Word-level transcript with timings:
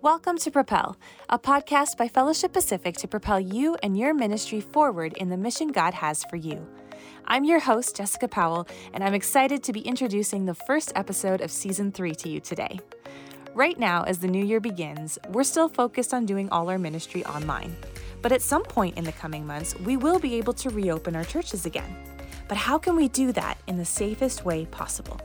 Welcome 0.00 0.38
to 0.38 0.52
Propel, 0.52 0.96
a 1.28 1.40
podcast 1.40 1.96
by 1.96 2.06
Fellowship 2.06 2.52
Pacific 2.52 2.96
to 2.98 3.08
propel 3.08 3.40
you 3.40 3.76
and 3.82 3.98
your 3.98 4.14
ministry 4.14 4.60
forward 4.60 5.12
in 5.14 5.28
the 5.28 5.36
mission 5.36 5.72
God 5.72 5.92
has 5.92 6.22
for 6.30 6.36
you. 6.36 6.64
I'm 7.24 7.42
your 7.42 7.58
host, 7.58 7.96
Jessica 7.96 8.28
Powell, 8.28 8.68
and 8.94 9.02
I'm 9.02 9.12
excited 9.12 9.64
to 9.64 9.72
be 9.72 9.80
introducing 9.80 10.44
the 10.44 10.54
first 10.54 10.92
episode 10.94 11.40
of 11.40 11.50
season 11.50 11.90
three 11.90 12.14
to 12.14 12.28
you 12.28 12.38
today. 12.38 12.78
Right 13.54 13.76
now, 13.76 14.04
as 14.04 14.20
the 14.20 14.28
new 14.28 14.44
year 14.44 14.60
begins, 14.60 15.18
we're 15.30 15.42
still 15.42 15.68
focused 15.68 16.14
on 16.14 16.26
doing 16.26 16.48
all 16.50 16.70
our 16.70 16.78
ministry 16.78 17.24
online. 17.26 17.74
But 18.22 18.30
at 18.30 18.40
some 18.40 18.62
point 18.62 18.96
in 18.96 19.02
the 19.02 19.10
coming 19.10 19.44
months, 19.44 19.76
we 19.80 19.96
will 19.96 20.20
be 20.20 20.36
able 20.36 20.52
to 20.54 20.70
reopen 20.70 21.16
our 21.16 21.24
churches 21.24 21.66
again. 21.66 21.96
But 22.46 22.56
how 22.56 22.78
can 22.78 22.94
we 22.94 23.08
do 23.08 23.32
that 23.32 23.58
in 23.66 23.76
the 23.76 23.84
safest 23.84 24.44
way 24.44 24.64
possible? 24.66 25.20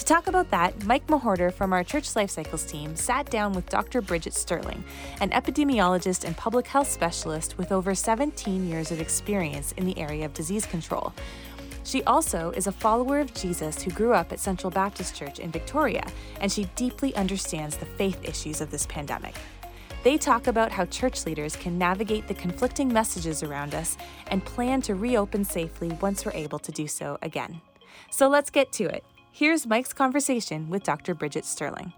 To 0.00 0.06
talk 0.06 0.28
about 0.28 0.50
that, 0.50 0.86
Mike 0.86 1.06
Mahorter 1.08 1.52
from 1.52 1.74
our 1.74 1.84
Church 1.84 2.16
Life 2.16 2.30
Cycles 2.30 2.64
team 2.64 2.96
sat 2.96 3.28
down 3.28 3.52
with 3.52 3.68
Dr. 3.68 4.00
Bridget 4.00 4.32
Sterling, 4.32 4.82
an 5.20 5.28
epidemiologist 5.28 6.24
and 6.24 6.34
public 6.34 6.66
health 6.66 6.90
specialist 6.90 7.58
with 7.58 7.70
over 7.70 7.94
17 7.94 8.66
years 8.66 8.90
of 8.90 8.98
experience 8.98 9.72
in 9.72 9.84
the 9.84 9.98
area 9.98 10.24
of 10.24 10.32
disease 10.32 10.64
control. 10.64 11.12
She 11.84 12.02
also 12.04 12.50
is 12.52 12.66
a 12.66 12.72
follower 12.72 13.20
of 13.20 13.34
Jesus 13.34 13.82
who 13.82 13.90
grew 13.90 14.14
up 14.14 14.32
at 14.32 14.40
Central 14.40 14.70
Baptist 14.70 15.14
Church 15.14 15.38
in 15.38 15.50
Victoria, 15.50 16.06
and 16.40 16.50
she 16.50 16.64
deeply 16.76 17.14
understands 17.14 17.76
the 17.76 17.84
faith 17.84 18.26
issues 18.26 18.62
of 18.62 18.70
this 18.70 18.86
pandemic. 18.86 19.34
They 20.02 20.16
talk 20.16 20.46
about 20.46 20.72
how 20.72 20.86
church 20.86 21.26
leaders 21.26 21.56
can 21.56 21.76
navigate 21.76 22.26
the 22.26 22.32
conflicting 22.32 22.90
messages 22.90 23.42
around 23.42 23.74
us 23.74 23.98
and 24.28 24.42
plan 24.42 24.80
to 24.82 24.94
reopen 24.94 25.44
safely 25.44 25.90
once 26.00 26.24
we're 26.24 26.32
able 26.32 26.58
to 26.60 26.72
do 26.72 26.88
so 26.88 27.18
again. 27.20 27.60
So 28.10 28.28
let's 28.28 28.48
get 28.48 28.72
to 28.72 28.84
it. 28.84 29.04
Here's 29.32 29.64
Mike's 29.64 29.92
conversation 29.92 30.68
with 30.68 30.82
Dr. 30.82 31.14
Bridget 31.14 31.44
Sterling. 31.44 31.92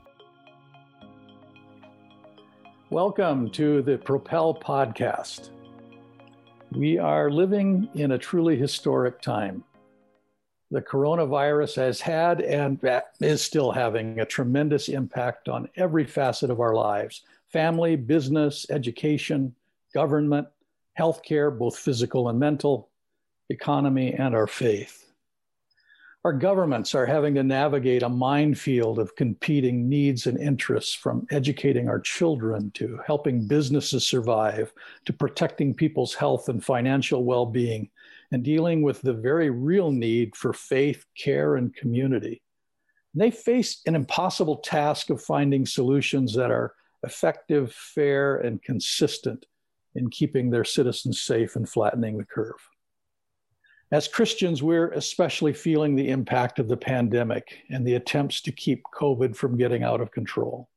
Welcome 2.91 3.49
to 3.53 3.81
the 3.81 3.97
Propel 3.97 4.55
podcast. 4.55 5.49
We 6.73 6.99
are 6.99 7.31
living 7.31 7.89
in 7.95 8.13
a 8.13 8.19
truly 8.19 8.57
historic 8.57 9.23
time. 9.23 9.65
The 10.71 10.83
coronavirus 10.83 11.77
has 11.77 12.03
had 12.03 12.43
and 12.43 12.79
is 13.21 13.41
still 13.41 13.73
having 13.73 14.21
a 14.21 14.27
tremendous 14.27 14.91
impact 14.91 15.49
on 15.49 15.71
every 15.77 16.05
facet 16.05 16.51
of 16.51 16.61
our 16.61 16.75
lives 16.75 17.23
family, 17.49 17.97
business, 17.97 18.67
education, 18.69 19.55
government, 19.95 20.49
healthcare, 20.99 21.57
both 21.57 21.79
physical 21.79 22.29
and 22.29 22.39
mental, 22.39 22.91
economy, 23.49 24.13
and 24.13 24.35
our 24.35 24.47
faith. 24.47 25.02
Our 26.25 26.33
governments 26.33 26.95
are 26.95 27.05
having 27.05 27.35
to 27.35 27.43
navigate 27.43 28.05
a 28.05 28.09
minefield 28.09 29.01
of 29.01 29.17
competing 29.17 29.89
needs 29.89 30.29
and 30.29 30.39
interests 30.39 30.95
from 30.95 31.27
educating 31.33 31.89
our 31.89 31.99
children 31.99 32.71
to 32.75 33.01
helping 33.05 33.49
businesses 33.49 34.07
survive 34.07 34.73
to 35.07 35.13
protecting 35.13 35.75
people's 35.75 36.15
health 36.15 36.49
and 36.49 36.65
financial 36.65 37.25
well 37.25 37.45
being 37.45 37.91
and 38.31 38.45
dealing 38.45 38.83
with 38.83 39.03
the 39.03 39.13
very 39.13 39.51
real 39.51 39.91
need 39.91 40.37
for 40.37 40.53
faith, 40.53 41.05
care, 41.19 41.57
and 41.57 41.75
community. 41.75 42.41
They 43.17 43.33
face 43.33 43.83
an 43.87 43.97
impossible 43.97 44.59
task 44.59 45.11
of 45.11 45.21
finding 45.21 45.67
solutions 45.67 46.35
that 46.35 46.53
are 46.53 46.73
effective, 47.03 47.73
fair, 47.73 48.37
and 48.37 48.63
consistent 48.63 49.45
in 49.97 50.09
keeping 50.09 50.51
their 50.51 50.65
citizens 50.65 51.21
safe 51.21 51.57
and 51.57 51.69
flattening 51.69 52.17
the 52.17 52.25
curve. 52.25 52.69
As 53.93 54.09
Christians, 54.09 54.63
we're 54.63 54.89
especially 54.93 55.53
feeling 55.53 55.95
the 55.95 56.09
impact 56.09 56.59
of 56.59 56.67
the 56.67 56.79
pandemic 56.79 57.59
and 57.69 57.87
the 57.87 57.97
attempts 57.97 58.41
to 58.41 58.51
keep 58.51 58.83
COVID 58.85 59.37
from 59.37 59.59
getting 59.59 59.83
out 59.83 60.01
of 60.01 60.11
control. 60.11 60.71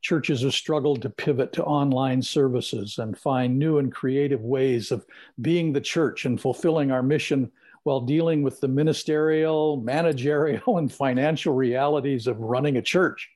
Churches 0.00 0.42
have 0.42 0.52
struggled 0.52 1.00
to 1.02 1.10
pivot 1.10 1.52
to 1.52 1.64
online 1.64 2.20
services 2.20 2.98
and 2.98 3.16
find 3.16 3.56
new 3.56 3.78
and 3.78 3.92
creative 3.94 4.40
ways 4.40 4.90
of 4.90 5.06
being 5.42 5.72
the 5.72 5.80
church 5.80 6.24
and 6.24 6.40
fulfilling 6.40 6.90
our 6.90 7.04
mission 7.04 7.52
while 7.84 8.00
dealing 8.00 8.42
with 8.42 8.60
the 8.60 8.66
ministerial, 8.66 9.76
managerial, 9.76 10.78
and 10.78 10.92
financial 10.92 11.54
realities 11.54 12.26
of 12.26 12.40
running 12.40 12.78
a 12.78 12.82
church. 12.82 13.30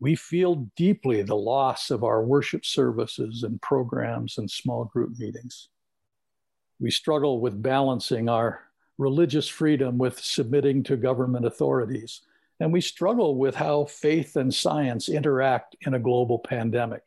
We 0.00 0.14
feel 0.14 0.66
deeply 0.76 1.20
the 1.20 1.36
loss 1.36 1.90
of 1.90 2.04
our 2.04 2.24
worship 2.24 2.64
services 2.64 3.42
and 3.42 3.60
programs 3.60 4.38
and 4.38 4.50
small 4.50 4.86
group 4.86 5.18
meetings. 5.18 5.68
We 6.80 6.90
struggle 6.90 7.40
with 7.40 7.62
balancing 7.62 8.28
our 8.28 8.62
religious 8.98 9.48
freedom 9.48 9.98
with 9.98 10.18
submitting 10.20 10.82
to 10.84 10.96
government 10.96 11.44
authorities. 11.44 12.22
And 12.60 12.72
we 12.72 12.80
struggle 12.80 13.36
with 13.36 13.54
how 13.54 13.86
faith 13.86 14.36
and 14.36 14.54
science 14.54 15.08
interact 15.08 15.76
in 15.86 15.94
a 15.94 15.98
global 15.98 16.38
pandemic, 16.38 17.02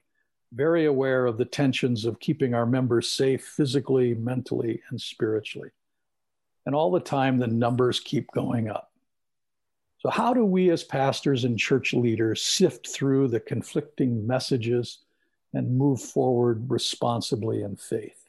very 0.52 0.86
aware 0.86 1.26
of 1.26 1.38
the 1.38 1.46
tensions 1.46 2.06
of 2.06 2.20
keeping 2.20 2.54
our 2.54 2.66
members 2.66 3.12
safe 3.12 3.46
physically, 3.46 4.14
mentally, 4.14 4.82
and 4.90 5.00
spiritually. 5.00 5.70
And 6.66 6.76
all 6.76 6.92
the 6.92 7.00
time, 7.00 7.38
the 7.38 7.48
numbers 7.48 8.00
keep 8.00 8.30
going 8.32 8.70
up. 8.70 8.92
So, 10.00 10.10
how 10.10 10.34
do 10.34 10.44
we 10.44 10.72
as 10.72 10.84
pastors 10.84 11.46
and 11.46 11.58
church 11.58 11.94
leaders 11.94 12.42
sift 12.42 12.90
through 12.90 13.30
the 13.30 13.40
conflicting 13.40 14.28
messages 14.28 15.00
and 15.54 15.78
move 15.78 16.02
forward 16.02 16.70
responsibly 16.70 17.62
in 17.62 17.76
faith? 17.76 18.25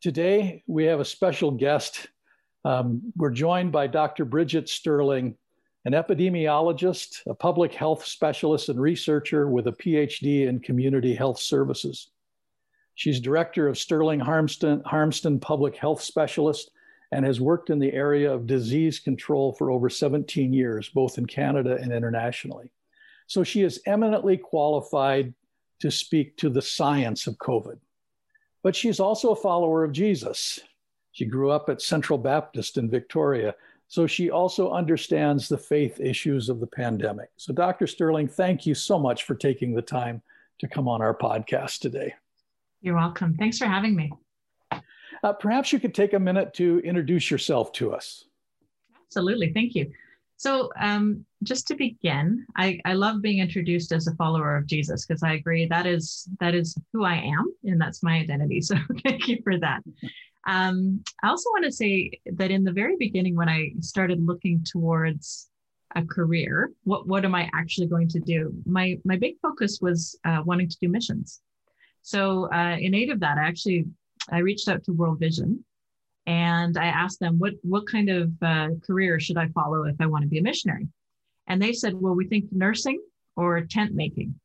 Today, 0.00 0.62
we 0.68 0.84
have 0.84 1.00
a 1.00 1.04
special 1.04 1.50
guest. 1.50 2.06
Um, 2.64 3.12
we're 3.16 3.30
joined 3.30 3.72
by 3.72 3.88
Dr. 3.88 4.24
Bridget 4.24 4.68
Sterling, 4.68 5.36
an 5.86 5.92
epidemiologist, 5.92 7.26
a 7.26 7.34
public 7.34 7.74
health 7.74 8.04
specialist, 8.04 8.68
and 8.68 8.80
researcher 8.80 9.48
with 9.48 9.66
a 9.66 9.72
PhD 9.72 10.46
in 10.46 10.60
community 10.60 11.16
health 11.16 11.40
services. 11.40 12.10
She's 12.94 13.18
director 13.18 13.66
of 13.66 13.76
Sterling 13.76 14.20
Harmston, 14.20 14.84
Harmston 14.84 15.40
Public 15.40 15.74
Health 15.74 16.00
Specialist 16.00 16.70
and 17.10 17.24
has 17.24 17.40
worked 17.40 17.70
in 17.70 17.80
the 17.80 17.92
area 17.92 18.32
of 18.32 18.46
disease 18.46 19.00
control 19.00 19.52
for 19.54 19.72
over 19.72 19.90
17 19.90 20.52
years, 20.52 20.88
both 20.90 21.18
in 21.18 21.26
Canada 21.26 21.76
and 21.80 21.92
internationally. 21.92 22.70
So 23.26 23.42
she 23.42 23.62
is 23.62 23.80
eminently 23.84 24.36
qualified 24.36 25.34
to 25.80 25.90
speak 25.90 26.36
to 26.36 26.50
the 26.50 26.62
science 26.62 27.26
of 27.26 27.36
COVID 27.38 27.78
but 28.68 28.76
she's 28.76 29.00
also 29.00 29.30
a 29.30 29.34
follower 29.34 29.82
of 29.82 29.92
Jesus. 29.92 30.60
She 31.12 31.24
grew 31.24 31.50
up 31.50 31.70
at 31.70 31.80
Central 31.80 32.18
Baptist 32.18 32.76
in 32.76 32.90
Victoria, 32.90 33.54
so 33.86 34.06
she 34.06 34.30
also 34.30 34.72
understands 34.72 35.48
the 35.48 35.56
faith 35.56 35.98
issues 35.98 36.50
of 36.50 36.60
the 36.60 36.66
pandemic. 36.66 37.30
So, 37.38 37.54
Dr. 37.54 37.86
Sterling, 37.86 38.28
thank 38.28 38.66
you 38.66 38.74
so 38.74 38.98
much 38.98 39.22
for 39.24 39.34
taking 39.34 39.74
the 39.74 39.80
time 39.80 40.20
to 40.58 40.68
come 40.68 40.86
on 40.86 41.00
our 41.00 41.16
podcast 41.16 41.78
today. 41.78 42.14
You're 42.82 42.96
welcome. 42.96 43.36
Thanks 43.38 43.56
for 43.56 43.64
having 43.64 43.96
me. 43.96 44.12
Uh, 44.70 45.32
perhaps 45.32 45.72
you 45.72 45.80
could 45.80 45.94
take 45.94 46.12
a 46.12 46.20
minute 46.20 46.52
to 46.52 46.80
introduce 46.80 47.30
yourself 47.30 47.72
to 47.72 47.94
us. 47.94 48.26
Absolutely. 49.06 49.50
Thank 49.54 49.76
you. 49.76 49.90
So, 50.38 50.70
um, 50.80 51.26
just 51.42 51.66
to 51.66 51.74
begin, 51.74 52.46
I, 52.56 52.80
I 52.84 52.92
love 52.92 53.20
being 53.20 53.40
introduced 53.40 53.90
as 53.90 54.06
a 54.06 54.14
follower 54.14 54.56
of 54.56 54.66
Jesus 54.66 55.04
because 55.04 55.24
I 55.24 55.32
agree 55.32 55.66
that 55.66 55.84
is 55.84 56.28
that 56.38 56.54
is 56.54 56.78
who 56.92 57.04
I 57.04 57.16
am 57.16 57.52
and 57.64 57.80
that's 57.80 58.04
my 58.04 58.18
identity. 58.18 58.60
So, 58.60 58.76
thank 59.04 59.26
you 59.26 59.40
for 59.42 59.58
that. 59.58 59.82
Um, 60.46 61.02
I 61.24 61.28
also 61.28 61.50
want 61.50 61.64
to 61.64 61.72
say 61.72 62.12
that 62.26 62.52
in 62.52 62.62
the 62.62 62.70
very 62.70 62.96
beginning, 62.96 63.34
when 63.34 63.48
I 63.48 63.72
started 63.80 64.24
looking 64.24 64.62
towards 64.64 65.50
a 65.96 66.04
career, 66.04 66.70
what 66.84 67.08
what 67.08 67.24
am 67.24 67.34
I 67.34 67.50
actually 67.52 67.88
going 67.88 68.08
to 68.10 68.20
do? 68.20 68.54
My 68.64 68.96
my 69.04 69.16
big 69.16 69.40
focus 69.42 69.80
was 69.82 70.16
uh, 70.24 70.42
wanting 70.44 70.68
to 70.68 70.78
do 70.80 70.88
missions. 70.88 71.40
So, 72.02 72.48
uh, 72.52 72.76
in 72.78 72.94
aid 72.94 73.10
of 73.10 73.18
that, 73.20 73.38
I 73.38 73.42
actually 73.42 73.86
I 74.30 74.38
reached 74.38 74.68
out 74.68 74.84
to 74.84 74.92
World 74.92 75.18
Vision 75.18 75.64
and 76.28 76.76
I 76.76 76.84
asked 76.84 77.20
them, 77.20 77.38
what, 77.38 77.54
what 77.62 77.86
kind 77.86 78.10
of 78.10 78.30
uh, 78.42 78.68
career 78.86 79.18
should 79.18 79.38
I 79.38 79.48
follow 79.48 79.84
if 79.84 79.96
I 79.98 80.04
want 80.04 80.24
to 80.24 80.28
be 80.28 80.38
a 80.38 80.42
missionary? 80.42 80.86
And 81.46 81.60
they 81.60 81.72
said, 81.72 81.94
well, 81.94 82.14
we 82.14 82.26
think 82.26 82.52
nursing 82.52 83.00
or 83.34 83.62
tent 83.62 83.94
making 83.94 84.38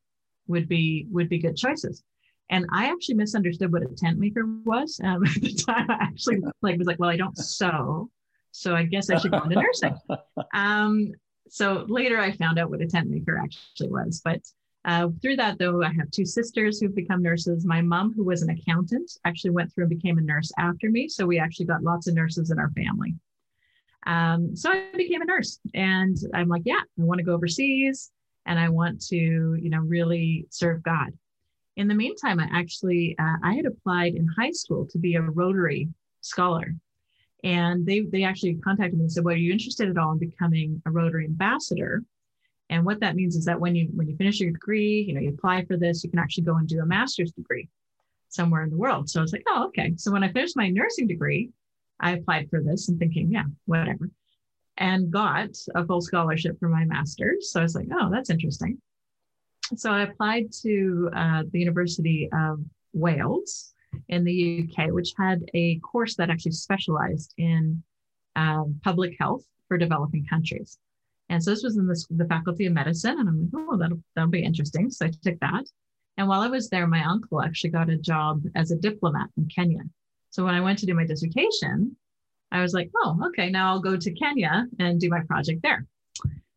would 0.47 0.69
be 0.69 1.05
would 1.11 1.27
be 1.27 1.39
good 1.39 1.57
choices. 1.57 2.01
And 2.49 2.65
I 2.71 2.89
actually 2.89 3.15
misunderstood 3.15 3.73
what 3.73 3.83
a 3.83 3.87
tent 3.97 4.17
maker 4.17 4.45
was 4.63 4.97
um, 5.03 5.25
at 5.35 5.41
the 5.41 5.53
time. 5.53 5.91
I 5.91 5.95
actually 5.95 6.41
like 6.61 6.77
was 6.77 6.87
like, 6.87 6.99
well, 6.99 7.09
I 7.09 7.17
don't 7.17 7.37
sew, 7.37 8.09
so 8.51 8.75
I 8.75 8.83
guess 8.83 9.09
I 9.09 9.17
should 9.17 9.31
go 9.31 9.41
into 9.41 9.61
nursing. 9.61 9.97
Um, 10.53 11.11
so 11.49 11.85
later, 11.89 12.17
I 12.17 12.31
found 12.31 12.59
out 12.59 12.69
what 12.69 12.81
a 12.81 12.87
tent 12.87 13.09
maker 13.09 13.37
actually 13.37 13.89
was. 13.89 14.21
But 14.23 14.39
uh, 14.85 15.07
through 15.21 15.37
that, 15.37 15.57
though, 15.59 15.81
I 15.81 15.93
have 15.93 16.11
two 16.11 16.25
sisters 16.25 16.79
who've 16.79 16.95
become 16.95 17.21
nurses. 17.21 17.65
My 17.65 17.81
mom, 17.81 18.13
who 18.13 18.23
was 18.23 18.41
an 18.41 18.49
accountant, 18.49 19.11
actually 19.23 19.51
went 19.51 19.73
through 19.73 19.85
and 19.85 19.89
became 19.89 20.17
a 20.17 20.21
nurse 20.21 20.51
after 20.57 20.89
me. 20.89 21.07
So 21.07 21.25
we 21.25 21.39
actually 21.39 21.67
got 21.67 21.83
lots 21.83 22.07
of 22.07 22.15
nurses 22.15 22.51
in 22.51 22.59
our 22.59 22.69
family. 22.71 23.15
Um, 24.05 24.55
so 24.55 24.69
I 24.71 24.89
became 24.97 25.21
a 25.21 25.25
nurse, 25.25 25.59
and 25.73 26.17
I'm 26.33 26.49
like, 26.49 26.63
yeah, 26.65 26.81
I 26.81 27.03
want 27.03 27.19
to 27.19 27.23
go 27.23 27.33
overseas, 27.33 28.11
and 28.45 28.59
I 28.59 28.67
want 28.67 29.01
to, 29.07 29.15
you 29.15 29.69
know, 29.69 29.79
really 29.79 30.45
serve 30.49 30.83
God. 30.83 31.11
In 31.77 31.87
the 31.87 31.95
meantime, 31.95 32.39
I 32.39 32.49
actually 32.51 33.15
uh, 33.17 33.37
I 33.41 33.53
had 33.53 33.65
applied 33.65 34.15
in 34.15 34.27
high 34.27 34.51
school 34.51 34.85
to 34.87 34.97
be 34.97 35.15
a 35.15 35.21
Rotary 35.21 35.87
scholar, 36.19 36.75
and 37.45 37.85
they 37.85 38.01
they 38.01 38.23
actually 38.23 38.55
contacted 38.55 38.95
me 38.95 39.05
and 39.05 39.11
said, 39.11 39.23
"Well, 39.23 39.35
are 39.35 39.37
you 39.37 39.53
interested 39.53 39.89
at 39.89 39.97
all 39.97 40.11
in 40.11 40.19
becoming 40.19 40.81
a 40.85 40.91
Rotary 40.91 41.25
ambassador?" 41.25 42.03
And 42.73 42.83
what 42.83 42.99
that 43.01 43.15
means 43.15 43.35
is 43.35 43.45
that 43.45 43.59
when 43.59 43.75
you 43.75 43.87
when 43.93 44.07
you 44.07 44.15
finish 44.17 44.39
your 44.39 44.51
degree, 44.51 45.05
you 45.07 45.13
know, 45.13 45.21
you 45.21 45.29
apply 45.29 45.63
for 45.65 45.77
this, 45.77 46.03
you 46.03 46.09
can 46.09 46.17
actually 46.17 46.45
go 46.45 46.55
and 46.55 46.67
do 46.67 46.79
a 46.79 46.85
master's 46.85 47.31
degree 47.31 47.69
somewhere 48.29 48.63
in 48.63 48.71
the 48.71 48.77
world. 48.77 49.07
So 49.07 49.19
I 49.19 49.21
was 49.21 49.31
like, 49.31 49.43
oh, 49.47 49.67
okay. 49.67 49.93
So 49.95 50.11
when 50.11 50.23
I 50.23 50.31
finished 50.31 50.57
my 50.57 50.69
nursing 50.69 51.05
degree, 51.05 51.51
I 51.99 52.13
applied 52.13 52.49
for 52.49 52.63
this 52.63 52.89
and 52.89 52.97
thinking, 52.97 53.31
yeah, 53.31 53.43
whatever, 53.65 54.09
and 54.77 55.11
got 55.11 55.55
a 55.75 55.85
full 55.85 56.01
scholarship 56.01 56.59
for 56.59 56.67
my 56.67 56.83
master's. 56.83 57.51
So 57.51 57.59
I 57.59 57.63
was 57.63 57.75
like, 57.75 57.89
oh, 57.93 58.09
that's 58.11 58.31
interesting. 58.31 58.81
So 59.75 59.91
I 59.91 60.01
applied 60.01 60.51
to 60.63 61.11
uh, 61.15 61.43
the 61.51 61.59
University 61.59 62.27
of 62.33 62.59
Wales 62.91 63.75
in 64.09 64.23
the 64.23 64.67
UK, 64.67 64.89
which 64.89 65.13
had 65.15 65.43
a 65.53 65.77
course 65.79 66.15
that 66.15 66.31
actually 66.31 66.53
specialized 66.53 67.35
in 67.37 67.83
um, 68.35 68.79
public 68.83 69.15
health 69.19 69.45
for 69.67 69.77
developing 69.77 70.25
countries. 70.25 70.79
And 71.33 71.43
so 71.43 71.49
this 71.49 71.63
was 71.63 71.77
in 71.77 71.87
the, 71.87 72.05
the 72.11 72.27
faculty 72.27 72.67
of 72.67 72.73
medicine. 72.73 73.17
And 73.19 73.27
I'm 73.27 73.49
like, 73.51 73.65
oh, 73.67 73.75
that'll, 73.75 74.03
that'll 74.15 74.29
be 74.29 74.43
interesting. 74.43 74.91
So 74.91 75.07
I 75.07 75.11
took 75.23 75.39
that. 75.39 75.65
And 76.17 76.27
while 76.27 76.41
I 76.41 76.47
was 76.47 76.69
there, 76.69 76.85
my 76.85 77.03
uncle 77.03 77.41
actually 77.41 77.71
got 77.71 77.89
a 77.89 77.97
job 77.97 78.43
as 78.55 78.69
a 78.69 78.77
diplomat 78.77 79.29
in 79.35 79.47
Kenya. 79.47 79.79
So 80.29 80.45
when 80.45 80.53
I 80.53 80.61
went 80.61 80.77
to 80.79 80.85
do 80.85 80.93
my 80.93 81.07
dissertation, 81.07 81.97
I 82.51 82.61
was 82.61 82.75
like, 82.75 82.91
oh, 82.97 83.19
okay, 83.29 83.49
now 83.49 83.69
I'll 83.69 83.79
go 83.79 83.97
to 83.97 84.13
Kenya 84.13 84.67
and 84.77 84.99
do 84.99 85.09
my 85.09 85.21
project 85.21 85.63
there. 85.63 85.87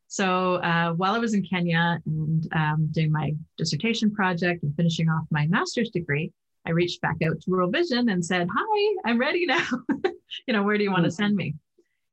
So 0.08 0.56
uh, 0.56 0.92
while 0.92 1.14
I 1.14 1.18
was 1.20 1.32
in 1.32 1.42
Kenya 1.42 1.98
and 2.04 2.46
um, 2.54 2.88
doing 2.90 3.10
my 3.10 3.32
dissertation 3.56 4.10
project 4.10 4.62
and 4.62 4.76
finishing 4.76 5.08
off 5.08 5.24
my 5.30 5.46
master's 5.46 5.88
degree, 5.88 6.32
I 6.66 6.72
reached 6.72 7.00
back 7.00 7.16
out 7.26 7.40
to 7.40 7.50
World 7.50 7.72
Vision 7.72 8.10
and 8.10 8.22
said, 8.22 8.46
Hi, 8.54 8.96
I'm 9.06 9.18
ready 9.18 9.46
now. 9.46 9.66
you 10.46 10.52
know, 10.52 10.62
where 10.64 10.76
do 10.76 10.84
you 10.84 10.90
want 10.90 11.04
to 11.04 11.10
hmm. 11.10 11.22
send 11.22 11.34
me? 11.34 11.54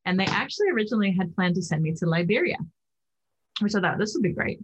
And 0.06 0.20
they 0.20 0.26
actually 0.26 0.70
originally 0.70 1.12
had 1.12 1.36
planned 1.36 1.56
to 1.56 1.62
send 1.62 1.82
me 1.82 1.94
to 1.94 2.06
Liberia, 2.06 2.58
which 3.60 3.76
I 3.76 3.82
thought 3.82 3.98
this 3.98 4.14
would 4.14 4.24
be 4.24 4.34
great. 4.34 4.60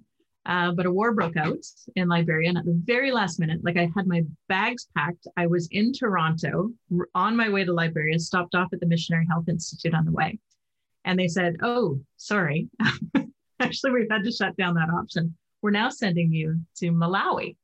Uh, 0.46 0.72
but 0.72 0.86
a 0.86 0.92
war 0.92 1.14
broke 1.14 1.38
out 1.38 1.64
in 1.96 2.08
Liberia. 2.08 2.50
And 2.50 2.58
at 2.58 2.66
the 2.66 2.82
very 2.86 3.12
last 3.12 3.40
minute, 3.40 3.60
like 3.64 3.78
I 3.78 3.92
had 3.96 4.08
my 4.08 4.24
bags 4.48 4.88
packed, 4.96 5.28
I 5.38 5.48
was 5.48 5.68
in 5.72 5.94
Toronto 5.94 6.72
on 7.14 7.36
my 7.36 7.50
way 7.50 7.64
to 7.64 7.74
Liberia, 7.74 8.18
stopped 8.20 8.56
off 8.56 8.74
at 8.74 8.80
the 8.80 8.88
Missionary 8.88 9.28
Health 9.30 9.48
Institute 9.48 9.94
on 9.94 10.06
the 10.06 10.12
way. 10.12 10.40
And 11.06 11.20
they 11.20 11.28
said, 11.28 11.58
Oh, 11.62 12.02
sorry. 12.18 12.70
Actually, 13.60 13.92
we've 13.92 14.10
had 14.10 14.24
to 14.24 14.32
shut 14.32 14.56
down 14.58 14.76
that 14.76 14.90
option. 14.90 15.36
We're 15.62 15.72
now 15.72 15.90
sending 15.90 16.32
you 16.32 16.62
to 16.78 16.92
Malawi. 16.92 17.58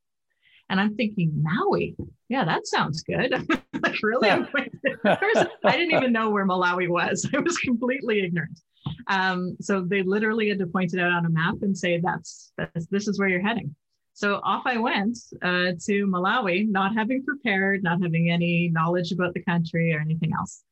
And 0.70 0.80
I'm 0.80 0.96
thinking, 0.96 1.32
Maui, 1.36 1.96
yeah, 2.28 2.44
that 2.46 2.66
sounds 2.68 3.04
good. 3.04 3.32
like, 3.82 4.02
really? 4.02 4.30
I 5.06 5.48
didn't 5.64 5.92
even 5.92 6.12
know 6.12 6.32
where 6.32 6.48
Malawi 6.48 6.90
was. 6.90 7.28
I 7.36 7.40
was 7.40 7.58
completely 7.58 8.24
ignorant. 8.24 8.60
Um, 9.08 9.58
so 9.62 9.82
they 9.82 10.02
literally 10.02 10.50
had 10.50 10.60
to 10.60 10.68
point 10.68 10.94
it 10.94 11.00
out 11.00 11.12
on 11.12 11.26
a 11.26 11.30
map 11.30 11.56
and 11.62 11.78
say, 11.78 12.00
that's, 12.04 12.52
that's 12.58 12.88
this 12.88 13.08
is 13.08 13.20
where 13.20 13.28
you're 13.28 13.42
heading. 13.42 13.76
So 14.14 14.40
off 14.44 14.64
I 14.66 14.78
went 14.78 15.18
uh, 15.42 15.74
to 15.86 16.08
Malawi, 16.08 16.70
not 16.70 16.96
having 16.96 17.24
prepared, 17.24 17.84
not 17.84 18.02
having 18.02 18.32
any 18.32 18.70
knowledge 18.70 19.12
about 19.12 19.34
the 19.34 19.44
country 19.44 19.94
or 19.94 20.00
anything 20.00 20.32
else. 20.38 20.64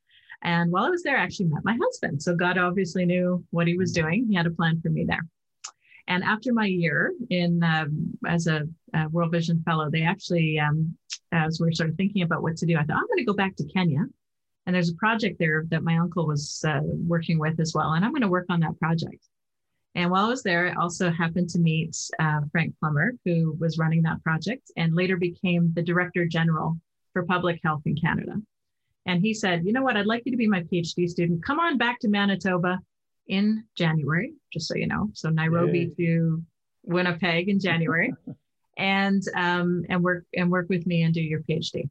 And 0.44 0.72
while 0.72 0.86
I 0.86 0.90
was 0.90 1.04
there, 1.04 1.18
I 1.18 1.24
actually 1.24 1.48
met 1.48 1.64
my 1.64 1.78
husband. 1.82 2.22
So 2.22 2.36
God 2.36 2.58
obviously 2.58 3.06
knew 3.06 3.44
what 3.52 3.68
he 3.68 3.78
was 3.78 3.92
doing. 3.92 4.28
He 4.30 4.36
had 4.36 4.46
a 4.46 4.52
plan 4.52 4.80
for 4.82 4.90
me 4.90 5.06
there. 5.06 5.26
And 6.08 6.24
after 6.24 6.54
my 6.54 6.66
year 6.66 7.14
in 7.30 7.64
um, 7.64 8.18
as 8.28 8.48
a, 8.48 8.64
a, 8.94 9.08
World 9.10 9.32
Vision 9.32 9.62
Fellow, 9.66 9.90
they 9.90 10.02
actually, 10.02 10.60
um, 10.60 10.98
as 11.32 11.60
we 11.62 11.70
are 11.70 11.74
sort 11.74 11.90
of 11.90 11.96
thinking 11.96 12.24
about 12.24 12.42
what 12.42 12.58
to 12.58 12.66
do, 12.66 12.76
I 12.76 12.84
thought 12.84 12.98
I'm 12.98 13.08
going 13.08 13.20
to 13.20 13.24
go 13.24 13.34
back 13.34 13.56
to 13.58 13.66
Kenya. 13.66 14.06
And 14.66 14.76
there's 14.76 14.90
a 14.90 14.96
project 14.96 15.38
there 15.40 15.66
that 15.70 15.84
my 15.84 15.98
uncle 15.98 16.28
was 16.28 16.64
uh, 16.68 16.82
working 16.84 17.40
with 17.40 17.60
as 17.60 17.74
well, 17.74 17.94
and 17.94 18.04
I'm 18.04 18.12
going 18.12 18.22
to 18.22 18.28
work 18.30 18.46
on 18.50 18.62
that 18.62 18.78
project. 18.80 19.28
And 19.96 20.10
while 20.10 20.26
I 20.26 20.30
was 20.30 20.44
there, 20.44 20.70
I 20.70 20.82
also 20.82 21.12
happened 21.12 21.50
to 21.50 21.60
meet 21.60 21.96
uh, 22.20 22.42
Frank 22.52 22.74
Plummer, 22.80 23.14
who 23.26 23.56
was 23.60 23.78
running 23.78 24.02
that 24.04 24.24
project 24.24 24.72
and 24.76 24.96
later 24.96 25.18
became 25.18 25.72
the 25.74 25.84
Director 25.84 26.26
General 26.26 26.78
for 27.12 27.24
Public 27.24 27.60
Health 27.64 27.84
in 27.86 27.96
Canada. 27.96 28.36
And 29.06 29.22
he 29.22 29.34
said, 29.34 29.66
You 29.66 29.74
know 29.74 29.84
what? 29.84 29.98
I'd 29.98 30.06
like 30.06 30.24
you 30.26 30.32
to 30.32 30.38
be 30.38 30.48
my 30.48 30.64
PhD 30.64 31.08
student. 31.08 31.46
Come 31.46 31.60
on 31.60 31.78
back 31.78 32.00
to 32.00 32.08
Manitoba 32.08 32.80
in 33.28 33.64
January, 33.76 34.34
just 34.52 34.68
so 34.68 34.76
you 34.76 34.88
know. 34.88 35.10
So 35.14 35.30
Nairobi 35.30 35.94
Yay. 35.98 36.06
to 36.06 36.44
Winnipeg 36.84 37.50
in 37.50 37.60
January, 37.60 38.14
and 38.78 39.22
um, 39.36 39.84
and 39.90 40.04
work 40.04 40.26
and 40.36 40.52
work 40.52 40.68
with 40.70 40.86
me 40.86 41.04
and 41.04 41.14
do 41.14 41.22
your 41.22 41.42
PhD. 41.42 41.90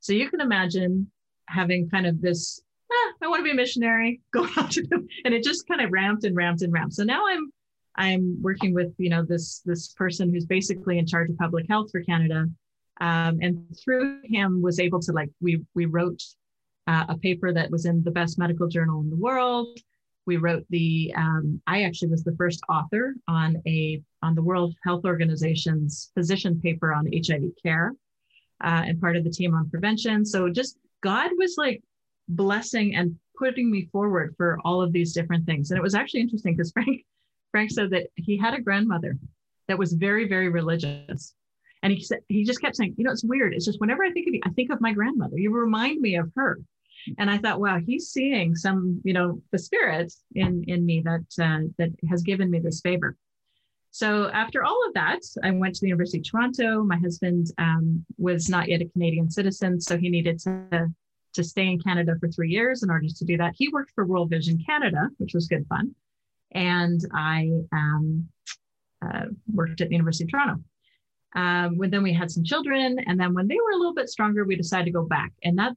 So 0.00 0.12
you 0.12 0.28
can 0.28 0.40
imagine 0.40 1.10
having 1.46 1.88
kind 1.88 2.06
of 2.06 2.20
this. 2.20 2.60
Ah, 2.92 3.12
I 3.22 3.28
want 3.28 3.40
to 3.40 3.44
be 3.44 3.50
a 3.50 3.54
missionary. 3.54 4.20
Going 4.32 4.50
out 4.56 4.70
to 4.72 4.86
them, 4.86 5.06
and 5.24 5.34
it 5.34 5.42
just 5.42 5.66
kind 5.66 5.80
of 5.80 5.90
ramped 5.90 6.24
and 6.24 6.36
ramped 6.36 6.62
and 6.62 6.72
ramped. 6.72 6.94
So 6.94 7.04
now 7.04 7.26
I'm 7.26 7.50
I'm 7.96 8.40
working 8.42 8.74
with 8.74 8.92
you 8.98 9.10
know 9.10 9.24
this 9.24 9.60
this 9.64 9.92
person 9.94 10.32
who's 10.32 10.46
basically 10.46 10.98
in 10.98 11.06
charge 11.06 11.30
of 11.30 11.38
public 11.38 11.66
health 11.68 11.90
for 11.90 12.02
Canada, 12.02 12.46
um, 13.00 13.38
and 13.40 13.64
through 13.82 14.20
him 14.24 14.62
was 14.62 14.78
able 14.78 15.00
to 15.00 15.12
like 15.12 15.30
we 15.40 15.62
we 15.74 15.86
wrote 15.86 16.22
uh, 16.86 17.06
a 17.08 17.16
paper 17.16 17.52
that 17.52 17.70
was 17.70 17.86
in 17.86 18.02
the 18.04 18.10
best 18.10 18.38
medical 18.38 18.68
journal 18.68 19.00
in 19.00 19.08
the 19.08 19.16
world 19.16 19.78
we 20.26 20.36
wrote 20.36 20.64
the 20.70 21.12
um, 21.16 21.60
i 21.66 21.82
actually 21.82 22.08
was 22.08 22.24
the 22.24 22.34
first 22.36 22.60
author 22.68 23.14
on 23.28 23.60
a 23.66 24.02
on 24.22 24.34
the 24.34 24.42
world 24.42 24.74
health 24.84 25.04
organization's 25.04 26.10
position 26.14 26.60
paper 26.60 26.92
on 26.92 27.06
hiv 27.06 27.42
care 27.62 27.94
uh, 28.62 28.82
and 28.86 29.00
part 29.00 29.16
of 29.16 29.24
the 29.24 29.30
team 29.30 29.54
on 29.54 29.70
prevention. 29.70 30.24
So 30.24 30.48
just 30.48 30.78
god 31.02 31.30
was 31.36 31.54
like 31.58 31.82
blessing 32.28 32.94
and 32.94 33.16
putting 33.38 33.70
me 33.70 33.88
forward 33.92 34.34
for 34.36 34.58
all 34.64 34.80
of 34.80 34.92
these 34.92 35.12
different 35.12 35.44
things. 35.44 35.70
And 35.70 35.78
it 35.78 35.82
was 35.82 35.94
actually 35.94 36.20
interesting 36.20 36.56
because 36.56 36.72
frank 36.72 37.04
frank 37.50 37.70
said 37.70 37.90
that 37.90 38.08
he 38.16 38.36
had 38.36 38.54
a 38.54 38.60
grandmother 38.60 39.18
that 39.68 39.78
was 39.78 39.92
very 39.92 40.28
very 40.28 40.48
religious. 40.48 41.34
And 41.82 41.92
he 41.92 42.02
said 42.02 42.20
he 42.28 42.44
just 42.44 42.60
kept 42.60 42.76
saying 42.76 42.94
you 42.96 43.04
know 43.04 43.12
it's 43.12 43.24
weird. 43.24 43.54
It's 43.54 43.66
just 43.66 43.80
whenever 43.80 44.04
i 44.04 44.10
think 44.10 44.28
of 44.28 44.34
you 44.34 44.40
i 44.44 44.50
think 44.50 44.70
of 44.70 44.80
my 44.80 44.92
grandmother. 44.92 45.38
You 45.38 45.52
remind 45.52 46.00
me 46.00 46.16
of 46.16 46.32
her 46.36 46.58
and 47.18 47.30
I 47.30 47.38
thought, 47.38 47.60
wow, 47.60 47.78
he's 47.84 48.08
seeing 48.08 48.54
some, 48.54 49.00
you 49.04 49.12
know, 49.12 49.40
the 49.52 49.58
spirit 49.58 50.12
in 50.34 50.64
in 50.66 50.84
me 50.84 51.02
that 51.02 51.26
uh, 51.42 51.66
that 51.78 51.90
has 52.08 52.22
given 52.22 52.50
me 52.50 52.58
this 52.60 52.80
favor. 52.80 53.16
So 53.90 54.28
after 54.30 54.64
all 54.64 54.84
of 54.88 54.94
that, 54.94 55.20
I 55.44 55.52
went 55.52 55.76
to 55.76 55.80
the 55.80 55.86
University 55.86 56.18
of 56.18 56.24
Toronto. 56.28 56.82
My 56.82 56.96
husband 56.96 57.52
um, 57.58 58.04
was 58.18 58.48
not 58.48 58.68
yet 58.68 58.80
a 58.80 58.86
Canadian 58.86 59.30
citizen, 59.30 59.80
so 59.80 59.96
he 59.96 60.08
needed 60.08 60.40
to 60.40 60.92
to 61.34 61.44
stay 61.44 61.66
in 61.66 61.80
Canada 61.80 62.14
for 62.20 62.28
three 62.28 62.50
years 62.50 62.82
in 62.82 62.90
order 62.90 63.08
to 63.08 63.24
do 63.24 63.36
that. 63.36 63.54
He 63.56 63.68
worked 63.68 63.92
for 63.94 64.04
World 64.06 64.30
Vision 64.30 64.62
Canada, 64.64 65.10
which 65.18 65.34
was 65.34 65.46
good 65.46 65.66
fun, 65.68 65.94
and 66.52 67.00
I 67.12 67.50
um, 67.72 68.28
uh, 69.04 69.26
worked 69.52 69.80
at 69.80 69.88
the 69.88 69.94
University 69.94 70.24
of 70.24 70.30
Toronto. 70.30 70.64
Um, 71.36 71.78
when 71.78 71.90
then 71.90 72.04
we 72.04 72.12
had 72.12 72.30
some 72.30 72.44
children, 72.44 72.98
and 73.06 73.18
then 73.18 73.34
when 73.34 73.48
they 73.48 73.56
were 73.56 73.72
a 73.72 73.76
little 73.76 73.94
bit 73.94 74.08
stronger, 74.08 74.44
we 74.44 74.56
decided 74.56 74.86
to 74.86 74.90
go 74.90 75.04
back, 75.04 75.32
and 75.42 75.58
that 75.58 75.74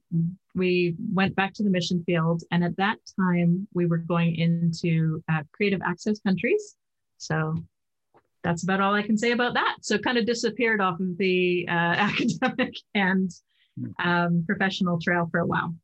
we 0.54 0.94
went 1.12 1.34
back 1.36 1.54
to 1.54 1.62
the 1.62 1.70
mission 1.70 2.02
field. 2.04 2.42
And 2.50 2.64
at 2.64 2.76
that 2.76 2.98
time, 3.18 3.66
we 3.74 3.86
were 3.86 3.98
going 3.98 4.36
into 4.36 5.22
uh, 5.30 5.42
creative 5.52 5.80
access 5.84 6.18
countries. 6.20 6.76
So 7.18 7.54
that's 8.42 8.62
about 8.62 8.80
all 8.80 8.94
I 8.94 9.02
can 9.02 9.16
say 9.16 9.32
about 9.32 9.54
that. 9.54 9.76
So 9.82 9.98
kind 9.98 10.18
of 10.18 10.26
disappeared 10.26 10.80
off 10.80 11.00
of 11.00 11.18
the 11.18 11.66
uh, 11.68 11.72
academic 11.72 12.74
and 12.94 13.30
um, 14.02 14.44
professional 14.46 14.98
trail 15.00 15.28
for 15.30 15.40
a 15.40 15.46
while. 15.46 15.74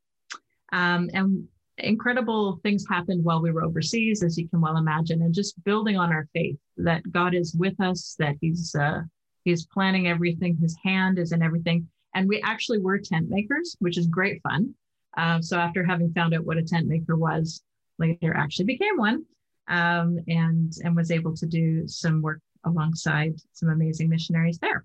Um, 0.73 1.11
and 1.13 1.49
incredible 1.79 2.61
things 2.63 2.85
happened 2.89 3.25
while 3.25 3.43
we 3.43 3.51
were 3.51 3.65
overseas, 3.65 4.23
as 4.23 4.39
you 4.39 4.49
can 4.49 4.61
well 4.61 4.77
imagine, 4.77 5.23
and 5.23 5.35
just 5.35 5.63
building 5.65 5.97
on 5.97 6.13
our 6.13 6.29
faith 6.33 6.57
that 6.77 7.11
God 7.11 7.35
is 7.35 7.55
with 7.55 7.79
us, 7.81 8.17
that 8.19 8.37
He's 8.41 8.75
uh, 8.75 9.03
He's 9.45 9.67
planning 9.67 10.09
everything. 10.09 10.57
His 10.57 10.77
hand 10.83 11.19
is 11.19 11.33
in 11.33 11.43
everything. 11.43 11.89
And 12.15 12.29
we 12.29 12.41
actually 12.43 12.79
were 12.79 12.99
tent 12.99 13.29
makers, 13.29 13.77
which 13.81 13.99
is 13.99 14.07
great 14.07 14.41
fun. 14.43 14.75
Uh, 15.17 15.41
so 15.41 15.59
after 15.59 15.85
having 15.85 16.13
found 16.13 16.35
out 16.35 16.45
what 16.45 16.59
a 16.59 16.63
tent 16.63 16.87
maker 16.87 17.17
was, 17.17 17.63
later 17.99 18.35
actually 18.37 18.65
became 18.65 18.97
one 18.97 19.25
um, 19.69 20.19
and, 20.29 20.73
and 20.83 20.97
was 20.97 21.11
able 21.11 21.35
to 21.37 21.47
do 21.47 21.87
some 21.87 22.23
work 22.23 22.41
alongside 22.65 23.35
some 23.53 23.69
amazing 23.69 24.09
missionaries 24.09 24.59
there. 24.59 24.85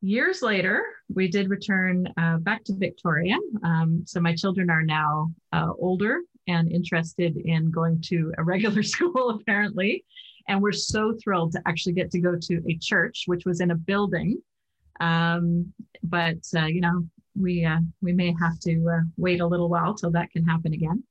Years 0.00 0.42
later, 0.42 0.84
we 1.12 1.28
did 1.28 1.50
return 1.50 2.06
uh, 2.16 2.38
back 2.38 2.62
to 2.64 2.76
Victoria. 2.76 3.36
Um, 3.64 4.04
so 4.06 4.20
my 4.20 4.34
children 4.34 4.70
are 4.70 4.84
now 4.84 5.32
uh, 5.52 5.72
older 5.76 6.20
and 6.46 6.70
interested 6.70 7.36
in 7.36 7.70
going 7.70 8.00
to 8.02 8.32
a 8.38 8.44
regular 8.44 8.82
school, 8.94 9.30
apparently. 9.30 10.04
And 10.46 10.62
we're 10.62 10.72
so 10.72 11.14
thrilled 11.22 11.52
to 11.52 11.62
actually 11.66 11.92
get 11.94 12.10
to 12.12 12.20
go 12.20 12.36
to 12.36 12.62
a 12.68 12.78
church, 12.78 13.24
which 13.26 13.44
was 13.44 13.60
in 13.60 13.72
a 13.72 13.74
building. 13.74 14.40
Um, 15.00 15.72
but, 16.02 16.38
uh, 16.56 16.66
you 16.66 16.80
know, 16.80 17.06
we, 17.34 17.64
uh, 17.64 17.78
we 18.00 18.12
may 18.12 18.34
have 18.40 18.58
to 18.60 18.88
uh, 18.88 19.04
wait 19.16 19.40
a 19.40 19.46
little 19.46 19.68
while 19.68 19.94
till 19.94 20.10
that 20.12 20.30
can 20.30 20.44
happen 20.44 20.72
again. 20.72 21.02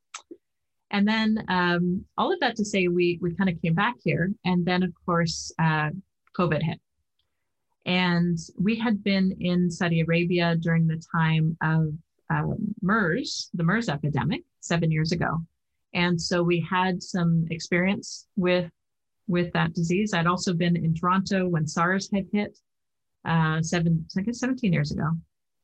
And 0.92 1.08
then 1.08 1.44
um, 1.50 2.06
all 2.18 2.32
of 2.32 2.40
that 2.40 2.56
to 2.58 2.66
say, 2.66 2.88
we, 2.88 3.20
we 3.22 3.36
kind 3.36 3.50
of 3.50 3.62
came 3.62 3.74
back 3.74 3.96
here. 4.04 4.32
And 4.46 4.66
then, 4.66 4.84
of 4.84 4.94
course, 5.06 5.52
uh, 5.60 5.90
COVID 6.38 6.62
hit. 6.64 6.80
And 7.86 8.38
we 8.60 8.76
had 8.76 9.04
been 9.04 9.36
in 9.40 9.72
Saudi 9.72 10.02
Arabia 10.02 10.56
during 10.56 10.88
the 10.88 11.02
time 11.12 11.58
of 11.62 11.94
um, 12.30 12.76
MERS, 12.82 13.50
the 13.54 13.64
MERS 13.64 13.90
epidemic, 13.90 14.44
seven 14.60 14.92
years 14.92 15.12
ago. 15.14 15.42
And 15.94 16.22
so 16.22 16.44
we 16.44 16.60
had 16.60 17.02
some 17.02 17.46
experience 17.50 18.28
with 18.36 18.70
with 19.30 19.52
that 19.52 19.74
disease. 19.74 20.14
I'd 20.14 20.28
also 20.28 20.54
been 20.54 20.78
in 20.78 20.94
Toronto 20.94 21.48
when 21.48 21.68
SARS 21.68 22.10
had 22.14 22.28
hit 22.32 22.58
uh, 23.28 23.62
seven, 23.62 24.06
I 24.18 24.22
guess 24.22 24.40
17 24.40 24.72
years 24.74 24.92
ago 24.92 25.12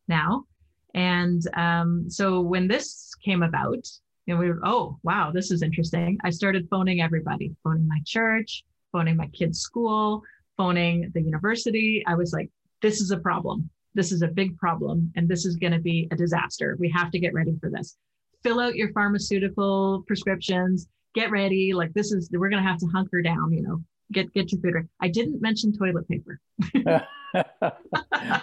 now. 0.08 0.46
And 0.94 1.42
um, 1.56 2.10
so 2.10 2.42
when 2.42 2.68
this 2.68 3.14
came 3.24 3.42
about, 3.42 3.88
you 4.26 4.34
know, 4.34 4.40
we 4.40 4.50
were, 4.50 4.60
oh, 4.64 5.00
wow, 5.04 5.32
this 5.32 5.52
is 5.52 5.64
interesting. 5.64 6.18
I 6.24 6.30
started 6.30 6.68
phoning 6.70 7.02
everybody, 7.02 7.56
phoning 7.64 7.88
my 7.88 8.00
church, 8.06 8.64
phoning 8.92 9.18
my 9.18 9.28
kids' 9.28 9.60
school, 9.60 10.22
phoning 10.56 11.12
the 11.14 11.22
university. 11.22 12.04
I 12.06 12.16
was 12.16 12.32
like, 12.32 12.50
this 12.82 13.02
is 13.02 13.12
a 13.12 13.18
problem. 13.18 13.70
This 13.96 14.12
is 14.12 14.22
a 14.22 14.28
big 14.28 14.58
problem. 14.58 15.12
And 15.16 15.28
this 15.28 15.46
is 15.46 15.56
going 15.56 15.74
to 15.74 15.80
be 15.80 16.08
a 16.12 16.16
disaster. 16.16 16.78
We 16.80 16.90
have 16.92 17.12
to 17.12 17.20
get 17.20 17.34
ready 17.34 17.58
for 17.60 17.70
this. 17.70 17.98
Fill 18.44 18.60
out 18.60 18.76
your 18.76 18.92
pharmaceutical 18.92 20.04
prescriptions, 20.06 20.88
get 21.16 21.32
ready. 21.32 21.74
Like, 21.74 21.94
this 21.94 22.12
is, 22.12 22.30
we're 22.32 22.50
going 22.50 22.64
to 22.64 22.70
have 22.70 22.80
to 22.80 22.88
hunker 22.88 23.22
down, 23.22 23.52
you 23.52 23.64
know, 23.64 23.82
get, 24.14 24.34
get 24.34 24.52
your 24.52 24.62
food. 24.62 24.88
I 25.02 25.08
didn't 25.10 25.42
mention 25.42 25.78
toilet 25.78 26.08
paper. 26.08 26.40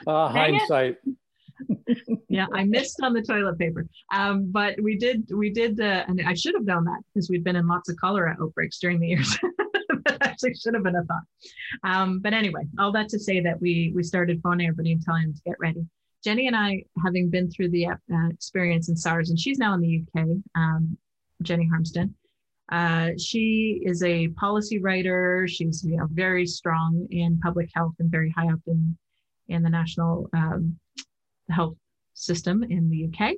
uh, 0.06 0.28
hindsight. 0.28 0.98
yeah, 2.28 2.46
I 2.52 2.64
missed 2.64 3.00
on 3.02 3.12
the 3.12 3.22
toilet 3.22 3.58
paper. 3.58 3.86
Um, 4.12 4.50
but 4.50 4.80
we 4.82 4.96
did, 4.96 5.30
we 5.34 5.50
did, 5.50 5.80
uh, 5.80 6.04
and 6.08 6.20
I 6.26 6.34
should 6.34 6.54
have 6.54 6.66
done 6.66 6.84
that 6.84 7.00
because 7.12 7.28
we'd 7.30 7.44
been 7.44 7.56
in 7.56 7.66
lots 7.66 7.88
of 7.88 7.96
cholera 7.96 8.36
outbreaks 8.40 8.78
during 8.78 9.00
the 9.00 9.08
years. 9.08 9.38
that 10.04 10.18
actually 10.22 10.54
should 10.54 10.74
have 10.74 10.82
been 10.82 10.96
a 10.96 11.04
thought. 11.04 11.22
Um, 11.84 12.20
but 12.20 12.32
anyway, 12.32 12.62
all 12.78 12.92
that 12.92 13.08
to 13.10 13.18
say 13.18 13.40
that 13.40 13.60
we 13.60 13.92
we 13.94 14.02
started 14.02 14.40
phoning 14.42 14.66
everybody 14.66 14.92
and 14.92 15.02
telling 15.02 15.24
them 15.24 15.34
to 15.34 15.42
get 15.44 15.56
ready. 15.60 15.84
Jenny 16.22 16.46
and 16.46 16.56
I, 16.56 16.84
having 17.02 17.30
been 17.30 17.50
through 17.50 17.70
the 17.70 17.86
uh, 17.86 18.28
experience 18.30 18.88
in 18.88 18.96
SARS, 18.96 19.30
and 19.30 19.38
she's 19.38 19.58
now 19.58 19.74
in 19.74 19.80
the 19.80 20.04
UK, 20.04 20.26
um, 20.54 20.98
Jenny 21.42 21.68
Harmston. 21.72 22.14
Uh, 22.70 23.10
she 23.18 23.82
is 23.84 24.02
a 24.02 24.28
policy 24.28 24.78
writer. 24.78 25.46
She's 25.48 25.84
you 25.84 25.96
know 25.96 26.06
very 26.10 26.46
strong 26.46 27.06
in 27.10 27.40
public 27.40 27.70
health 27.74 27.94
and 27.98 28.10
very 28.10 28.30
high 28.30 28.48
up 28.48 28.60
in 28.66 28.96
in 29.48 29.62
the 29.62 29.70
national 29.70 30.30
um, 30.32 30.78
health 31.50 31.76
system 32.14 32.62
in 32.62 32.88
the 32.88 33.06
UK. 33.06 33.34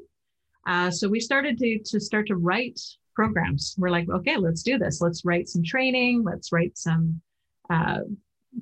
Uh, 0.67 0.91
so 0.91 1.09
we 1.09 1.19
started 1.19 1.59
to, 1.59 1.79
to 1.85 1.99
start 1.99 2.27
to 2.29 2.37
write 2.37 2.79
programs. 3.15 3.75
We're 3.79 3.91
like, 3.91 4.09
okay, 4.09 4.37
let's 4.37 4.63
do 4.63 4.79
this. 4.79 5.01
Let's 5.01 5.25
write 5.25 5.49
some 5.49 5.63
training. 5.63 6.23
Let's 6.25 6.53
write 6.53 6.77
some. 6.77 7.21
Uh, 7.69 8.01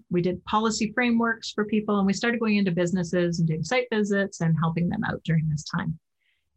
we 0.09 0.23
did 0.23 0.45
policy 0.45 0.93
frameworks 0.95 1.51
for 1.51 1.65
people, 1.65 1.99
and 1.99 2.07
we 2.07 2.13
started 2.13 2.39
going 2.39 2.57
into 2.57 2.71
businesses 2.71 3.41
and 3.41 3.49
doing 3.49 3.65
site 3.65 3.89
visits 3.91 4.41
and 4.41 4.57
helping 4.59 4.89
them 4.89 5.03
out 5.05 5.21
during 5.25 5.49
this 5.49 5.65
time. 5.65 5.99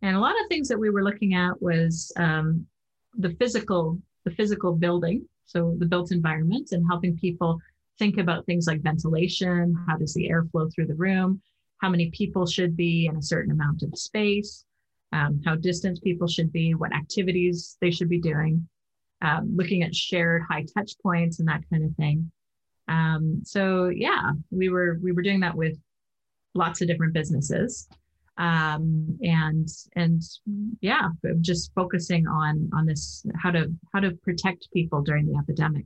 And 0.04 0.16
a 0.16 0.20
lot 0.20 0.40
of 0.40 0.48
things 0.50 0.68
that 0.68 0.78
we 0.78 0.92
were 0.92 1.04
looking 1.04 1.34
at 1.34 1.60
was 1.62 2.12
um, 2.18 2.68
the 3.18 3.36
physical, 3.40 4.00
the 4.26 4.32
physical 4.32 4.74
building, 4.74 5.28
so 5.46 5.76
the 5.78 5.86
built 5.86 6.12
environment, 6.12 6.72
and 6.72 6.86
helping 6.90 7.18
people 7.18 7.60
think 8.00 8.18
about 8.18 8.46
things 8.46 8.68
like 8.68 8.82
ventilation. 8.82 9.76
How 9.88 9.98
does 9.98 10.14
the 10.14 10.30
air 10.30 10.44
flow 10.52 10.70
through 10.70 10.88
the 10.88 10.96
room? 10.96 11.42
how 11.84 11.90
many 11.90 12.10
people 12.12 12.46
should 12.46 12.78
be 12.78 13.08
in 13.08 13.18
a 13.18 13.22
certain 13.22 13.52
amount 13.52 13.84
of 13.84 13.98
space, 13.98 14.64
um, 15.12 15.42
how 15.46 15.54
distant 15.54 16.02
people 16.02 16.30
should 16.30 16.50
be, 16.54 16.74
what 16.74 16.96
activities 16.96 17.78
they 17.82 17.92
should 17.92 18.08
be 18.08 18.22
doing, 18.22 18.66
um, 19.22 19.54
looking 19.54 19.84
at 19.84 19.94
shared 19.94 20.44
high 20.50 20.66
touch 20.74 20.94
points 21.04 21.40
and 21.40 21.48
that 21.50 21.62
kind 21.70 21.84
of 21.84 21.94
thing. 21.98 22.32
Um, 22.88 23.42
so 23.44 23.90
yeah, 23.90 24.32
we 24.50 24.70
were 24.70 24.98
we 25.02 25.12
were 25.12 25.22
doing 25.22 25.42
that 25.42 25.56
with 25.56 25.78
lots 26.56 26.82
of 26.82 26.88
different 26.88 27.14
businesses, 27.14 27.90
um, 28.38 29.18
and 29.22 29.68
and 29.96 30.22
yeah, 30.82 31.10
just 31.42 31.74
focusing 31.74 32.28
on 32.28 32.70
on 32.74 32.86
this 32.86 33.26
how 33.36 33.52
to 33.52 33.72
how 33.94 34.00
to 34.00 34.12
protect 34.24 34.72
people 34.74 35.02
during 35.02 35.26
the 35.28 35.38
epidemic. 35.38 35.86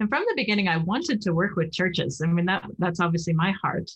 And 0.00 0.08
from 0.08 0.24
the 0.26 0.34
beginning, 0.36 0.68
I 0.68 0.78
wanted 0.78 1.20
to 1.22 1.34
work 1.34 1.56
with 1.56 1.72
churches. 1.72 2.20
I 2.22 2.26
mean 2.26 2.46
that 2.46 2.64
that's 2.78 3.00
obviously 3.00 3.32
my 3.34 3.52
heart. 3.62 3.90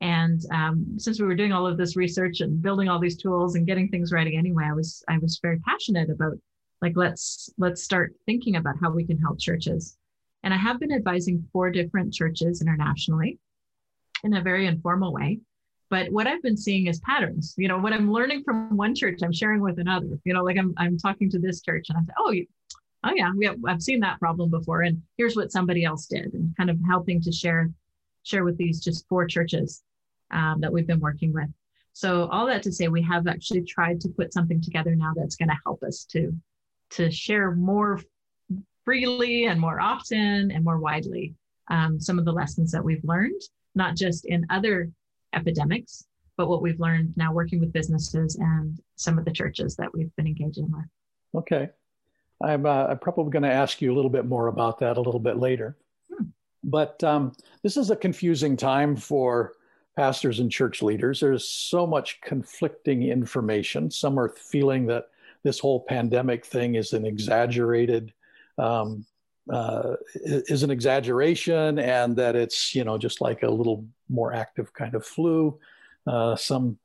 And 0.00 0.40
um, 0.52 0.96
since 0.98 1.20
we 1.20 1.26
were 1.26 1.34
doing 1.34 1.52
all 1.52 1.66
of 1.66 1.76
this 1.76 1.94
research 1.94 2.40
and 2.40 2.62
building 2.62 2.88
all 2.88 2.98
these 2.98 3.18
tools 3.18 3.54
and 3.54 3.66
getting 3.66 3.88
things 3.88 4.12
ready 4.12 4.36
anyway, 4.36 4.64
I 4.68 4.72
was 4.72 5.04
I 5.08 5.18
was 5.18 5.38
very 5.42 5.60
passionate 5.60 6.10
about 6.10 6.38
like 6.82 6.94
let's 6.96 7.50
let's 7.58 7.82
start 7.82 8.14
thinking 8.26 8.56
about 8.56 8.76
how 8.80 8.90
we 8.90 9.06
can 9.06 9.18
help 9.18 9.38
churches. 9.38 9.96
And 10.42 10.54
I 10.54 10.56
have 10.56 10.80
been 10.80 10.92
advising 10.92 11.46
four 11.52 11.70
different 11.70 12.14
churches 12.14 12.62
internationally 12.62 13.38
in 14.24 14.34
a 14.34 14.42
very 14.42 14.66
informal 14.66 15.12
way. 15.12 15.40
But 15.90 16.10
what 16.12 16.28
I've 16.28 16.42
been 16.42 16.56
seeing 16.56 16.86
is 16.86 17.00
patterns. 17.00 17.54
You 17.58 17.66
know, 17.66 17.78
what 17.78 17.92
I'm 17.92 18.12
learning 18.12 18.44
from 18.44 18.76
one 18.76 18.94
church, 18.94 19.20
I'm 19.22 19.32
sharing 19.32 19.60
with 19.60 19.80
another. 19.80 20.18
You 20.24 20.32
know, 20.32 20.44
like 20.44 20.56
I'm 20.56 20.72
I'm 20.76 20.96
talking 20.96 21.28
to 21.30 21.38
this 21.38 21.60
church 21.60 21.86
and 21.88 21.98
I'm 21.98 22.06
oh, 22.16 22.34
oh 23.04 23.12
yeah, 23.14 23.32
we 23.36 23.46
have, 23.46 23.56
I've 23.66 23.82
seen 23.82 24.00
that 24.00 24.20
problem 24.20 24.50
before, 24.50 24.82
and 24.82 25.02
here's 25.18 25.36
what 25.36 25.52
somebody 25.52 25.84
else 25.84 26.06
did, 26.06 26.32
and 26.32 26.56
kind 26.56 26.70
of 26.70 26.78
helping 26.88 27.20
to 27.22 27.32
share 27.32 27.70
share 28.22 28.44
with 28.44 28.56
these 28.56 28.80
just 28.80 29.08
four 29.08 29.26
churches 29.26 29.82
um, 30.30 30.60
that 30.60 30.72
we've 30.72 30.86
been 30.86 31.00
working 31.00 31.32
with. 31.32 31.48
So 31.92 32.28
all 32.28 32.46
that 32.46 32.62
to 32.62 32.72
say, 32.72 32.88
we 32.88 33.02
have 33.02 33.26
actually 33.26 33.62
tried 33.62 34.00
to 34.02 34.08
put 34.08 34.32
something 34.32 34.60
together 34.60 34.94
now 34.94 35.12
that's 35.16 35.36
going 35.36 35.48
to 35.48 35.58
help 35.64 35.82
us 35.82 36.04
to 36.12 36.32
to 36.90 37.10
share 37.10 37.52
more 37.52 38.00
freely 38.84 39.46
and 39.46 39.60
more 39.60 39.80
often 39.80 40.50
and 40.50 40.64
more 40.64 40.78
widely 40.78 41.34
um, 41.68 42.00
some 42.00 42.18
of 42.18 42.24
the 42.24 42.32
lessons 42.32 42.72
that 42.72 42.84
we've 42.84 43.04
learned, 43.04 43.40
not 43.74 43.96
just 43.96 44.24
in 44.24 44.46
other 44.50 44.90
epidemics, 45.34 46.06
but 46.36 46.48
what 46.48 46.62
we've 46.62 46.80
learned 46.80 47.14
now 47.16 47.32
working 47.32 47.60
with 47.60 47.72
businesses 47.72 48.36
and 48.36 48.78
some 48.96 49.18
of 49.18 49.24
the 49.24 49.32
churches 49.32 49.76
that 49.76 49.92
we've 49.94 50.14
been 50.16 50.26
engaging 50.26 50.70
with. 50.70 50.84
Okay. 51.34 51.70
I'm, 52.42 52.64
uh, 52.64 52.86
I'm 52.86 52.98
probably 52.98 53.30
going 53.30 53.42
to 53.42 53.52
ask 53.52 53.82
you 53.82 53.92
a 53.92 53.96
little 53.96 54.10
bit 54.10 54.26
more 54.26 54.46
about 54.46 54.78
that 54.80 54.96
a 54.96 55.00
little 55.00 55.20
bit 55.20 55.36
later. 55.36 55.76
Hmm. 56.12 56.24
But 56.64 57.02
um, 57.04 57.32
this 57.62 57.76
is 57.76 57.90
a 57.90 57.96
confusing 57.96 58.56
time 58.56 58.96
for 58.96 59.52
pastors 59.96 60.40
and 60.40 60.50
church 60.50 60.82
leaders. 60.82 61.20
There's 61.20 61.46
so 61.46 61.86
much 61.86 62.20
conflicting 62.22 63.02
information. 63.02 63.90
Some 63.90 64.18
are 64.18 64.30
feeling 64.30 64.86
that 64.86 65.08
this 65.42 65.58
whole 65.58 65.80
pandemic 65.80 66.44
thing 66.44 66.74
is 66.74 66.92
an 66.92 67.04
exaggerated, 67.04 68.12
um, 68.58 69.04
uh, 69.50 69.96
is 70.14 70.62
an 70.62 70.70
exaggeration, 70.70 71.78
and 71.78 72.16
that 72.16 72.36
it's 72.36 72.74
you 72.74 72.84
know 72.84 72.98
just 72.98 73.20
like 73.20 73.42
a 73.42 73.50
little 73.50 73.86
more 74.10 74.32
active 74.32 74.72
kind 74.74 74.94
of 74.94 75.06
flu. 75.06 75.58
Uh, 76.06 76.36
some 76.36 76.78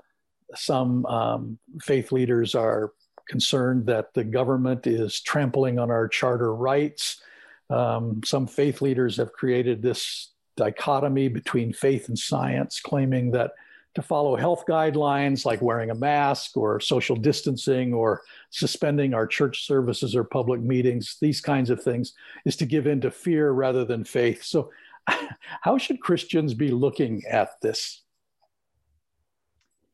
some 0.54 1.06
um, 1.08 1.58
faith 1.82 2.12
leaders 2.12 2.56
are 2.56 2.94
concerned 3.28 3.88
that 3.88 4.14
the 4.14 4.24
government 4.24 4.86
is 4.86 5.20
trampling 5.20 5.80
on 5.80 5.90
our 5.90 6.08
charter 6.08 6.54
rights. 6.54 7.22
Um, 7.70 8.22
some 8.24 8.46
faith 8.46 8.82
leaders 8.82 9.18
have 9.18 9.34
created 9.34 9.82
this 9.82 10.32
dichotomy 10.56 11.28
between 11.28 11.74
faith 11.74 12.08
and 12.08 12.18
science, 12.18 12.80
claiming 12.80 13.32
that 13.32 13.52
to 13.96 14.02
follow 14.02 14.36
health 14.36 14.66
guidelines 14.68 15.46
like 15.46 15.62
wearing 15.62 15.90
a 15.90 15.96
mask 15.96 16.58
or 16.58 16.80
social 16.80 17.16
distancing 17.16 17.94
or 17.94 18.22
suspending 18.50 19.14
our 19.14 19.26
church 19.26 19.66
services 19.66 20.16
or 20.16 20.24
public 20.24 20.62
meetings, 20.62 21.18
these 21.22 21.40
kinds 21.40 21.70
of 21.70 21.82
things, 21.82 22.14
is 22.46 22.58
to 22.58 22.66
give 22.66 22.88
in 22.88 23.00
to 23.02 23.10
fear 23.10 23.52
rather 23.52 23.86
than 23.86 24.04
faith. 24.04 24.44
So, 24.44 24.70
how 25.62 25.78
should 25.78 26.02
Christians 26.02 26.54
be 26.54 26.70
looking 26.70 27.24
at 27.30 27.50
this? 27.62 28.04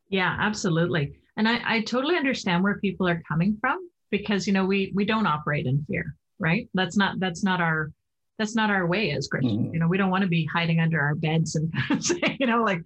Yeah, 0.09 0.35
absolutely. 0.39 1.13
And 1.37 1.47
I, 1.47 1.61
I 1.65 1.81
totally 1.81 2.17
understand 2.17 2.63
where 2.63 2.79
people 2.79 3.07
are 3.07 3.21
coming 3.27 3.57
from 3.61 3.89
because 4.09 4.45
you 4.45 4.53
know 4.53 4.65
we 4.65 4.91
we 4.93 5.05
don't 5.05 5.25
operate 5.25 5.65
in 5.65 5.85
fear, 5.87 6.15
right? 6.37 6.69
That's 6.73 6.97
not 6.97 7.19
that's 7.19 7.43
not 7.43 7.61
our 7.61 7.91
that's 8.37 8.55
not 8.55 8.69
our 8.69 8.87
way 8.87 9.11
as 9.11 9.27
Christians. 9.27 9.65
Mm-hmm. 9.65 9.73
You 9.73 9.79
know, 9.79 9.87
we 9.87 9.97
don't 9.97 10.09
want 10.09 10.23
to 10.23 10.27
be 10.27 10.45
hiding 10.45 10.79
under 10.79 10.99
our 10.99 11.15
beds 11.15 11.55
and 11.55 11.71
say, 12.03 12.37
you 12.39 12.47
know, 12.47 12.63
like 12.63 12.83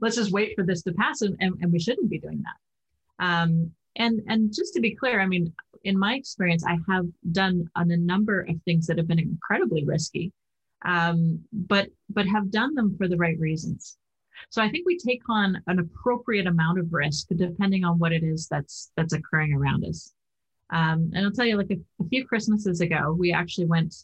let's 0.00 0.16
just 0.16 0.32
wait 0.32 0.54
for 0.54 0.64
this 0.64 0.82
to 0.82 0.92
pass, 0.92 1.22
and, 1.22 1.36
and, 1.40 1.54
and 1.60 1.72
we 1.72 1.80
shouldn't 1.80 2.10
be 2.10 2.18
doing 2.18 2.42
that. 2.42 3.24
Um, 3.24 3.72
and 3.96 4.20
and 4.28 4.54
just 4.54 4.74
to 4.74 4.80
be 4.80 4.94
clear, 4.94 5.20
I 5.20 5.26
mean, 5.26 5.52
in 5.84 5.98
my 5.98 6.14
experience, 6.14 6.64
I 6.64 6.78
have 6.88 7.06
done 7.32 7.68
on 7.74 7.90
a 7.90 7.96
number 7.96 8.40
of 8.42 8.62
things 8.64 8.86
that 8.86 8.98
have 8.98 9.08
been 9.08 9.18
incredibly 9.18 9.84
risky, 9.84 10.32
um, 10.84 11.40
but 11.52 11.88
but 12.10 12.26
have 12.26 12.50
done 12.50 12.74
them 12.74 12.96
for 12.96 13.08
the 13.08 13.16
right 13.16 13.38
reasons. 13.38 13.98
So 14.50 14.62
I 14.62 14.70
think 14.70 14.86
we 14.86 14.96
take 14.96 15.22
on 15.28 15.60
an 15.66 15.78
appropriate 15.78 16.46
amount 16.46 16.78
of 16.78 16.92
risk 16.92 17.28
depending 17.34 17.84
on 17.84 17.98
what 17.98 18.12
it 18.12 18.22
is 18.22 18.46
that's 18.48 18.92
that's 18.96 19.12
occurring 19.12 19.52
around 19.52 19.84
us. 19.84 20.12
Um, 20.70 21.10
and 21.14 21.24
I'll 21.24 21.32
tell 21.32 21.46
you, 21.46 21.56
like 21.56 21.70
a, 21.70 22.02
a 22.02 22.08
few 22.08 22.26
Christmases 22.26 22.80
ago, 22.80 23.14
we 23.18 23.32
actually 23.32 23.66
went 23.66 23.94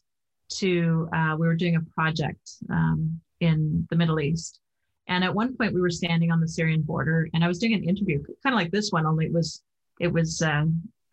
to 0.54 1.09
uh, 1.14 1.37
we 1.38 1.47
were 1.47 1.57
doing 1.57 1.76
a 1.76 1.95
project 1.95 2.50
um, 2.71 3.21
in 3.40 3.87
the 3.90 3.97
Middle 3.97 4.21
East, 4.21 4.61
and 5.07 5.23
at 5.23 5.35
one 5.35 5.57
point 5.57 5.75
we 5.75 5.81
were 5.81 5.90
standing 5.90 6.31
on 6.31 6.40
the 6.40 6.49
Syrian 6.49 6.83
border, 6.83 7.28
and 7.35 7.45
I 7.45 7.49
was 7.49 7.59
doing 7.59 7.75
an 7.75 7.85
interview, 7.85 8.23
kind 8.43 8.54
of 8.54 8.61
like 8.61 8.71
this 8.71 8.90
one, 8.90 9.07
only 9.07 9.26
it 9.26 9.33
was 9.33 9.62
it 10.00 10.12
was 10.12 10.43
uh, 10.43 10.64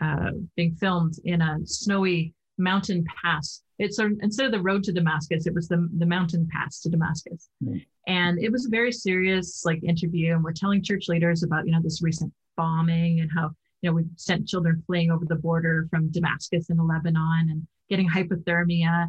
uh, 0.01 0.32
being 0.56 0.75
filmed 0.75 1.15
in 1.25 1.41
a 1.41 1.60
snowy 1.65 2.34
mountain 2.62 3.06
pass. 3.22 3.62
It's 3.80 4.00
a, 4.00 4.12
instead 4.22 4.46
of 4.46 4.51
the 4.51 4.62
road 4.62 4.84
to 4.84 4.91
Damascus, 4.91 5.48
it 5.48 5.53
was 5.53 5.68
the 5.68 5.89
the 5.98 6.06
mountain 6.06 6.48
pass 6.51 6.82
to 6.82 6.89
Damascus, 6.89 7.50
mm. 7.63 7.84
and 8.08 8.39
it 8.39 8.51
was 8.51 8.65
a 8.65 8.70
very 8.70 8.91
serious 8.91 9.65
like 9.65 9.84
interview, 9.84 10.34
and 10.36 10.44
we're 10.44 10.53
telling 10.53 10.84
church 10.84 11.08
leaders 11.08 11.44
about 11.44 11.65
you 11.65 11.72
know 11.72 11.82
this 11.82 12.01
recent 12.01 12.32
bombing 12.58 13.22
and 13.22 13.32
how 13.36 13.50
you 13.82 13.89
know 13.89 13.96
we've 13.96 14.10
sent 14.15 14.48
children 14.48 14.84
fleeing 14.86 15.12
over 15.12 15.25
the 15.25 15.36
border 15.36 15.88
from 15.89 16.10
Damascus 16.10 16.70
into 16.70 16.84
Lebanon 16.84 17.50
and 17.50 17.68
getting 17.91 18.10
hypothermia 18.10 19.08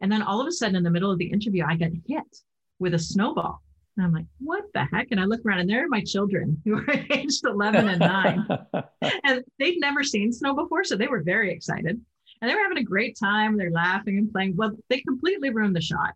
And 0.00 0.10
then 0.10 0.20
all 0.20 0.40
of 0.40 0.46
a 0.46 0.52
sudden, 0.52 0.76
in 0.76 0.82
the 0.82 0.90
middle 0.90 1.10
of 1.10 1.18
the 1.18 1.30
interview, 1.30 1.64
I 1.64 1.76
get 1.76 1.92
hit 2.06 2.36
with 2.80 2.94
a 2.94 2.98
snowball. 2.98 3.62
And 3.96 4.04
I'm 4.04 4.12
like, 4.12 4.26
what 4.40 4.64
the 4.74 4.84
heck? 4.92 5.08
And 5.12 5.20
I 5.20 5.24
look 5.24 5.40
around 5.46 5.60
and 5.60 5.70
there 5.70 5.84
are 5.84 5.88
my 5.88 6.02
children 6.02 6.60
who 6.64 6.78
are 6.78 6.90
aged 7.10 7.44
11 7.44 7.88
and 7.88 8.00
nine. 8.00 8.46
and 9.24 9.44
they'd 9.58 9.80
never 9.80 10.02
seen 10.02 10.32
snow 10.32 10.54
before. 10.54 10.82
So 10.82 10.96
they 10.96 11.06
were 11.06 11.22
very 11.22 11.52
excited. 11.52 12.00
And 12.40 12.50
they 12.50 12.54
were 12.54 12.62
having 12.62 12.78
a 12.78 12.84
great 12.84 13.16
time. 13.18 13.56
They're 13.56 13.70
laughing 13.70 14.18
and 14.18 14.30
playing. 14.30 14.56
Well, 14.56 14.72
they 14.88 15.00
completely 15.00 15.50
ruined 15.50 15.76
the 15.76 15.80
shot. 15.80 16.14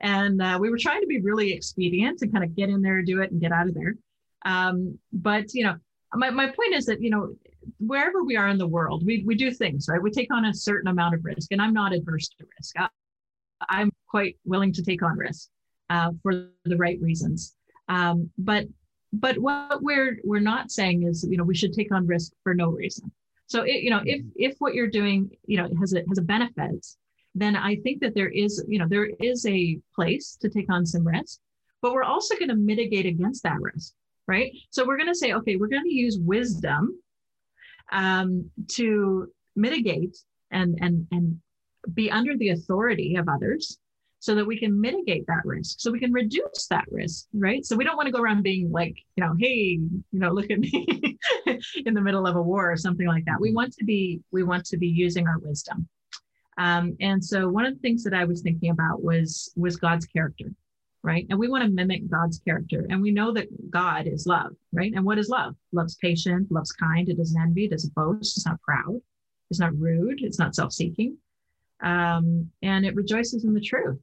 And 0.00 0.40
uh, 0.42 0.58
we 0.60 0.70
were 0.70 0.78
trying 0.78 1.00
to 1.00 1.06
be 1.06 1.20
really 1.20 1.52
expedient 1.52 2.22
and 2.22 2.32
kind 2.32 2.44
of 2.44 2.54
get 2.54 2.68
in 2.68 2.82
there, 2.82 3.02
do 3.02 3.22
it, 3.22 3.30
and 3.30 3.40
get 3.40 3.52
out 3.52 3.68
of 3.68 3.74
there. 3.74 3.94
Um, 4.44 4.98
but, 5.12 5.54
you 5.54 5.64
know, 5.64 5.76
my, 6.14 6.30
my 6.30 6.46
point 6.46 6.74
is 6.74 6.86
that, 6.86 7.00
you 7.00 7.10
know, 7.10 7.34
wherever 7.78 8.22
we 8.22 8.36
are 8.36 8.48
in 8.48 8.58
the 8.58 8.66
world, 8.66 9.04
we, 9.06 9.24
we 9.26 9.34
do 9.34 9.50
things, 9.50 9.88
right? 9.88 10.02
We 10.02 10.10
take 10.10 10.32
on 10.32 10.44
a 10.44 10.54
certain 10.54 10.88
amount 10.88 11.14
of 11.14 11.24
risk. 11.24 11.52
And 11.52 11.62
I'm 11.62 11.72
not 11.72 11.92
adverse 11.92 12.28
to 12.38 12.46
risk. 12.58 12.78
I, 12.78 12.88
I'm 13.68 13.90
quite 14.08 14.36
willing 14.44 14.72
to 14.74 14.82
take 14.82 15.02
on 15.02 15.16
risk 15.16 15.48
uh, 15.90 16.10
for 16.22 16.48
the 16.64 16.76
right 16.76 17.00
reasons. 17.00 17.56
Um, 17.88 18.30
but 18.38 18.66
but 19.12 19.38
what 19.38 19.82
we're 19.82 20.18
we're 20.24 20.40
not 20.40 20.70
saying 20.70 21.04
is 21.04 21.24
you 21.28 21.36
know 21.36 21.44
we 21.44 21.54
should 21.54 21.72
take 21.72 21.92
on 21.92 22.06
risk 22.06 22.32
for 22.42 22.54
no 22.54 22.70
reason. 22.70 23.10
So 23.46 23.62
it, 23.62 23.82
you 23.82 23.90
know 23.90 24.00
if 24.04 24.22
if 24.36 24.56
what 24.58 24.74
you're 24.74 24.88
doing 24.88 25.30
you 25.46 25.58
know 25.58 25.68
has 25.80 25.92
a 25.94 26.02
has 26.08 26.18
a 26.18 26.22
benefit, 26.22 26.86
then 27.34 27.56
I 27.56 27.76
think 27.76 28.00
that 28.00 28.14
there 28.14 28.28
is 28.28 28.64
you 28.68 28.78
know 28.78 28.86
there 28.88 29.10
is 29.20 29.46
a 29.46 29.78
place 29.94 30.36
to 30.40 30.48
take 30.48 30.72
on 30.72 30.86
some 30.86 31.06
risk, 31.06 31.40
but 31.82 31.92
we're 31.92 32.04
also 32.04 32.34
going 32.36 32.48
to 32.48 32.56
mitigate 32.56 33.06
against 33.06 33.42
that 33.42 33.60
risk, 33.60 33.92
right? 34.26 34.52
So 34.70 34.86
we're 34.86 34.96
going 34.96 35.12
to 35.12 35.14
say 35.14 35.32
okay, 35.34 35.56
we're 35.56 35.68
going 35.68 35.84
to 35.84 35.94
use 35.94 36.18
wisdom 36.18 36.98
um, 37.92 38.50
to 38.72 39.28
mitigate 39.56 40.16
and 40.50 40.78
and 40.80 41.06
and 41.10 41.40
be 41.92 42.10
under 42.10 42.36
the 42.36 42.50
authority 42.50 43.16
of 43.16 43.28
others 43.28 43.78
so 44.24 44.34
that 44.34 44.46
we 44.46 44.58
can 44.58 44.80
mitigate 44.80 45.26
that 45.26 45.44
risk 45.44 45.76
so 45.80 45.92
we 45.92 46.00
can 46.00 46.10
reduce 46.10 46.66
that 46.70 46.86
risk 46.90 47.26
right? 47.34 47.62
So 47.66 47.76
we 47.76 47.84
don't 47.84 47.96
want 47.96 48.06
to 48.06 48.12
go 48.12 48.22
around 48.22 48.42
being 48.42 48.72
like 48.72 48.96
you 49.16 49.22
know 49.22 49.34
hey 49.38 49.78
you 49.78 50.02
know 50.12 50.30
look 50.30 50.50
at 50.50 50.58
me 50.58 51.18
in 51.84 51.92
the 51.92 52.00
middle 52.00 52.26
of 52.26 52.34
a 52.34 52.40
war 52.40 52.72
or 52.72 52.76
something 52.78 53.06
like 53.06 53.26
that. 53.26 53.38
We 53.38 53.52
want 53.52 53.74
to 53.74 53.84
be 53.84 54.22
we 54.32 54.42
want 54.42 54.64
to 54.66 54.78
be 54.78 54.86
using 54.86 55.28
our 55.28 55.38
wisdom. 55.40 55.86
Um, 56.56 56.96
and 57.00 57.22
so 57.22 57.50
one 57.50 57.66
of 57.66 57.74
the 57.74 57.80
things 57.80 58.02
that 58.04 58.14
i 58.14 58.24
was 58.24 58.40
thinking 58.40 58.70
about 58.70 59.02
was 59.02 59.52
was 59.56 59.76
god's 59.76 60.06
character 60.06 60.46
right? 61.02 61.26
And 61.28 61.38
we 61.38 61.48
want 61.48 61.62
to 61.64 61.68
mimic 61.68 62.08
god's 62.08 62.38
character 62.38 62.86
and 62.88 63.02
we 63.02 63.10
know 63.10 63.30
that 63.34 63.48
god 63.70 64.06
is 64.06 64.26
love 64.26 64.52
right? 64.72 64.92
And 64.94 65.04
what 65.04 65.18
is 65.18 65.28
love? 65.28 65.54
Love's 65.72 65.96
patient 65.96 66.50
love's 66.50 66.72
kind 66.72 67.10
it 67.10 67.18
doesn't 67.18 67.38
envy 67.38 67.66
it 67.66 67.72
doesn't 67.72 67.94
boast 67.94 68.38
it's 68.38 68.46
not 68.46 68.62
proud 68.62 69.02
it's 69.50 69.60
not 69.60 69.78
rude 69.78 70.20
it's 70.22 70.38
not 70.38 70.54
self-seeking. 70.54 71.18
Um, 71.82 72.50
and 72.62 72.86
it 72.86 72.94
rejoices 72.94 73.44
in 73.44 73.52
the 73.52 73.60
truth 73.60 74.00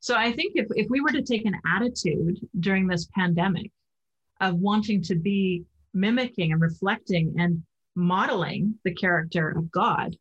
so 0.00 0.16
I 0.16 0.32
think 0.32 0.52
if, 0.54 0.66
if 0.70 0.86
we 0.90 1.00
were 1.00 1.12
to 1.12 1.22
take 1.22 1.46
an 1.46 1.58
attitude 1.66 2.38
during 2.60 2.86
this 2.86 3.08
pandemic 3.14 3.70
of 4.40 4.56
wanting 4.56 5.02
to 5.02 5.14
be 5.14 5.64
mimicking 5.92 6.52
and 6.52 6.60
reflecting 6.60 7.34
and 7.38 7.62
modeling 7.94 8.74
the 8.84 8.94
character 8.94 9.50
of 9.50 9.70
God, 9.70 10.16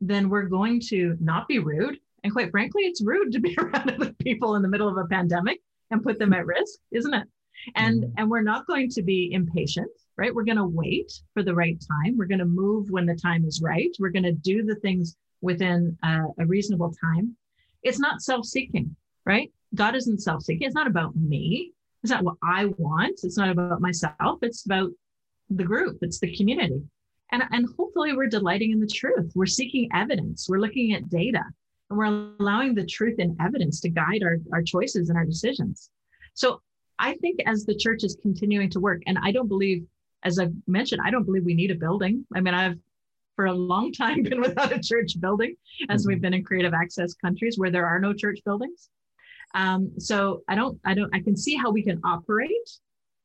then 0.00 0.28
we're 0.28 0.46
going 0.46 0.80
to 0.88 1.16
not 1.20 1.48
be 1.48 1.58
rude. 1.58 1.98
And 2.24 2.32
quite 2.32 2.50
frankly, 2.50 2.82
it's 2.82 3.02
rude 3.02 3.32
to 3.32 3.40
be 3.40 3.56
around 3.58 3.90
other 3.90 4.12
people 4.14 4.56
in 4.56 4.62
the 4.62 4.68
middle 4.68 4.88
of 4.88 4.96
a 4.96 5.08
pandemic 5.08 5.60
and 5.90 6.02
put 6.02 6.18
them 6.18 6.32
at 6.32 6.46
risk, 6.46 6.78
isn't 6.90 7.14
it? 7.14 7.26
And 7.74 8.02
mm-hmm. 8.02 8.12
and 8.16 8.30
we're 8.30 8.42
not 8.42 8.66
going 8.66 8.88
to 8.90 9.02
be 9.02 9.32
impatient, 9.32 9.90
right? 10.16 10.34
We're 10.34 10.44
going 10.44 10.58
to 10.58 10.64
wait 10.64 11.12
for 11.34 11.42
the 11.42 11.54
right 11.54 11.78
time. 11.80 12.16
We're 12.16 12.26
going 12.26 12.38
to 12.38 12.44
move 12.44 12.90
when 12.90 13.06
the 13.06 13.16
time 13.16 13.44
is 13.44 13.60
right. 13.62 13.90
We're 13.98 14.10
going 14.10 14.24
to 14.24 14.32
do 14.32 14.64
the 14.64 14.76
things 14.76 15.16
within 15.40 15.96
a, 16.02 16.24
a 16.38 16.46
reasonable 16.46 16.94
time. 17.00 17.36
It's 17.82 17.98
not 17.98 18.22
self-seeking 18.22 18.94
right? 19.28 19.52
God 19.74 19.94
isn't 19.94 20.22
self 20.22 20.42
seeking. 20.42 20.66
It's 20.66 20.74
not 20.74 20.88
about 20.88 21.14
me. 21.14 21.72
It's 22.02 22.10
not 22.10 22.24
what 22.24 22.36
I 22.42 22.64
want. 22.78 23.20
It's 23.22 23.36
not 23.36 23.50
about 23.50 23.80
myself. 23.80 24.38
It's 24.42 24.64
about 24.64 24.90
the 25.50 25.64
group, 25.64 25.98
it's 26.02 26.18
the 26.18 26.34
community. 26.36 26.82
And, 27.30 27.42
and 27.52 27.68
hopefully, 27.76 28.14
we're 28.14 28.26
delighting 28.26 28.72
in 28.72 28.80
the 28.80 28.86
truth. 28.86 29.30
We're 29.34 29.46
seeking 29.46 29.88
evidence. 29.94 30.48
We're 30.48 30.60
looking 30.60 30.94
at 30.94 31.10
data 31.10 31.42
and 31.90 31.98
we're 31.98 32.06
allowing 32.38 32.74
the 32.74 32.86
truth 32.86 33.16
and 33.18 33.36
evidence 33.40 33.80
to 33.80 33.90
guide 33.90 34.22
our, 34.22 34.38
our 34.52 34.62
choices 34.62 35.10
and 35.10 35.18
our 35.18 35.24
decisions. 35.24 35.90
So 36.34 36.60
I 36.98 37.14
think 37.14 37.40
as 37.46 37.64
the 37.64 37.76
church 37.76 38.04
is 38.04 38.16
continuing 38.20 38.70
to 38.70 38.80
work, 38.80 39.02
and 39.06 39.18
I 39.22 39.32
don't 39.32 39.48
believe, 39.48 39.84
as 40.22 40.38
I've 40.38 40.52
mentioned, 40.66 41.02
I 41.04 41.10
don't 41.10 41.24
believe 41.24 41.44
we 41.44 41.54
need 41.54 41.70
a 41.70 41.74
building. 41.74 42.26
I 42.34 42.40
mean, 42.40 42.54
I've 42.54 42.78
for 43.36 43.46
a 43.46 43.52
long 43.52 43.92
time 44.02 44.22
been 44.22 44.40
without 44.40 44.72
a 44.72 44.80
church 44.80 45.20
building 45.20 45.54
as 45.88 46.02
mm-hmm. 46.02 46.08
we've 46.08 46.20
been 46.22 46.34
in 46.34 46.44
creative 46.44 46.74
access 46.74 47.14
countries 47.14 47.58
where 47.58 47.70
there 47.70 47.86
are 47.86 48.00
no 48.00 48.12
church 48.12 48.40
buildings. 48.44 48.88
Um, 49.54 49.92
so 49.98 50.42
I 50.48 50.54
don't, 50.54 50.78
I 50.84 50.94
don't, 50.94 51.14
I 51.14 51.20
can 51.20 51.36
see 51.36 51.56
how 51.56 51.70
we 51.70 51.82
can 51.82 52.00
operate 52.04 52.50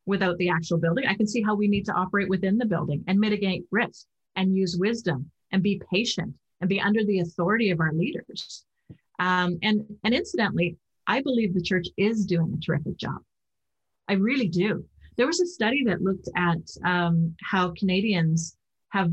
without 0.06 0.38
the 0.38 0.50
actual 0.50 0.78
building. 0.78 1.06
I 1.08 1.16
can 1.16 1.28
see 1.28 1.42
how 1.42 1.56
we 1.56 1.68
need 1.68 1.86
to 1.86 1.94
operate 1.94 2.30
within 2.30 2.58
the 2.58 2.66
building 2.66 3.04
and 3.08 3.20
mitigate 3.20 3.66
risk 3.72 4.06
and 4.36 4.56
use 4.56 4.78
wisdom 4.78 5.30
and 5.52 5.62
be 5.62 5.82
patient 5.92 6.34
and 6.62 6.70
be 6.70 6.82
under 6.82 7.04
the 7.04 7.20
authority 7.20 7.72
of 7.72 7.80
our 7.80 7.94
leaders. 7.94 8.66
Um, 9.20 9.60
and, 9.62 9.86
and 10.04 10.14
incidentally, 10.14 10.78
I 11.08 11.22
believe 11.22 11.54
the 11.54 11.62
church 11.62 11.88
is 11.98 12.26
doing 12.26 12.54
a 12.54 12.62
terrific 12.66 12.98
job. 12.98 13.20
I 14.08 14.14
really 14.14 14.48
do. 14.48 14.86
There 15.18 15.28
was 15.28 15.40
a 15.40 15.46
study 15.46 15.84
that 15.86 16.02
looked 16.02 16.30
at 16.36 16.60
um, 16.84 17.36
how 17.42 17.72
Canadians 17.78 18.58
have 18.90 19.12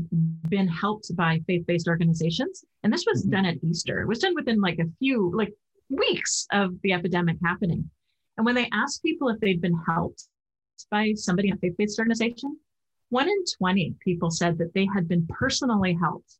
been 0.49 0.67
helped 0.67 1.15
by 1.15 1.41
faith 1.47 1.65
based 1.65 1.87
organizations. 1.87 2.63
And 2.83 2.93
this 2.93 3.05
was 3.05 3.23
mm-hmm. 3.23 3.31
done 3.31 3.45
at 3.45 3.63
Easter. 3.63 4.01
It 4.01 4.07
was 4.07 4.19
done 4.19 4.35
within 4.35 4.61
like 4.61 4.79
a 4.79 4.89
few, 4.99 5.31
like 5.35 5.53
weeks 5.91 6.47
of 6.51 6.81
the 6.81 6.93
epidemic 6.93 7.37
happening. 7.43 7.89
And 8.37 8.45
when 8.45 8.55
they 8.55 8.69
asked 8.73 9.03
people 9.03 9.29
if 9.29 9.39
they'd 9.39 9.61
been 9.61 9.79
helped 9.87 10.27
by 10.89 11.13
somebody 11.15 11.49
in 11.49 11.55
a 11.55 11.57
faith 11.57 11.75
based 11.77 11.99
organization, 11.99 12.57
one 13.09 13.27
in 13.27 13.43
20 13.57 13.95
people 13.99 14.31
said 14.31 14.57
that 14.57 14.73
they 14.73 14.87
had 14.93 15.07
been 15.07 15.27
personally 15.27 15.93
helped. 15.93 16.37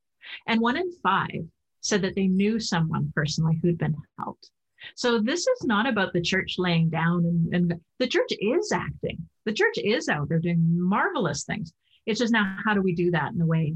And 0.47 0.61
one 0.61 0.77
in 0.77 0.91
five 1.03 1.45
said 1.81 2.01
that 2.03 2.15
they 2.15 2.27
knew 2.27 2.59
someone 2.59 3.11
personally 3.15 3.59
who'd 3.61 3.77
been 3.77 3.95
helped. 4.17 4.49
So 4.95 5.19
this 5.19 5.45
is 5.45 5.63
not 5.63 5.87
about 5.87 6.13
the 6.13 6.21
church 6.21 6.55
laying 6.57 6.89
down 6.89 7.25
and, 7.25 7.53
and 7.53 7.81
the 7.99 8.07
church 8.07 8.31
is 8.39 8.71
acting. 8.71 9.17
The 9.45 9.53
church 9.53 9.77
is 9.77 10.09
out 10.09 10.29
there 10.29 10.39
doing 10.39 10.63
marvelous 10.67 11.43
things. 11.43 11.73
It's 12.05 12.19
just 12.19 12.33
now 12.33 12.57
how 12.63 12.73
do 12.73 12.81
we 12.81 12.95
do 12.95 13.11
that 13.11 13.33
in 13.33 13.41
a 13.41 13.45
way 13.45 13.75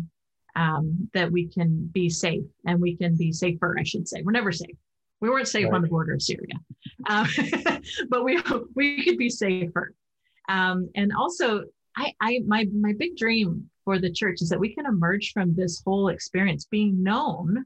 um, 0.55 1.09
that 1.13 1.31
we 1.31 1.47
can 1.47 1.89
be 1.93 2.09
safe 2.09 2.45
and 2.65 2.79
we 2.79 2.95
can 2.95 3.15
be 3.17 3.31
safer, 3.31 3.75
I 3.77 3.83
should 3.83 4.07
say. 4.07 4.21
We're 4.23 4.31
never 4.31 4.51
safe. 4.51 4.75
We 5.21 5.29
weren't 5.29 5.47
safe 5.47 5.65
right. 5.65 5.73
on 5.73 5.81
the 5.81 5.87
border 5.87 6.13
of 6.13 6.21
Syria, 6.21 6.55
um, 7.07 7.27
but 8.09 8.23
we 8.23 8.41
we 8.75 9.03
could 9.03 9.17
be 9.17 9.29
safer. 9.29 9.93
Um, 10.49 10.89
and 10.95 11.11
also, 11.17 11.63
I, 11.95 12.13
I 12.21 12.39
my 12.45 12.65
my 12.73 12.93
big 12.97 13.17
dream 13.17 13.69
for 13.85 13.99
the 13.99 14.11
church 14.11 14.41
is 14.41 14.49
that 14.49 14.59
we 14.59 14.73
can 14.73 14.85
emerge 14.85 15.31
from 15.33 15.55
this 15.55 15.81
whole 15.85 16.09
experience 16.09 16.65
being 16.65 17.01
known 17.01 17.65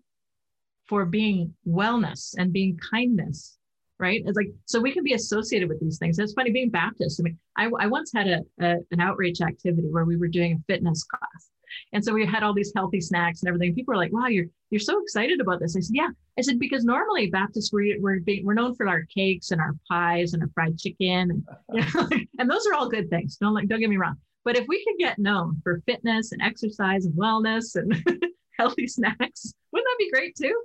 for 0.88 1.05
being 1.05 1.53
wellness 1.67 2.33
and 2.38 2.51
being 2.51 2.77
kindness 2.91 3.57
right 3.99 4.23
it's 4.25 4.35
like 4.35 4.51
so 4.65 4.81
we 4.81 4.91
can 4.91 5.03
be 5.03 5.13
associated 5.13 5.69
with 5.69 5.79
these 5.79 5.97
things 5.97 6.17
it's 6.17 6.33
funny 6.33 6.51
being 6.51 6.69
baptist 6.69 7.21
i 7.21 7.23
mean 7.23 7.38
i, 7.57 7.69
I 7.79 7.88
once 7.88 8.12
had 8.13 8.27
a, 8.27 8.39
a, 8.59 8.77
an 8.91 8.99
outreach 8.99 9.39
activity 9.41 9.88
where 9.89 10.05
we 10.05 10.17
were 10.17 10.27
doing 10.27 10.53
a 10.53 10.73
fitness 10.73 11.03
class 11.03 11.49
and 11.93 12.03
so 12.03 12.13
we 12.13 12.25
had 12.25 12.43
all 12.43 12.53
these 12.53 12.71
healthy 12.75 13.01
snacks 13.01 13.41
and 13.41 13.47
everything. 13.47 13.75
People 13.75 13.93
were 13.93 13.97
like, 13.97 14.13
wow, 14.13 14.27
you're 14.27 14.47
you're 14.69 14.79
so 14.79 15.01
excited 15.01 15.41
about 15.41 15.60
this. 15.60 15.75
I 15.75 15.79
said, 15.79 15.95
yeah. 15.95 16.10
I 16.38 16.41
said, 16.41 16.60
because 16.60 16.86
normally 16.86 17.27
Baptists, 17.27 17.71
we're, 17.71 17.99
we're, 17.99 18.19
being, 18.19 18.45
we're 18.45 18.53
known 18.53 18.75
for 18.75 18.88
our 18.88 19.03
cakes 19.03 19.51
and 19.51 19.60
our 19.60 19.75
pies 19.89 20.34
and 20.34 20.43
our 20.43 20.49
fried 20.53 20.77
chicken. 20.77 21.32
And, 21.32 21.47
you 21.73 21.86
know, 21.93 22.10
and 22.39 22.49
those 22.49 22.65
are 22.67 22.73
all 22.73 22.89
good 22.89 23.10
things. 23.10 23.38
Don't, 23.38 23.53
like, 23.53 23.67
don't 23.67 23.79
get 23.79 23.89
me 23.89 23.97
wrong. 23.97 24.17
But 24.45 24.58
if 24.58 24.67
we 24.67 24.84
could 24.86 24.97
get 24.97 25.19
known 25.19 25.60
for 25.63 25.82
fitness 25.86 26.32
and 26.32 26.41
exercise 26.41 27.05
and 27.05 27.13
wellness 27.15 27.75
and 27.75 27.93
healthy 28.60 28.88
snacks, 28.88 29.53
wouldn't 29.71 29.88
that 29.88 29.97
be 29.99 30.12
great 30.12 30.36
too? 30.36 30.63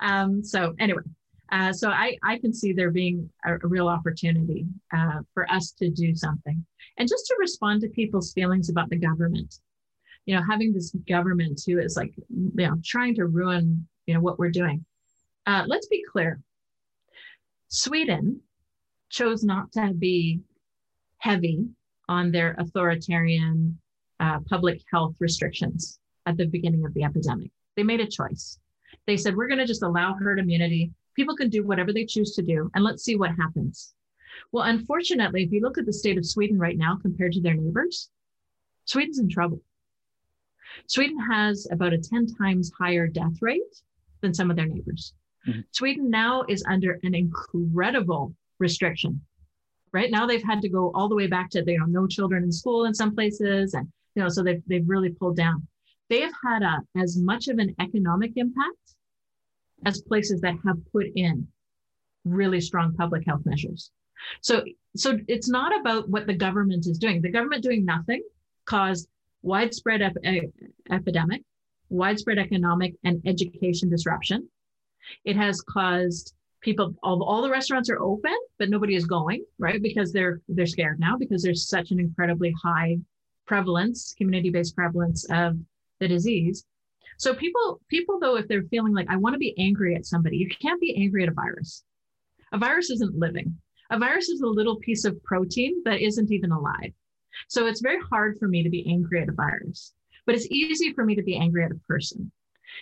Um, 0.00 0.42
so 0.42 0.74
anyway, 0.78 1.02
uh, 1.52 1.72
so 1.72 1.90
I, 1.90 2.16
I 2.24 2.38
can 2.38 2.52
see 2.52 2.72
there 2.72 2.90
being 2.90 3.30
a, 3.44 3.54
a 3.54 3.68
real 3.68 3.88
opportunity 3.88 4.66
uh, 4.96 5.20
for 5.34 5.50
us 5.50 5.72
to 5.72 5.90
do 5.90 6.16
something 6.16 6.64
and 6.98 7.08
just 7.08 7.26
to 7.26 7.36
respond 7.38 7.82
to 7.82 7.88
people's 7.88 8.32
feelings 8.32 8.70
about 8.70 8.88
the 8.90 8.96
government 8.96 9.60
you 10.26 10.34
know 10.34 10.42
having 10.48 10.72
this 10.72 10.94
government 11.08 11.60
too 11.62 11.78
is 11.80 11.96
like 11.96 12.14
you 12.28 12.66
know 12.66 12.74
trying 12.84 13.14
to 13.14 13.26
ruin 13.26 13.86
you 14.06 14.14
know 14.14 14.20
what 14.20 14.38
we're 14.38 14.50
doing. 14.50 14.84
Uh, 15.46 15.64
let's 15.66 15.86
be 15.88 16.04
clear. 16.10 16.40
Sweden 17.68 18.40
chose 19.10 19.42
not 19.42 19.72
to 19.72 19.92
be 19.94 20.40
heavy 21.18 21.66
on 22.08 22.30
their 22.30 22.54
authoritarian 22.58 23.78
uh, 24.20 24.38
public 24.48 24.82
health 24.92 25.14
restrictions 25.18 25.98
at 26.26 26.36
the 26.36 26.46
beginning 26.46 26.84
of 26.84 26.94
the 26.94 27.02
epidemic. 27.02 27.50
They 27.76 27.82
made 27.82 28.00
a 28.00 28.06
choice. 28.06 28.58
They 29.06 29.16
said 29.16 29.34
we're 29.34 29.48
going 29.48 29.58
to 29.58 29.66
just 29.66 29.82
allow 29.82 30.14
herd 30.14 30.38
immunity. 30.38 30.92
People 31.16 31.36
can 31.36 31.48
do 31.48 31.64
whatever 31.64 31.92
they 31.92 32.04
choose 32.04 32.34
to 32.34 32.42
do 32.42 32.70
and 32.74 32.84
let's 32.84 33.04
see 33.04 33.16
what 33.16 33.30
happens. 33.30 33.94
Well 34.52 34.64
unfortunately 34.64 35.42
if 35.44 35.52
you 35.52 35.60
look 35.60 35.78
at 35.78 35.86
the 35.86 35.92
state 35.92 36.18
of 36.18 36.26
sweden 36.26 36.58
right 36.58 36.78
now 36.78 36.98
compared 37.00 37.32
to 37.32 37.40
their 37.40 37.54
neighbors 37.54 38.10
sweden's 38.86 39.18
in 39.18 39.28
trouble 39.28 39.60
Sweden 40.86 41.18
has 41.18 41.66
about 41.70 41.92
a 41.92 41.98
10 41.98 42.26
times 42.34 42.72
higher 42.78 43.06
death 43.06 43.40
rate 43.40 43.82
than 44.20 44.34
some 44.34 44.50
of 44.50 44.56
their 44.56 44.66
neighbors. 44.66 45.14
Mm-hmm. 45.46 45.60
Sweden 45.72 46.10
now 46.10 46.44
is 46.48 46.64
under 46.68 46.98
an 47.02 47.14
incredible 47.14 48.34
restriction. 48.58 49.20
Right 49.92 50.10
now, 50.10 50.26
they've 50.26 50.42
had 50.42 50.62
to 50.62 50.68
go 50.68 50.90
all 50.94 51.08
the 51.08 51.16
way 51.16 51.26
back 51.26 51.50
to 51.50 51.62
you 51.66 51.78
know 51.78 51.86
no 51.86 52.06
children 52.06 52.44
in 52.44 52.52
school 52.52 52.84
in 52.84 52.94
some 52.94 53.14
places, 53.14 53.74
and 53.74 53.86
you 54.14 54.22
know 54.22 54.28
so 54.28 54.42
they've 54.42 54.62
they've 54.66 54.88
really 54.88 55.10
pulled 55.10 55.36
down. 55.36 55.66
They 56.08 56.20
have 56.20 56.32
had 56.46 56.62
a, 56.62 56.78
as 56.96 57.18
much 57.18 57.48
of 57.48 57.58
an 57.58 57.74
economic 57.80 58.32
impact 58.36 58.94
as 59.84 60.00
places 60.00 60.40
that 60.40 60.54
have 60.64 60.78
put 60.92 61.06
in 61.14 61.46
really 62.24 62.60
strong 62.60 62.94
public 62.94 63.26
health 63.26 63.42
measures. 63.44 63.90
So 64.40 64.64
so 64.96 65.18
it's 65.28 65.48
not 65.48 65.78
about 65.78 66.08
what 66.08 66.26
the 66.26 66.34
government 66.34 66.86
is 66.86 66.98
doing. 66.98 67.20
The 67.20 67.30
government 67.30 67.62
doing 67.62 67.84
nothing 67.84 68.22
caused 68.64 69.08
widespread 69.42 70.02
ep- 70.02 70.16
epidemic, 70.90 71.42
widespread 71.88 72.38
economic 72.38 72.94
and 73.04 73.20
education 73.26 73.90
disruption. 73.90 74.48
It 75.24 75.36
has 75.36 75.60
caused 75.60 76.34
people 76.60 76.94
all, 77.02 77.22
all 77.24 77.42
the 77.42 77.50
restaurants 77.50 77.90
are 77.90 78.00
open 78.00 78.36
but 78.58 78.70
nobody 78.70 78.94
is 78.94 79.04
going 79.04 79.44
right? 79.58 79.82
Because 79.82 80.12
they're 80.12 80.40
they're 80.48 80.66
scared 80.66 81.00
now 81.00 81.16
because 81.18 81.42
there's 81.42 81.68
such 81.68 81.90
an 81.90 82.00
incredibly 82.00 82.54
high 82.62 82.98
prevalence 83.46 84.14
community-based 84.16 84.76
prevalence 84.76 85.26
of 85.30 85.58
the 85.98 86.08
disease. 86.08 86.64
So 87.18 87.34
people 87.34 87.80
people 87.88 88.18
though 88.20 88.36
if 88.36 88.48
they're 88.48 88.62
feeling 88.70 88.94
like 88.94 89.08
i 89.10 89.16
want 89.16 89.34
to 89.34 89.38
be 89.38 89.54
angry 89.58 89.94
at 89.96 90.06
somebody 90.06 90.36
you 90.36 90.48
can't 90.48 90.80
be 90.80 90.96
angry 90.96 91.24
at 91.24 91.28
a 91.28 91.32
virus. 91.32 91.84
A 92.52 92.58
virus 92.58 92.90
isn't 92.90 93.18
living. 93.18 93.58
A 93.90 93.98
virus 93.98 94.28
is 94.28 94.40
a 94.40 94.46
little 94.46 94.76
piece 94.76 95.04
of 95.04 95.22
protein 95.24 95.82
that 95.84 96.00
isn't 96.00 96.30
even 96.30 96.52
alive 96.52 96.92
so 97.48 97.66
it's 97.66 97.80
very 97.80 98.00
hard 98.10 98.36
for 98.38 98.48
me 98.48 98.62
to 98.62 98.70
be 98.70 98.86
angry 98.88 99.22
at 99.22 99.28
a 99.28 99.32
virus 99.32 99.92
but 100.26 100.34
it's 100.34 100.46
easy 100.50 100.92
for 100.92 101.04
me 101.04 101.14
to 101.14 101.22
be 101.22 101.36
angry 101.36 101.64
at 101.64 101.70
a 101.70 101.80
person 101.88 102.30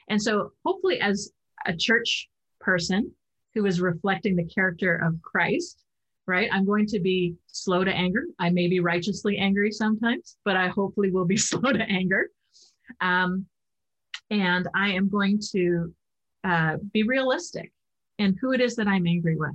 and 0.08 0.20
so 0.20 0.52
hopefully 0.64 1.00
as 1.00 1.32
a 1.66 1.76
church 1.76 2.28
person 2.60 3.12
who 3.54 3.66
is 3.66 3.80
reflecting 3.80 4.36
the 4.36 4.44
character 4.44 4.96
of 4.96 5.20
Christ, 5.22 5.82
right? 6.26 6.48
I'm 6.52 6.64
going 6.64 6.86
to 6.86 7.00
be 7.00 7.34
slow 7.46 7.84
to 7.84 7.90
anger. 7.90 8.24
I 8.38 8.50
may 8.50 8.68
be 8.68 8.80
righteously 8.80 9.38
angry 9.38 9.72
sometimes, 9.72 10.36
but 10.44 10.56
I 10.56 10.68
hopefully 10.68 11.10
will 11.10 11.24
be 11.24 11.36
slow 11.50 11.72
to 11.72 11.82
anger. 11.82 12.30
Um, 13.00 13.46
and 14.30 14.68
I 14.74 14.90
am 14.92 15.08
going 15.08 15.40
to 15.52 15.92
uh, 16.44 16.76
be 16.92 17.02
realistic 17.02 17.72
in 18.18 18.36
who 18.40 18.52
it 18.52 18.60
is 18.60 18.76
that 18.76 18.86
I'm 18.86 19.06
angry 19.06 19.36
with. 19.36 19.54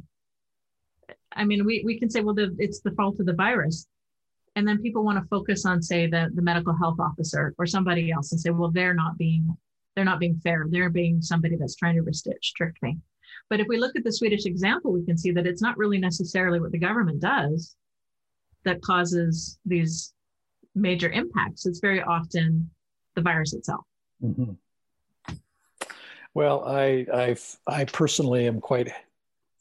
I 1.31 1.45
mean, 1.45 1.65
we, 1.65 1.83
we 1.85 1.99
can 1.99 2.09
say, 2.09 2.21
well, 2.21 2.35
the, 2.35 2.55
it's 2.59 2.81
the 2.81 2.91
fault 2.91 3.19
of 3.19 3.25
the 3.25 3.33
virus. 3.33 3.87
And 4.55 4.67
then 4.67 4.81
people 4.81 5.03
want 5.03 5.21
to 5.21 5.27
focus 5.27 5.65
on, 5.65 5.81
say, 5.81 6.07
the, 6.07 6.29
the 6.33 6.41
medical 6.41 6.73
health 6.75 6.99
officer 6.99 7.53
or 7.57 7.65
somebody 7.65 8.11
else 8.11 8.31
and 8.31 8.39
say, 8.39 8.51
well, 8.51 8.71
they're 8.71 8.93
not 8.93 9.17
being 9.17 9.55
they're 9.95 10.05
not 10.05 10.19
being 10.19 10.39
fair. 10.43 10.65
They're 10.69 10.89
being 10.89 11.21
somebody 11.21 11.55
that's 11.55 11.75
trying 11.75 11.95
to 11.95 12.01
restrict 12.01 12.81
me. 12.81 12.97
But 13.49 13.59
if 13.59 13.67
we 13.67 13.77
look 13.77 13.95
at 13.95 14.03
the 14.03 14.11
Swedish 14.11 14.45
example, 14.45 14.91
we 14.91 15.05
can 15.05 15.17
see 15.17 15.31
that 15.31 15.47
it's 15.47 15.61
not 15.61 15.77
really 15.77 15.97
necessarily 15.97 16.59
what 16.59 16.71
the 16.71 16.77
government 16.77 17.21
does 17.21 17.75
that 18.65 18.81
causes 18.81 19.57
these 19.65 20.13
major 20.73 21.09
impacts. 21.09 21.65
It's 21.65 21.79
very 21.79 22.01
often 22.01 22.69
the 23.15 23.21
virus 23.21 23.53
itself. 23.53 23.85
Mm-hmm. 24.21 24.53
Well, 26.33 26.65
I, 26.65 27.05
I, 27.13 27.35
I 27.67 27.85
personally 27.85 28.47
am 28.47 28.59
quite 28.59 28.91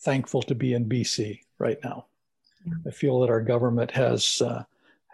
thankful 0.01 0.43
to 0.43 0.55
be 0.55 0.75
in 0.75 0.87
BC 0.87 1.41
right 1.59 1.79
now. 1.85 2.07
Yeah. 2.67 2.73
I 2.89 2.91
feel 2.91 3.21
that 3.21 3.31
our 3.31 3.41
government 3.41 3.93
has 3.93 4.43
uh, 4.43 4.65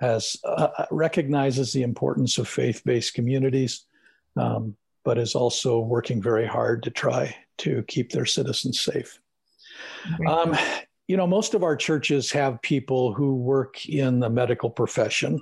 has 0.01 0.37
uh, 0.45 0.87
recognizes 0.91 1.73
the 1.73 1.83
importance 1.83 2.39
of 2.39 2.49
faith-based 2.49 3.15
communities. 3.15 3.87
Um, 4.37 4.77
but 5.03 5.17
is 5.17 5.35
also 5.35 5.81
working 5.81 6.21
very 6.21 6.47
hard 6.47 6.83
to 6.83 6.91
try 6.91 7.35
to 7.57 7.83
keep 7.89 8.13
their 8.13 8.27
citizens 8.27 8.81
safe. 8.81 9.19
Um, 10.29 10.55
you 11.09 11.17
know, 11.17 11.27
most 11.27 11.55
of 11.55 11.63
our 11.63 11.75
churches 11.75 12.31
have 12.33 12.61
people 12.61 13.15
who 13.15 13.35
work 13.37 13.87
in 13.87 14.21
the 14.21 14.29
medical 14.29 14.69
profession, 14.69 15.41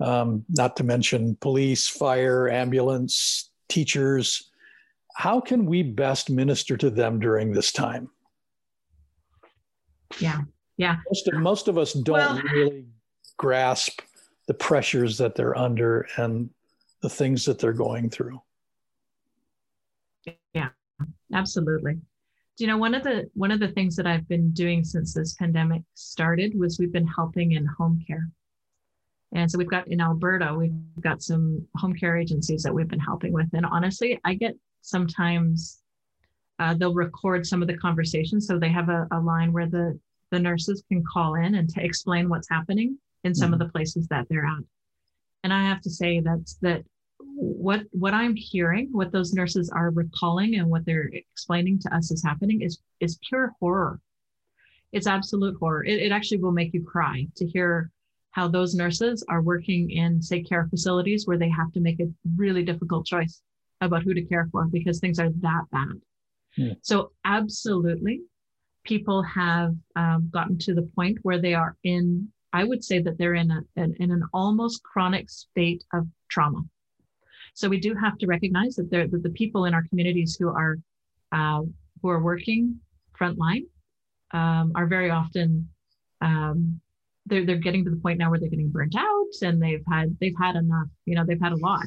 um, 0.00 0.44
not 0.48 0.76
to 0.76 0.84
mention 0.84 1.36
police, 1.36 1.86
fire, 1.86 2.48
ambulance, 2.48 3.50
teachers. 3.68 4.50
How 5.14 5.38
can 5.38 5.66
we 5.66 5.82
best 5.82 6.30
minister 6.30 6.76
to 6.78 6.88
them 6.88 7.20
during 7.20 7.52
this 7.52 7.72
time? 7.72 8.08
Yeah, 10.18 10.40
yeah. 10.78 10.96
Most 11.08 11.28
of, 11.28 11.34
most 11.34 11.68
of 11.68 11.78
us 11.78 11.92
don't 11.92 12.14
well, 12.14 12.42
really 12.42 12.86
grasp 13.36 14.00
the 14.46 14.54
pressures 14.54 15.18
that 15.18 15.34
they're 15.34 15.56
under 15.56 16.06
and 16.16 16.50
the 17.00 17.08
things 17.08 17.44
that 17.44 17.58
they're 17.58 17.72
going 17.72 18.10
through. 18.10 18.40
Yeah, 20.54 20.68
absolutely. 21.32 21.94
Do 21.94 22.64
you 22.64 22.66
know 22.66 22.76
one 22.76 22.94
of 22.94 23.02
the 23.02 23.30
one 23.34 23.50
of 23.50 23.60
the 23.60 23.68
things 23.68 23.96
that 23.96 24.06
I've 24.06 24.28
been 24.28 24.50
doing 24.52 24.84
since 24.84 25.14
this 25.14 25.34
pandemic 25.34 25.82
started 25.94 26.58
was 26.58 26.78
we've 26.78 26.92
been 26.92 27.06
helping 27.06 27.52
in 27.52 27.66
home 27.66 28.04
care. 28.06 28.28
And 29.34 29.50
so 29.50 29.56
we've 29.56 29.70
got 29.70 29.88
in 29.88 30.00
Alberta, 30.00 30.54
we've 30.54 30.72
got 31.00 31.22
some 31.22 31.66
home 31.76 31.94
care 31.94 32.18
agencies 32.18 32.62
that 32.62 32.74
we've 32.74 32.88
been 32.88 33.00
helping 33.00 33.32
with. 33.32 33.48
And 33.54 33.64
honestly, 33.64 34.20
I 34.24 34.34
get 34.34 34.54
sometimes 34.82 35.82
uh, 36.58 36.74
they'll 36.74 36.94
record 36.94 37.46
some 37.46 37.62
of 37.62 37.68
the 37.68 37.76
conversations. 37.78 38.46
So 38.46 38.58
they 38.58 38.68
have 38.68 38.90
a, 38.90 39.08
a, 39.10 39.18
line 39.18 39.52
where 39.52 39.66
the, 39.66 39.98
the 40.30 40.38
nurses 40.38 40.82
can 40.88 41.02
call 41.10 41.34
in 41.34 41.54
and 41.54 41.68
to 41.70 41.82
explain 41.82 42.28
what's 42.28 42.48
happening 42.48 42.98
in 43.24 43.34
some 43.34 43.52
mm-hmm. 43.52 43.54
of 43.54 43.58
the 43.60 43.72
places 43.72 44.06
that 44.08 44.26
they're 44.28 44.46
at. 44.46 44.64
And 45.44 45.52
I 45.52 45.64
have 45.64 45.80
to 45.82 45.90
say 45.90 46.20
that's 46.20 46.54
that 46.62 46.84
what 47.18 47.82
what 47.90 48.14
I'm 48.14 48.34
hearing, 48.36 48.88
what 48.92 49.12
those 49.12 49.32
nurses 49.32 49.70
are 49.70 49.90
recalling, 49.90 50.56
and 50.56 50.68
what 50.68 50.84
they're 50.84 51.10
explaining 51.12 51.78
to 51.80 51.94
us 51.94 52.10
is 52.10 52.22
happening 52.22 52.62
is 52.62 52.80
is 53.00 53.18
pure 53.28 53.52
horror. 53.60 54.00
It's 54.92 55.06
absolute 55.06 55.56
horror. 55.58 55.84
It, 55.84 56.00
it 56.00 56.12
actually 56.12 56.38
will 56.38 56.52
make 56.52 56.74
you 56.74 56.84
cry 56.84 57.26
to 57.36 57.46
hear 57.46 57.90
how 58.32 58.48
those 58.48 58.74
nurses 58.74 59.24
are 59.28 59.42
working 59.42 59.90
in, 59.90 60.20
say, 60.20 60.42
care 60.42 60.66
facilities 60.68 61.26
where 61.26 61.38
they 61.38 61.50
have 61.50 61.72
to 61.72 61.80
make 61.80 62.00
a 62.00 62.10
really 62.36 62.62
difficult 62.62 63.06
choice 63.06 63.42
about 63.80 64.02
who 64.02 64.14
to 64.14 64.22
care 64.22 64.48
for 64.50 64.66
because 64.66 64.98
things 64.98 65.18
are 65.18 65.30
that 65.40 65.64
bad. 65.70 66.00
Yeah. 66.56 66.74
So, 66.82 67.12
absolutely, 67.24 68.22
people 68.84 69.22
have 69.22 69.74
um, 69.96 70.30
gotten 70.32 70.58
to 70.58 70.74
the 70.74 70.88
point 70.94 71.18
where 71.22 71.40
they 71.40 71.54
are 71.54 71.76
in, 71.84 72.31
I 72.52 72.64
would 72.64 72.84
say 72.84 73.00
that 73.00 73.18
they're 73.18 73.34
in, 73.34 73.50
a, 73.50 73.60
in, 73.76 73.94
in 73.98 74.10
an 74.10 74.24
almost 74.32 74.82
chronic 74.82 75.30
state 75.30 75.84
of 75.92 76.06
trauma. 76.28 76.62
So 77.54 77.68
we 77.68 77.80
do 77.80 77.94
have 77.94 78.18
to 78.18 78.26
recognize 78.26 78.76
that, 78.76 78.90
that 78.90 79.22
the 79.22 79.30
people 79.30 79.66
in 79.66 79.74
our 79.74 79.84
communities 79.88 80.36
who 80.38 80.48
are 80.48 80.78
uh, 81.32 81.62
who 82.00 82.08
are 82.08 82.22
working 82.22 82.80
frontline 83.18 83.64
um, 84.32 84.72
are 84.74 84.86
very 84.86 85.10
often 85.10 85.68
um, 86.20 86.80
they're 87.26 87.44
they're 87.44 87.56
getting 87.56 87.84
to 87.84 87.90
the 87.90 87.96
point 87.96 88.18
now 88.18 88.30
where 88.30 88.38
they're 88.38 88.48
getting 88.48 88.70
burnt 88.70 88.94
out 88.96 89.32
and 89.42 89.62
they've 89.62 89.84
had 89.88 90.16
they've 90.20 90.36
had 90.38 90.56
enough. 90.56 90.88
You 91.04 91.14
know, 91.14 91.24
they've 91.24 91.40
had 91.40 91.52
a 91.52 91.56
lot. 91.56 91.86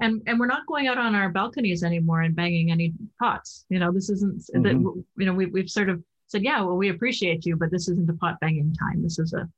And, 0.00 0.22
and 0.28 0.38
we're 0.38 0.46
not 0.46 0.64
going 0.68 0.86
out 0.86 0.96
on 0.96 1.16
our 1.16 1.28
balconies 1.28 1.82
anymore 1.82 2.22
and 2.22 2.36
banging 2.36 2.70
any 2.70 2.92
pots. 3.18 3.64
You 3.68 3.80
know, 3.80 3.90
this 3.90 4.10
isn't 4.10 4.38
mm-hmm. 4.54 4.62
that 4.62 5.04
you 5.16 5.26
know 5.26 5.34
we, 5.34 5.46
we've 5.46 5.70
sort 5.70 5.88
of 5.88 6.02
said, 6.28 6.44
yeah, 6.44 6.60
well, 6.60 6.76
we 6.76 6.90
appreciate 6.90 7.44
you, 7.46 7.56
but 7.56 7.70
this 7.70 7.88
isn't 7.88 8.08
a 8.08 8.12
pot 8.12 8.38
banging 8.40 8.74
time. 8.74 9.02
This 9.02 9.18
is 9.18 9.32
a 9.32 9.48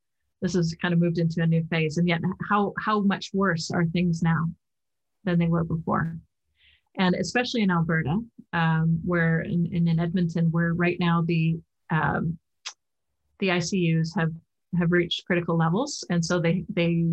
this 0.40 0.54
has 0.54 0.74
kind 0.80 0.94
of 0.94 1.00
moved 1.00 1.18
into 1.18 1.42
a 1.42 1.46
new 1.46 1.64
phase. 1.70 1.98
And 1.98 2.08
yet, 2.08 2.20
how 2.48 2.72
how 2.78 3.00
much 3.00 3.30
worse 3.32 3.70
are 3.70 3.84
things 3.86 4.22
now? 4.22 4.46
than 5.24 5.38
they 5.38 5.46
were 5.46 5.64
before. 5.64 6.16
And 6.98 7.14
especially 7.14 7.62
in 7.62 7.70
Alberta, 7.70 8.18
um, 8.52 9.00
where 9.04 9.40
in, 9.40 9.68
in, 9.72 10.00
Edmonton, 10.00 10.50
where 10.50 10.74
right 10.74 10.96
now 10.98 11.22
the 11.26 11.60
um, 11.90 12.38
the 13.38 13.48
ICUs 13.48 14.08
have 14.16 14.32
have 14.78 14.92
reached 14.92 15.24
critical 15.26 15.56
levels, 15.56 16.04
and 16.10 16.24
so 16.24 16.40
they 16.40 16.64
they 16.68 17.06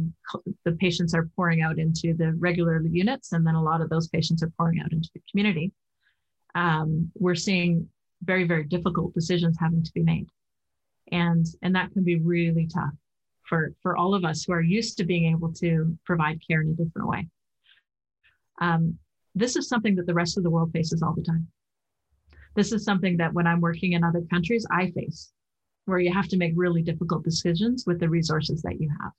the 0.66 0.72
patients 0.74 1.13
are 1.13 1.30
pouring 1.36 1.62
out 1.62 1.78
into 1.78 2.13
the 2.16 2.34
regular 2.34 2.82
units, 2.86 3.34
and 3.34 3.46
then 3.46 3.56
a 3.56 3.63
lot 3.63 3.82
of 3.82 3.90
those 3.90 4.08
patients 4.08 4.42
are 4.42 4.52
pouring 4.58 4.80
out 4.80 4.92
into 4.92 5.10
the 5.13 5.22
community. 5.30 5.72
Um, 6.56 7.12
we're 7.16 7.36
seeing 7.36 7.88
very 8.24 8.46
very 8.46 8.63
difficult 8.63 9.13
decisions 9.13 9.58
having 9.60 9.84
to 9.84 9.92
be 9.94 10.04
made, 10.04 10.28
and 11.12 11.46
and 11.62 11.76
that 11.76 11.92
can 11.92 12.04
be 12.04 12.18
really 12.18 12.68
tough 12.68 12.94
for 13.48 13.74
for 13.82 13.98
all 13.98 14.14
of 14.14 14.26
us 14.26 14.44
who 14.44 14.54
are 14.54 14.62
used 14.62 14.98
to 14.98 15.06
being 15.06 15.32
able 15.32 15.52
to 15.54 15.98
provide 16.06 16.40
care 16.46 16.62
in 16.62 16.70
a 16.70 16.84
different 16.84 17.08
way. 17.08 17.28
Um, 18.62 18.98
this 19.36 19.56
is 19.56 19.70
something 19.70 19.96
that 19.96 20.06
the 20.06 20.14
rest 20.14 20.38
of 20.38 20.44
the 20.44 20.50
world 20.50 20.72
faces 20.72 21.02
all 21.02 21.14
the 21.14 21.24
time. 21.24 21.48
This 22.56 22.72
is 22.72 22.84
something 22.84 23.18
that 23.18 23.34
when 23.34 23.46
I'm 23.46 23.62
working 23.62 23.94
in 23.94 24.04
other 24.04 24.22
countries, 24.32 24.66
I 24.72 24.90
face, 24.92 25.32
where 25.86 26.00
you 26.00 26.12
have 26.12 26.28
to 26.30 26.38
make 26.38 26.54
really 26.56 26.82
difficult 26.82 27.24
decisions 27.24 27.86
with 27.86 28.00
the 28.00 28.10
resources 28.10 28.62
that 28.64 28.82
you 28.82 28.90
have. 29.02 29.12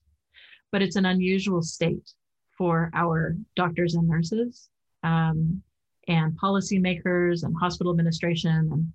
But 0.73 0.83
it's 0.83 0.97
an 0.97 1.07
unusual 1.07 1.63
state 1.63 2.13
for 2.57 2.91
our 2.95 3.37
doctors 3.55 3.95
and 3.95 4.09
nurses 4.09 4.69
um, 5.05 5.63
and 6.09 6.37
policymakers 6.39 7.45
and 7.45 7.55
hospital 7.57 7.93
administration 7.93 8.71
and, 8.73 8.93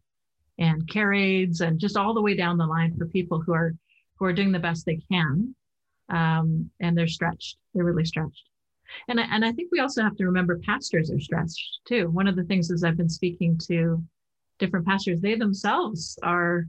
and 0.59 0.89
care 0.89 1.13
aides 1.13 1.61
and 1.61 1.79
just 1.79 1.95
all 1.95 2.13
the 2.13 2.21
way 2.21 2.35
down 2.35 2.57
the 2.57 2.65
line 2.65 2.95
for 2.97 3.05
people 3.07 3.41
who 3.41 3.53
are 3.53 3.73
who 4.17 4.25
are 4.25 4.33
doing 4.33 4.51
the 4.51 4.59
best 4.59 4.85
they 4.85 4.99
can 5.11 5.55
um, 6.09 6.69
and 6.79 6.97
they're 6.97 7.07
stretched 7.07 7.57
they're 7.73 7.85
really 7.85 8.05
stretched 8.05 8.49
and 9.07 9.19
I, 9.19 9.23
and 9.31 9.45
I 9.45 9.51
think 9.51 9.71
we 9.71 9.79
also 9.79 10.03
have 10.03 10.15
to 10.17 10.25
remember 10.25 10.59
pastors 10.59 11.09
are 11.09 11.19
stretched 11.19 11.79
too. 11.85 12.09
One 12.09 12.27
of 12.27 12.35
the 12.35 12.43
things 12.43 12.69
is 12.69 12.83
I've 12.83 12.97
been 12.97 13.09
speaking 13.09 13.57
to 13.69 14.03
different 14.59 14.85
pastors, 14.85 15.21
they 15.21 15.35
themselves 15.35 16.17
are, 16.23 16.67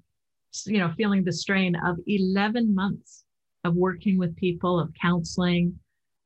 you 0.67 0.79
know, 0.79 0.93
feeling 0.97 1.25
the 1.25 1.33
strain 1.33 1.77
of 1.77 1.99
11 2.07 2.75
months 2.75 3.25
of 3.65 3.75
working 3.75 4.19
with 4.19 4.37
people, 4.37 4.79
of 4.79 4.93
counseling. 5.01 5.79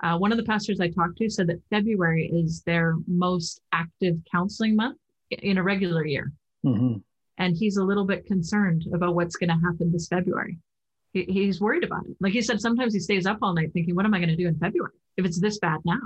Uh, 0.03 0.17
one 0.17 0.33
of 0.33 0.39
the 0.39 0.45
pastors 0.45 0.81
I 0.81 0.89
talked 0.89 1.19
to 1.19 1.29
said 1.29 1.49
that 1.49 1.63
February 1.71 2.31
is 2.33 2.63
their 2.63 2.97
most 3.07 3.61
active 3.73 4.17
counseling 4.31 4.77
month 4.77 4.99
in 5.31 5.59
a 5.59 5.63
regular 5.63 6.07
year. 6.07 6.33
Mm-hmm. 6.65 6.99
And 7.39 7.57
he's 7.57 7.77
a 7.77 7.85
little 7.85 8.05
bit 8.05 8.27
concerned 8.27 8.85
about 8.93 9.15
what's 9.15 9.37
going 9.37 9.51
to 9.51 9.67
happen 9.67 9.93
this 9.93 10.09
February. 10.09 10.59
He, 11.27 11.33
he's 11.33 11.61
worried 11.61 11.85
about 11.85 12.07
it. 12.07 12.17
Like 12.21 12.33
he 12.33 12.43
said, 12.43 12.61
sometimes 12.61 12.95
he 12.95 13.01
stays 13.01 13.27
up 13.27 13.39
all 13.43 13.55
night 13.55 13.73
thinking, 13.73 13.95
what 13.95 14.05
am 14.05 14.15
I 14.15 14.19
going 14.19 14.29
to 14.29 14.37
do 14.37 14.49
in 14.49 14.59
February 14.59 14.93
if 15.17 15.25
it's 15.25 15.41
this 15.41 15.59
bad 15.59 15.81
now? 15.85 16.01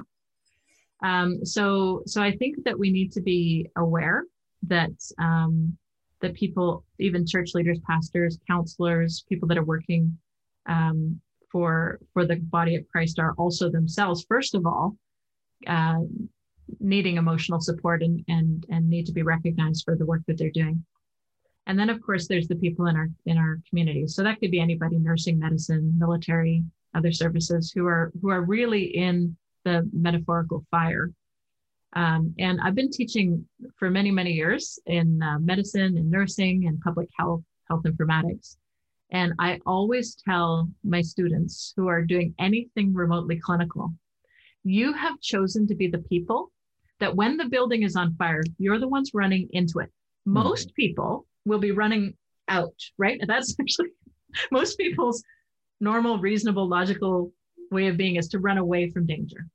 Um, 1.03 1.45
so, 1.45 2.03
so 2.07 2.23
I 2.23 2.37
think 2.37 2.65
that 2.65 2.79
we 2.79 2.91
need 2.91 3.13
to 3.13 3.21
be 3.21 3.69
aware 3.77 4.25
that 4.69 4.93
um, 5.19 5.77
that 6.21 6.35
people, 6.35 6.85
even 7.01 7.27
church 7.27 7.51
leaders, 7.55 7.81
pastors, 7.87 8.39
counselors, 8.47 9.25
people 9.29 9.49
that 9.49 9.59
are 9.59 9.65
working 9.65 10.17
um, 10.67 11.21
for 11.51 11.99
for 12.13 12.25
the 12.25 12.37
body 12.37 12.77
of 12.77 12.87
Christ, 12.89 13.19
are 13.19 13.35
also 13.37 13.69
themselves, 13.69 14.25
first 14.29 14.55
of 14.55 14.65
all, 14.65 14.97
uh, 15.67 15.99
needing 16.79 17.17
emotional 17.17 17.61
support 17.61 18.03
and 18.03 18.25
and 18.29 18.65
and 18.71 18.89
need 18.89 19.07
to 19.07 19.13
be 19.13 19.23
recognized 19.23 19.83
for 19.85 19.97
the 19.97 20.07
work 20.07 20.23
that 20.29 20.39
they're 20.39 20.51
doing. 20.51 20.85
And 21.67 21.79
then, 21.79 21.91
of 21.91 22.01
course, 22.03 22.27
there's 22.27 22.49
the 22.49 22.57
people 22.57 22.87
in 22.87 22.97
our 22.97 23.09
in 23.27 23.39
our 23.39 23.61
community. 23.69 24.07
So 24.07 24.23
that 24.23 24.41
could 24.41 24.51
be 24.51 24.61
anybody, 24.61 24.99
nursing, 24.99 25.39
medicine, 25.39 25.95
military, 25.97 26.65
other 26.95 27.13
services, 27.13 27.73
who 27.73 27.87
are 27.87 28.13
who 28.21 28.31
are 28.31 28.43
really 28.43 28.85
in 28.97 29.37
the 29.65 29.89
metaphorical 29.93 30.65
fire. 30.71 31.11
Um, 31.95 32.35
and 32.39 32.61
I've 32.61 32.75
been 32.75 32.91
teaching 32.91 33.47
for 33.77 33.91
many, 33.91 34.11
many 34.11 34.33
years 34.33 34.79
in 34.87 35.23
uh, 35.23 35.39
medicine 35.39 35.97
and 35.99 36.11
nursing 36.11 36.67
and 36.67 36.81
public 36.81 37.09
health, 37.19 37.43
health 37.69 37.83
informatics. 37.85 38.57
And 39.11 39.35
I 39.39 39.61
always 39.67 40.15
tell 40.15 40.71
my 40.83 41.03
students 41.03 41.75
who 41.77 41.89
are 41.89 42.01
doing 42.01 42.35
anything 42.39 42.95
remotely 42.95 43.39
clinical, 43.39 43.93
you 44.65 44.95
have 44.95 45.21
chosen 45.21 45.67
to 45.67 45.75
be 45.75 45.87
the 45.87 45.99
people 45.99 46.51
that 46.99 47.15
when 47.15 47.37
the 47.37 47.49
building 47.49 47.83
is 47.83 47.95
on 47.95 48.15
fire, 48.15 48.43
you're 48.59 48.79
the 48.79 48.89
ones 48.89 49.11
running 49.13 49.49
into 49.53 49.81
it. 49.81 49.91
Hmm. 50.25 50.33
Most 50.33 50.69
mm-hmm. 50.69 50.77
people 50.77 51.27
will 51.45 51.59
be 51.59 51.73
running 51.73 52.15
out, 52.49 52.75
right? 52.99 53.19
And 53.21 53.29
that's 53.29 53.55
actually 53.61 53.91
most 54.51 54.79
people's 54.79 55.23
normal, 55.81 56.19
reasonable, 56.19 56.69
logical 56.69 57.33
way 57.71 57.89
of 57.89 57.97
being 57.97 58.17
is 58.17 58.29
to 58.29 58.39
run 58.39 58.59
away 58.59 58.91
from 58.91 59.07
danger. 59.07 59.47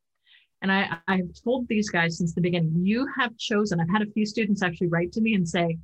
And 0.61 0.71
I, 0.71 0.97
I've 1.07 1.29
told 1.43 1.67
these 1.67 1.89
guys 1.89 2.17
since 2.17 2.33
the 2.33 2.41
beginning, 2.41 2.73
you 2.83 3.07
have 3.17 3.37
chosen. 3.37 3.79
I've 3.79 3.91
had 3.91 4.01
a 4.01 4.11
few 4.11 4.25
students 4.25 4.63
actually 4.63 4.87
write 4.87 5.11
to 5.13 5.21
me 5.21 5.35
and 5.35 5.47
say, 5.47 5.77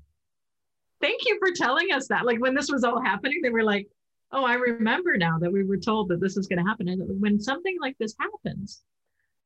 Thank 1.00 1.26
you 1.26 1.38
for 1.38 1.52
telling 1.54 1.92
us 1.92 2.08
that. 2.08 2.26
Like 2.26 2.40
when 2.40 2.56
this 2.56 2.72
was 2.72 2.84
all 2.84 3.02
happening, 3.02 3.42
they 3.44 3.50
were 3.50 3.64
like, 3.64 3.88
Oh, 4.32 4.44
I 4.44 4.56
remember 4.56 5.16
now 5.16 5.38
that 5.40 5.52
we 5.52 5.64
were 5.64 5.78
told 5.78 6.10
that 6.10 6.20
this 6.20 6.38
is 6.38 6.48
going 6.48 6.64
to 6.64 6.68
happen. 6.68 6.88
And 6.88 7.22
when 7.22 7.40
something 7.40 7.78
like 7.80 7.96
this 8.00 8.16
happens, 8.20 8.82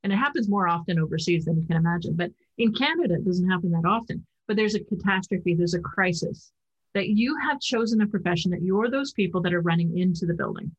and 0.04 0.14
it 0.14 0.18
happens 0.18 0.48
more 0.48 0.68
often 0.68 1.00
overseas 1.00 1.46
than 1.46 1.60
you 1.60 1.68
can 1.68 1.76
imagine, 1.76 2.16
but 2.16 2.32
in 2.58 2.74
Canada, 2.74 3.16
it 3.16 3.26
doesn't 3.26 3.50
happen 3.50 3.72
that 3.72 3.86
often. 3.86 4.26
But 4.48 4.56
there's 4.56 4.76
a 4.76 4.84
catastrophe, 4.84 5.56
there's 5.56 5.74
a 5.74 5.80
crisis 5.80 6.52
that 6.94 7.10
you 7.10 7.38
have 7.38 7.60
chosen 7.60 8.02
a 8.02 8.08
profession 8.08 8.52
that 8.52 8.64
you're 8.64 8.90
those 8.90 9.12
people 9.12 9.42
that 9.42 9.54
are 9.54 9.62
running 9.62 9.98
into 9.98 10.26
the 10.26 10.34
building. 10.34 10.72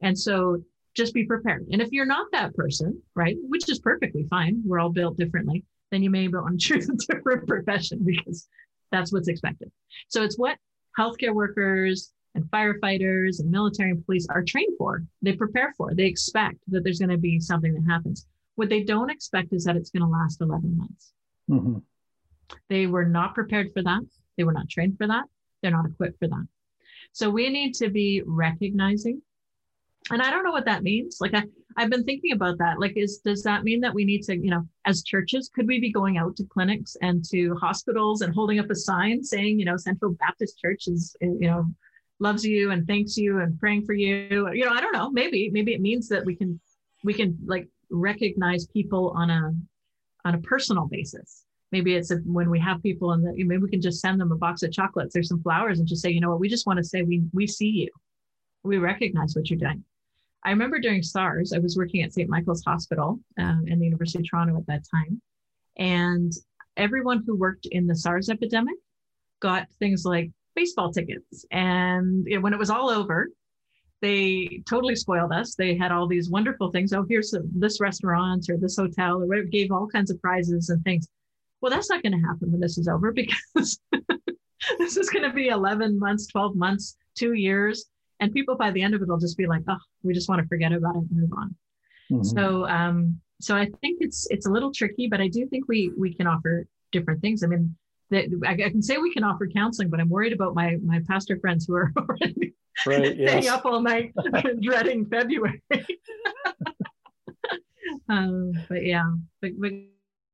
And 0.00 0.18
so 0.18 0.62
just 0.94 1.12
be 1.12 1.24
prepared. 1.24 1.66
And 1.70 1.82
if 1.82 1.92
you're 1.92 2.06
not 2.06 2.28
that 2.32 2.54
person, 2.54 3.02
right, 3.14 3.36
which 3.42 3.68
is 3.68 3.78
perfectly 3.78 4.24
fine, 4.30 4.62
we're 4.64 4.78
all 4.78 4.90
built 4.90 5.18
differently, 5.18 5.64
then 5.90 6.02
you 6.02 6.10
may 6.10 6.26
want 6.28 6.58
to 6.58 6.66
choose 6.66 6.88
a 6.88 6.94
different 7.12 7.46
profession 7.46 8.00
because 8.04 8.48
that's 8.90 9.12
what's 9.12 9.28
expected. 9.28 9.70
So 10.08 10.22
it's 10.22 10.38
what 10.38 10.56
healthcare 10.98 11.34
workers 11.34 12.12
and 12.34 12.44
firefighters 12.44 13.40
and 13.40 13.50
military 13.50 13.90
and 13.90 14.04
police 14.04 14.26
are 14.30 14.42
trained 14.42 14.76
for. 14.78 15.02
They 15.22 15.32
prepare 15.32 15.74
for. 15.76 15.94
They 15.94 16.06
expect 16.06 16.58
that 16.68 16.84
there's 16.84 16.98
going 16.98 17.10
to 17.10 17.18
be 17.18 17.40
something 17.40 17.74
that 17.74 17.90
happens. 17.90 18.26
What 18.54 18.68
they 18.68 18.82
don't 18.82 19.10
expect 19.10 19.52
is 19.52 19.64
that 19.64 19.76
it's 19.76 19.90
going 19.90 20.02
to 20.02 20.08
last 20.08 20.40
11 20.40 20.76
months. 20.76 21.12
Mm-hmm. 21.50 21.78
They 22.68 22.86
were 22.86 23.04
not 23.04 23.34
prepared 23.34 23.72
for 23.72 23.82
that. 23.82 24.02
They 24.36 24.44
were 24.44 24.52
not 24.52 24.68
trained 24.68 24.96
for 24.98 25.06
that. 25.06 25.24
They're 25.62 25.70
not 25.70 25.86
equipped 25.86 26.18
for 26.18 26.28
that. 26.28 26.46
So 27.12 27.30
we 27.30 27.48
need 27.48 27.74
to 27.76 27.88
be 27.88 28.22
recognizing 28.26 29.22
and 30.10 30.22
i 30.22 30.30
don't 30.30 30.44
know 30.44 30.52
what 30.52 30.64
that 30.64 30.82
means 30.82 31.18
like 31.20 31.34
I, 31.34 31.42
i've 31.76 31.90
been 31.90 32.04
thinking 32.04 32.32
about 32.32 32.58
that 32.58 32.78
like 32.78 32.96
is 32.96 33.18
does 33.18 33.42
that 33.42 33.64
mean 33.64 33.80
that 33.80 33.94
we 33.94 34.04
need 34.04 34.22
to 34.24 34.36
you 34.36 34.50
know 34.50 34.66
as 34.84 35.02
churches 35.02 35.50
could 35.54 35.66
we 35.66 35.80
be 35.80 35.92
going 35.92 36.18
out 36.18 36.36
to 36.36 36.44
clinics 36.44 36.96
and 37.02 37.24
to 37.30 37.54
hospitals 37.56 38.20
and 38.20 38.34
holding 38.34 38.58
up 38.58 38.70
a 38.70 38.74
sign 38.74 39.22
saying 39.22 39.58
you 39.58 39.64
know 39.64 39.76
central 39.76 40.12
baptist 40.14 40.58
church 40.58 40.86
is 40.86 41.16
you 41.20 41.48
know 41.48 41.66
loves 42.18 42.44
you 42.44 42.70
and 42.70 42.86
thanks 42.86 43.16
you 43.16 43.40
and 43.40 43.58
praying 43.58 43.84
for 43.84 43.92
you 43.92 44.48
you 44.52 44.64
know 44.64 44.72
i 44.72 44.80
don't 44.80 44.92
know 44.92 45.10
maybe 45.10 45.50
maybe 45.50 45.74
it 45.74 45.80
means 45.80 46.08
that 46.08 46.24
we 46.24 46.34
can 46.34 46.58
we 47.04 47.12
can 47.12 47.36
like 47.44 47.68
recognize 47.90 48.66
people 48.66 49.12
on 49.16 49.30
a 49.30 49.52
on 50.24 50.34
a 50.34 50.38
personal 50.38 50.86
basis 50.86 51.45
maybe 51.72 51.94
it's 51.94 52.10
a, 52.10 52.16
when 52.18 52.50
we 52.50 52.60
have 52.60 52.82
people 52.82 53.12
and 53.12 53.24
maybe 53.24 53.58
we 53.58 53.70
can 53.70 53.80
just 53.80 54.00
send 54.00 54.20
them 54.20 54.32
a 54.32 54.36
box 54.36 54.62
of 54.62 54.72
chocolates 54.72 55.16
or 55.16 55.22
some 55.22 55.42
flowers 55.42 55.78
and 55.78 55.88
just 55.88 56.02
say 56.02 56.10
you 56.10 56.20
know 56.20 56.30
what 56.30 56.40
we 56.40 56.48
just 56.48 56.66
want 56.66 56.78
to 56.78 56.84
say 56.84 57.02
we 57.02 57.22
we 57.32 57.46
see 57.46 57.68
you 57.68 57.90
we 58.62 58.78
recognize 58.78 59.34
what 59.34 59.50
you're 59.50 59.58
doing 59.58 59.84
I 60.46 60.50
remember 60.50 60.78
during 60.78 61.02
SARS, 61.02 61.52
I 61.52 61.58
was 61.58 61.76
working 61.76 62.02
at 62.02 62.12
St. 62.12 62.30
Michael's 62.30 62.62
Hospital 62.64 63.18
um, 63.36 63.64
in 63.66 63.80
the 63.80 63.84
University 63.84 64.20
of 64.20 64.30
Toronto 64.30 64.56
at 64.56 64.66
that 64.68 64.84
time. 64.88 65.20
And 65.76 66.32
everyone 66.76 67.24
who 67.26 67.36
worked 67.36 67.66
in 67.66 67.88
the 67.88 67.96
SARS 67.96 68.28
epidemic 68.28 68.76
got 69.40 69.66
things 69.80 70.04
like 70.04 70.30
baseball 70.54 70.92
tickets. 70.92 71.44
And 71.50 72.24
you 72.28 72.36
know, 72.36 72.42
when 72.42 72.52
it 72.52 72.60
was 72.60 72.70
all 72.70 72.90
over, 72.90 73.28
they 74.02 74.62
totally 74.70 74.94
spoiled 74.94 75.32
us. 75.32 75.56
They 75.56 75.76
had 75.76 75.90
all 75.90 76.06
these 76.06 76.30
wonderful 76.30 76.70
things. 76.70 76.92
Oh, 76.92 77.04
here's 77.08 77.34
this 77.52 77.80
restaurant 77.80 78.46
or 78.48 78.56
this 78.56 78.76
hotel 78.76 79.20
or 79.20 79.26
whatever, 79.26 79.48
gave 79.48 79.72
all 79.72 79.88
kinds 79.88 80.12
of 80.12 80.22
prizes 80.22 80.68
and 80.68 80.80
things. 80.84 81.08
Well, 81.66 81.74
that's 81.74 81.90
not 81.90 82.02
going 82.02 82.12
to 82.12 82.24
happen 82.24 82.52
when 82.52 82.60
this 82.60 82.78
is 82.78 82.86
over 82.86 83.12
because 83.20 83.80
this 84.78 84.96
is 84.96 85.10
going 85.10 85.24
to 85.24 85.32
be 85.32 85.48
11 85.48 85.98
months, 85.98 86.28
12 86.28 86.54
months, 86.54 86.96
two 87.16 87.32
years 87.32 87.86
and 88.20 88.32
people 88.32 88.56
by 88.56 88.70
the 88.70 88.82
end 88.82 88.94
of 88.94 89.02
it 89.02 89.08
will 89.08 89.18
just 89.18 89.36
be 89.36 89.46
like 89.46 89.62
oh 89.68 89.78
we 90.02 90.14
just 90.14 90.28
want 90.28 90.40
to 90.40 90.48
forget 90.48 90.72
about 90.72 90.96
it 90.96 91.04
and 91.10 91.10
move 91.10 91.32
on 91.36 91.54
mm-hmm. 92.10 92.22
so 92.22 92.66
um 92.68 93.18
so 93.40 93.56
i 93.56 93.66
think 93.80 93.98
it's 94.00 94.26
it's 94.30 94.46
a 94.46 94.50
little 94.50 94.72
tricky 94.72 95.08
but 95.08 95.20
i 95.20 95.28
do 95.28 95.46
think 95.46 95.66
we 95.68 95.90
we 95.98 96.14
can 96.14 96.26
offer 96.26 96.66
different 96.92 97.20
things 97.20 97.42
i 97.42 97.46
mean 97.46 97.74
that 98.10 98.26
I, 98.46 98.52
I, 98.52 98.70
can 98.70 98.82
say 98.82 98.98
we 98.98 99.12
can 99.12 99.24
offer 99.24 99.48
counseling 99.48 99.90
but 99.90 100.00
i'm 100.00 100.08
worried 100.08 100.32
about 100.32 100.54
my 100.54 100.76
my 100.84 101.00
pastor 101.08 101.38
friends 101.40 101.66
who 101.66 101.74
are 101.74 101.92
already 101.98 102.54
right, 102.86 103.16
yes. 103.18 103.30
staying 103.30 103.48
up 103.48 103.66
all 103.66 103.80
night 103.80 104.12
dreading 104.60 105.06
february 105.06 105.62
um, 108.08 108.52
but 108.68 108.84
yeah 108.84 109.10
but, 109.40 109.50
but 109.58 109.72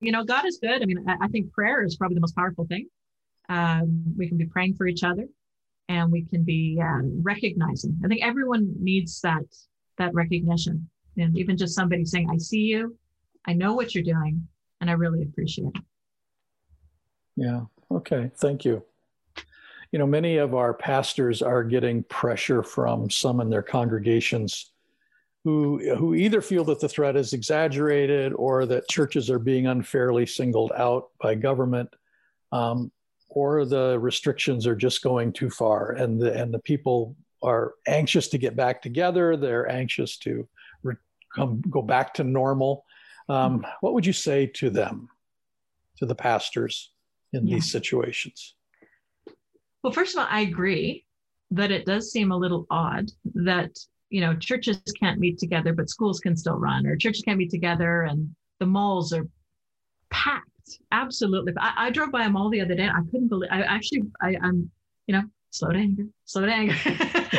you 0.02 0.12
know 0.12 0.24
god 0.24 0.44
is 0.44 0.58
good 0.60 0.82
i 0.82 0.84
mean 0.84 1.04
I, 1.08 1.28
think 1.28 1.52
prayer 1.52 1.84
is 1.84 1.96
probably 1.96 2.16
the 2.16 2.20
most 2.20 2.36
powerful 2.36 2.66
thing 2.66 2.88
um, 3.48 4.04
we 4.16 4.28
can 4.28 4.36
be 4.36 4.46
praying 4.46 4.74
for 4.74 4.86
each 4.86 5.04
other 5.04 5.26
and 5.88 6.10
we 6.10 6.24
can 6.24 6.42
be 6.42 6.78
um, 6.80 7.20
recognizing. 7.22 7.98
I 8.04 8.08
think 8.08 8.22
everyone 8.22 8.74
needs 8.78 9.20
that 9.20 9.44
that 9.98 10.14
recognition, 10.14 10.88
and 11.18 11.36
even 11.36 11.56
just 11.56 11.74
somebody 11.74 12.04
saying, 12.04 12.30
"I 12.30 12.38
see 12.38 12.60
you, 12.60 12.96
I 13.46 13.52
know 13.52 13.74
what 13.74 13.94
you're 13.94 14.04
doing, 14.04 14.46
and 14.80 14.88
I 14.88 14.94
really 14.94 15.22
appreciate 15.22 15.68
it." 15.74 15.82
Yeah. 17.36 17.62
Okay. 17.90 18.30
Thank 18.36 18.64
you. 18.64 18.82
You 19.90 19.98
know, 19.98 20.06
many 20.06 20.38
of 20.38 20.54
our 20.54 20.72
pastors 20.72 21.42
are 21.42 21.62
getting 21.62 22.02
pressure 22.04 22.62
from 22.62 23.10
some 23.10 23.40
in 23.40 23.50
their 23.50 23.62
congregations 23.62 24.71
who 25.44 25.96
who 25.96 26.14
either 26.14 26.40
feel 26.40 26.64
that 26.64 26.80
the 26.80 26.88
threat 26.88 27.16
is 27.16 27.32
exaggerated 27.32 28.32
or 28.34 28.64
that 28.66 28.88
churches 28.88 29.28
are 29.28 29.38
being 29.38 29.66
unfairly 29.66 30.26
singled 30.26 30.72
out 30.76 31.10
by 31.20 31.34
government. 31.34 31.88
Um, 32.52 32.92
or 33.34 33.64
the 33.64 33.98
restrictions 33.98 34.66
are 34.66 34.76
just 34.76 35.02
going 35.02 35.32
too 35.32 35.50
far 35.50 35.92
and 35.92 36.20
the, 36.20 36.32
and 36.34 36.52
the 36.52 36.58
people 36.60 37.16
are 37.42 37.74
anxious 37.88 38.28
to 38.28 38.38
get 38.38 38.54
back 38.54 38.80
together 38.80 39.36
they're 39.36 39.68
anxious 39.70 40.16
to 40.16 40.46
re- 40.82 40.94
come 41.34 41.62
go 41.70 41.82
back 41.82 42.14
to 42.14 42.24
normal 42.24 42.84
um, 43.28 43.64
what 43.80 43.94
would 43.94 44.06
you 44.06 44.12
say 44.12 44.46
to 44.46 44.70
them 44.70 45.08
to 45.96 46.06
the 46.06 46.14
pastors 46.14 46.92
in 47.32 47.46
yeah. 47.46 47.54
these 47.54 47.70
situations 47.70 48.54
well 49.82 49.92
first 49.92 50.14
of 50.14 50.20
all 50.20 50.28
i 50.30 50.40
agree 50.40 51.04
that 51.50 51.70
it 51.70 51.84
does 51.84 52.12
seem 52.12 52.30
a 52.30 52.36
little 52.36 52.66
odd 52.70 53.10
that 53.34 53.76
you 54.12 54.20
know 54.20 54.34
churches 54.36 54.80
can't 54.98 55.18
meet 55.18 55.38
together 55.38 55.72
but 55.72 55.88
schools 55.88 56.20
can 56.20 56.36
still 56.36 56.56
run 56.56 56.86
or 56.86 56.96
churches 56.96 57.22
can't 57.22 57.38
meet 57.38 57.50
together 57.50 58.02
and 58.02 58.34
the 58.60 58.66
malls 58.66 59.12
are 59.12 59.26
packed 60.10 60.52
absolutely. 60.90 61.52
I, 61.58 61.86
I 61.86 61.90
drove 61.90 62.12
by 62.12 62.24
a 62.24 62.30
mall 62.30 62.50
the 62.50 62.60
other 62.60 62.74
day. 62.74 62.88
I 62.88 63.00
couldn't 63.10 63.28
believe. 63.28 63.50
I 63.50 63.62
actually, 63.62 64.02
I, 64.20 64.36
I'm, 64.42 64.70
you 65.06 65.14
know, 65.14 65.22
slow 65.50 65.70
to 65.70 65.78
anger, 65.78 66.04
slow 66.24 66.46
to 66.46 66.52
anger. 66.52 66.74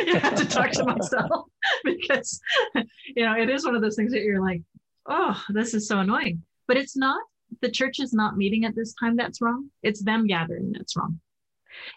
you 0.06 0.18
have 0.18 0.34
to 0.36 0.46
talk 0.46 0.70
to 0.72 0.84
myself 0.84 1.46
because, 1.84 2.40
you 2.74 3.24
know, 3.24 3.34
it 3.36 3.50
is 3.50 3.64
one 3.64 3.74
of 3.74 3.82
those 3.82 3.96
things 3.96 4.12
that 4.12 4.22
you're 4.22 4.42
like, 4.42 4.62
oh, 5.06 5.40
this 5.50 5.74
is 5.74 5.88
so 5.88 6.00
annoying. 6.00 6.42
But 6.66 6.76
it's 6.76 6.96
not. 6.96 7.20
The 7.60 7.70
church 7.70 8.00
is 8.00 8.12
not 8.12 8.36
meeting 8.36 8.64
at 8.64 8.74
this 8.74 8.94
time. 8.98 9.16
That's 9.16 9.40
wrong. 9.40 9.70
It's 9.82 10.02
them 10.02 10.26
gathering 10.26 10.72
that's 10.72 10.96
wrong. 10.96 11.20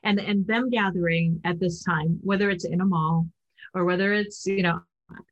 and 0.04 0.20
and 0.20 0.46
them 0.46 0.70
gathering 0.70 1.40
at 1.46 1.60
this 1.60 1.84
time 1.84 2.20
whether 2.24 2.50
it's 2.50 2.66
in 2.66 2.82
a 2.82 2.86
mall 2.86 3.28
or 3.78 3.86
whether 3.86 4.14
it's 4.14 4.46
you 4.46 4.64
know 4.64 4.80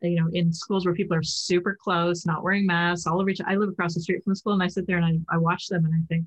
you 0.01 0.19
know 0.19 0.29
in 0.33 0.53
schools 0.53 0.85
where 0.85 0.95
people 0.95 1.17
are 1.17 1.23
super 1.23 1.77
close 1.81 2.25
not 2.25 2.43
wearing 2.43 2.65
masks 2.65 3.07
all 3.07 3.19
over 3.19 3.29
each 3.29 3.41
i 3.45 3.55
live 3.55 3.69
across 3.69 3.93
the 3.93 4.01
street 4.01 4.23
from 4.23 4.31
the 4.31 4.35
school 4.35 4.53
and 4.53 4.63
i 4.63 4.67
sit 4.67 4.87
there 4.87 4.97
and 4.97 5.25
i, 5.29 5.35
I 5.35 5.37
watch 5.37 5.67
them 5.67 5.85
and 5.85 5.93
i 5.93 6.01
think 6.07 6.25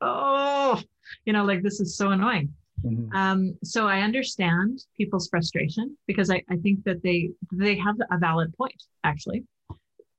oh 0.00 0.80
you 1.24 1.32
know 1.32 1.44
like 1.44 1.62
this 1.62 1.80
is 1.80 1.96
so 1.96 2.10
annoying 2.10 2.52
mm-hmm. 2.84 3.14
um, 3.16 3.58
so 3.64 3.88
i 3.88 4.00
understand 4.00 4.84
people's 4.96 5.28
frustration 5.28 5.96
because 6.06 6.30
I, 6.30 6.42
I 6.48 6.56
think 6.56 6.84
that 6.84 7.02
they 7.02 7.30
they 7.52 7.76
have 7.78 7.96
a 8.10 8.18
valid 8.18 8.54
point 8.56 8.80
actually 9.02 9.44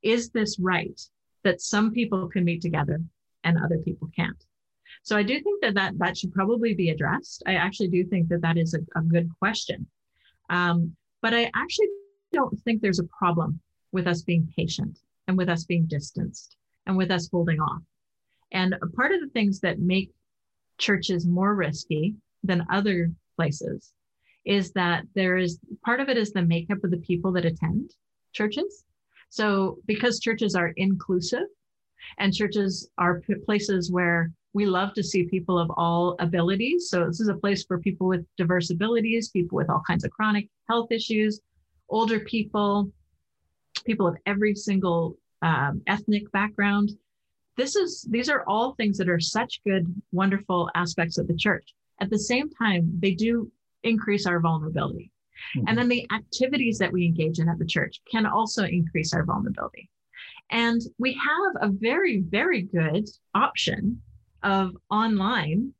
is 0.02 0.30
this 0.30 0.60
right 0.60 1.00
that 1.44 1.62
some 1.62 1.92
people 1.92 2.28
can 2.28 2.44
meet 2.44 2.62
together 2.62 3.00
and 3.46 3.58
other 3.58 3.78
people 3.78 4.10
can't 4.14 4.44
so 5.04 5.16
I 5.16 5.24
do 5.24 5.40
think 5.40 5.62
that 5.62 5.76
that, 5.76 5.98
that 6.00 6.18
should 6.18 6.34
probably 6.34 6.74
be 6.74 6.90
addressed. 6.90 7.44
I 7.46 7.54
actually 7.54 7.90
do 7.90 8.04
think 8.06 8.28
that 8.30 8.42
that 8.42 8.58
is 8.58 8.74
a, 8.74 8.80
a 9.00 9.02
good 9.04 9.30
question. 9.40 9.88
Um, 10.50 10.96
but 11.22 11.34
I 11.34 11.52
actually 11.56 11.88
don't 12.32 12.60
think 12.62 12.82
there's 12.82 13.00
a 13.00 13.08
problem 13.18 13.60
with 13.92 14.08
us 14.08 14.22
being 14.22 14.52
patient 14.56 15.00
and 15.28 15.38
with 15.38 15.50
us 15.50 15.66
being 15.66 15.86
distanced 15.86 16.56
and 16.86 16.96
with 16.98 17.12
us 17.12 17.30
holding 17.32 17.60
off. 17.60 17.82
And 18.52 18.76
part 18.96 19.12
of 19.12 19.22
the 19.22 19.30
things 19.30 19.60
that 19.62 19.80
make 19.80 20.12
churches 20.78 21.26
more 21.26 21.56
risky 21.56 22.16
than 22.44 22.66
other 22.72 23.12
places 23.36 23.94
is 24.46 24.72
that 24.72 25.04
there 25.16 25.38
is 25.38 25.60
part 25.84 26.00
of 26.00 26.10
it 26.10 26.18
is 26.18 26.32
the 26.32 26.42
makeup 26.42 26.84
of 26.84 26.92
the 26.92 26.98
people 26.98 27.32
that 27.34 27.46
attend 27.46 27.92
churches. 28.34 28.84
So 29.30 29.78
because 29.86 30.20
churches 30.20 30.56
are 30.56 30.70
inclusive 30.78 31.48
and 32.18 32.34
churches 32.34 32.90
are 32.98 33.22
places 33.46 33.92
where 33.92 34.32
we 34.54 34.66
love 34.66 34.94
to 34.96 35.04
see 35.04 35.26
people 35.26 35.60
of 35.60 35.70
all 35.78 36.16
abilities. 36.20 36.90
So 36.90 37.06
this 37.06 37.20
is 37.20 37.28
a 37.28 37.36
place 37.36 37.64
for 37.66 37.78
people 37.78 38.08
with 38.08 38.26
diverse 38.38 38.72
abilities, 38.72 39.30
people 39.30 39.58
with 39.58 39.70
all 39.70 39.84
kinds 39.86 40.04
of 40.04 40.12
chronic 40.12 40.50
health 40.70 40.92
issues, 40.92 41.42
older 41.90 42.20
people, 42.20 42.92
people 43.86 44.08
of 44.08 44.16
every 44.26 44.56
single 44.56 45.18
um, 45.42 45.82
ethnic 45.88 46.32
background. 46.32 46.92
This 47.58 47.76
is 47.76 48.08
these 48.10 48.30
are 48.30 48.44
all 48.48 48.74
things 48.74 48.98
that 48.98 49.10
are 49.10 49.20
such 49.20 49.62
good, 49.66 49.86
wonderful 50.12 50.70
aspects 50.76 51.18
of 51.18 51.28
the 51.28 51.36
church. 51.36 51.74
At 52.00 52.10
the 52.10 52.20
same 52.20 52.50
time, 52.50 52.92
they 53.00 53.14
do 53.14 53.52
increase 53.84 54.26
our 54.26 54.40
vulnerability. 54.40 55.12
Mm-hmm. 55.58 55.68
And 55.68 55.78
then 55.78 55.90
the 55.90 56.08
activities 56.14 56.78
that 56.80 56.92
we 56.92 57.06
engage 57.06 57.40
in 57.40 57.50
at 57.50 57.60
the 57.60 57.66
church 57.66 58.02
can 58.10 58.26
also 58.26 58.64
increase 58.64 59.14
our 59.14 59.24
vulnerability. 59.24 59.90
And 60.52 60.82
we 60.98 61.14
have 61.14 61.70
a 61.70 61.72
very, 61.72 62.22
very 62.22 62.64
good 62.64 63.08
option 63.34 64.02
of 64.44 64.76
online 64.90 65.74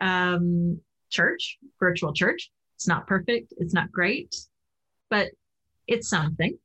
um, 0.00 0.80
church, 1.10 1.58
virtual 1.80 2.12
church. 2.12 2.50
It's 2.84 2.88
not 2.90 3.06
perfect, 3.06 3.54
it's 3.56 3.72
not 3.72 3.90
great, 3.90 4.36
but 5.08 5.30
it's 5.86 6.10
something 6.10 6.58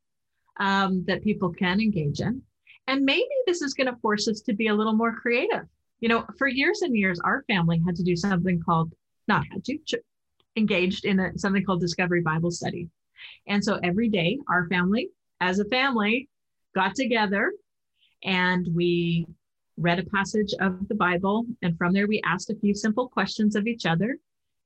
um, 0.60 1.06
that 1.08 1.24
people 1.24 1.50
can 1.50 1.80
engage 1.80 2.20
in. 2.20 2.42
And 2.88 3.06
maybe 3.06 3.30
this 3.48 3.62
is 3.62 3.74
going 3.74 3.88
to 3.88 3.96
force 4.02 4.28
us 4.28 4.42
to 4.42 4.54
be 4.54 4.68
a 4.68 4.74
little 4.74 4.92
more 4.92 5.16
creative. 5.16 5.64
You 6.02 6.10
know, 6.10 6.26
for 6.38 6.50
years 6.50 6.82
and 6.82 6.94
years, 6.94 7.22
our 7.24 7.46
family 7.48 7.82
had 7.86 7.96
to 7.96 8.04
do 8.04 8.18
something 8.18 8.62
called, 8.62 8.92
not 9.30 9.46
had 9.50 9.64
to, 9.64 9.78
ch- 9.78 9.96
engaged 10.58 11.06
in 11.06 11.22
a, 11.22 11.38
something 11.38 11.64
called 11.64 11.80
Discovery 11.80 12.20
Bible 12.20 12.52
Study. 12.52 12.90
And 13.48 13.64
so 13.64 13.80
every 13.82 14.10
day, 14.10 14.40
our 14.50 14.68
family, 14.68 15.12
as 15.40 15.60
a 15.60 15.66
family, 15.66 16.28
got 16.76 16.96
together 16.96 17.54
and 18.26 18.68
we 18.76 19.26
read 19.78 20.00
a 20.00 20.04
passage 20.04 20.54
of 20.60 20.86
the 20.90 20.96
Bible. 20.96 21.46
And 21.62 21.78
from 21.78 21.94
there, 21.94 22.08
we 22.08 22.22
asked 22.26 22.50
a 22.50 22.60
few 22.60 22.76
simple 22.76 23.08
questions 23.08 23.56
of 23.56 23.68
each 23.68 23.86
other. 23.86 24.18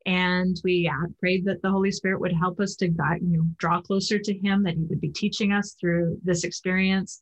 And 0.05 0.59
we 0.63 0.87
uh, 0.87 1.07
prayed 1.19 1.45
that 1.45 1.61
the 1.61 1.71
Holy 1.71 1.91
Spirit 1.91 2.19
would 2.19 2.33
help 2.33 2.59
us 2.59 2.75
to 2.75 2.89
guide, 2.89 3.21
you 3.21 3.37
know, 3.37 3.45
draw 3.57 3.81
closer 3.81 4.19
to 4.19 4.37
Him, 4.37 4.63
that 4.63 4.75
He 4.75 4.83
would 4.83 4.99
be 4.99 5.09
teaching 5.09 5.53
us 5.53 5.75
through 5.79 6.19
this 6.23 6.43
experience. 6.43 7.21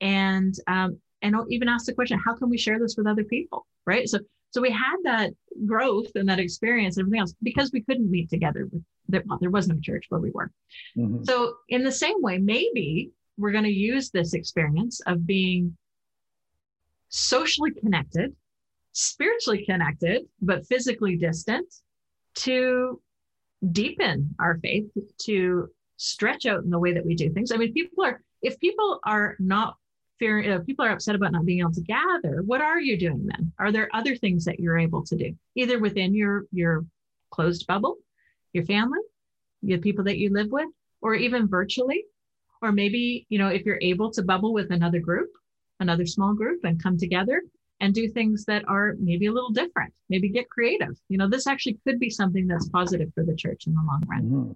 And 0.00 0.54
um, 0.66 0.98
and 1.22 1.36
even 1.50 1.68
ask 1.68 1.86
the 1.86 1.94
question, 1.94 2.20
how 2.24 2.34
can 2.34 2.50
we 2.50 2.58
share 2.58 2.78
this 2.78 2.96
with 2.96 3.06
other 3.06 3.24
people? 3.24 3.66
Right. 3.86 4.08
So 4.08 4.20
so 4.50 4.60
we 4.60 4.70
had 4.70 4.96
that 5.02 5.32
growth 5.66 6.12
and 6.14 6.28
that 6.28 6.38
experience 6.38 6.96
and 6.96 7.02
everything 7.02 7.20
else 7.20 7.34
because 7.42 7.72
we 7.72 7.82
couldn't 7.82 8.10
meet 8.10 8.30
together. 8.30 8.68
With, 8.70 9.26
well, 9.26 9.38
there 9.40 9.50
was 9.50 9.68
no 9.68 9.78
church 9.82 10.06
where 10.08 10.20
we 10.20 10.30
were. 10.30 10.50
Mm-hmm. 10.96 11.24
So 11.24 11.56
in 11.68 11.82
the 11.82 11.92
same 11.92 12.22
way, 12.22 12.38
maybe 12.38 13.10
we're 13.36 13.50
going 13.52 13.64
to 13.64 13.70
use 13.70 14.10
this 14.10 14.32
experience 14.32 15.00
of 15.06 15.26
being 15.26 15.76
socially 17.08 17.72
connected, 17.72 18.34
spiritually 18.92 19.64
connected, 19.64 20.22
but 20.40 20.66
physically 20.66 21.16
distant 21.16 21.66
to 22.34 23.00
deepen 23.72 24.34
our 24.38 24.58
faith, 24.58 24.86
to 25.18 25.68
stretch 25.96 26.46
out 26.46 26.64
in 26.64 26.70
the 26.70 26.78
way 26.78 26.92
that 26.92 27.06
we 27.06 27.14
do 27.14 27.30
things. 27.30 27.52
I 27.52 27.56
mean, 27.56 27.72
people 27.72 28.04
are, 28.04 28.20
if 28.42 28.58
people 28.60 29.00
are 29.04 29.36
not 29.38 29.76
fearing, 30.18 30.50
if 30.50 30.60
uh, 30.60 30.64
people 30.64 30.84
are 30.84 30.90
upset 30.90 31.14
about 31.14 31.32
not 31.32 31.44
being 31.44 31.60
able 31.60 31.72
to 31.72 31.80
gather, 31.80 32.42
what 32.44 32.60
are 32.60 32.80
you 32.80 32.98
doing 32.98 33.26
then? 33.26 33.52
Are 33.58 33.72
there 33.72 33.88
other 33.92 34.16
things 34.16 34.44
that 34.44 34.60
you're 34.60 34.78
able 34.78 35.04
to 35.04 35.16
do, 35.16 35.34
either 35.54 35.78
within 35.78 36.14
your, 36.14 36.46
your 36.52 36.84
closed 37.30 37.66
bubble, 37.66 37.96
your 38.52 38.64
family, 38.64 39.00
the 39.62 39.78
people 39.78 40.04
that 40.04 40.18
you 40.18 40.30
live 40.30 40.50
with, 40.50 40.68
or 41.00 41.14
even 41.14 41.48
virtually? 41.48 42.04
Or 42.62 42.72
maybe, 42.72 43.26
you 43.28 43.38
know, 43.38 43.48
if 43.48 43.66
you're 43.66 43.78
able 43.82 44.10
to 44.12 44.22
bubble 44.22 44.54
with 44.54 44.70
another 44.70 44.98
group, 44.98 45.28
another 45.80 46.06
small 46.06 46.34
group 46.34 46.64
and 46.64 46.82
come 46.82 46.96
together 46.96 47.42
and 47.84 47.92
do 47.92 48.08
things 48.08 48.46
that 48.46 48.66
are 48.66 48.94
maybe 48.98 49.26
a 49.26 49.32
little 49.32 49.50
different, 49.50 49.92
maybe 50.08 50.30
get 50.30 50.48
creative. 50.48 50.96
You 51.10 51.18
know, 51.18 51.28
this 51.28 51.46
actually 51.46 51.78
could 51.86 52.00
be 52.00 52.08
something 52.08 52.46
that's 52.46 52.66
positive 52.70 53.12
for 53.14 53.24
the 53.24 53.36
church 53.36 53.66
in 53.66 53.74
the 53.74 53.82
long 53.82 54.02
run. 54.06 54.22
Mm-hmm. 54.22 54.52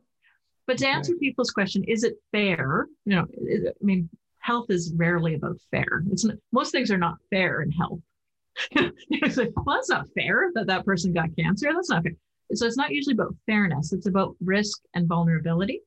But 0.66 0.78
to 0.78 0.86
okay. 0.86 0.94
answer 0.94 1.14
people's 1.16 1.50
question, 1.50 1.84
is 1.84 2.04
it 2.04 2.14
fair? 2.32 2.86
You 3.04 3.16
know, 3.16 3.26
I 3.68 3.84
mean, 3.84 4.08
health 4.38 4.70
is 4.70 4.94
rarely 4.96 5.34
about 5.34 5.58
fair. 5.70 6.04
It's 6.10 6.24
not, 6.24 6.36
most 6.52 6.72
things 6.72 6.90
are 6.90 6.96
not 6.96 7.18
fair 7.28 7.60
in 7.60 7.70
health. 7.70 8.00
it's 9.10 9.36
like, 9.36 9.52
well, 9.56 9.76
that's 9.76 9.90
not 9.90 10.08
fair 10.14 10.50
that 10.54 10.66
that 10.68 10.86
person 10.86 11.12
got 11.12 11.28
cancer. 11.38 11.70
That's 11.74 11.90
not 11.90 12.04
fair. 12.04 12.12
So 12.54 12.64
it's 12.64 12.78
not 12.78 12.92
usually 12.92 13.14
about 13.14 13.36
fairness. 13.44 13.92
It's 13.92 14.06
about 14.06 14.36
risk 14.40 14.78
and 14.94 15.06
vulnerability. 15.06 15.82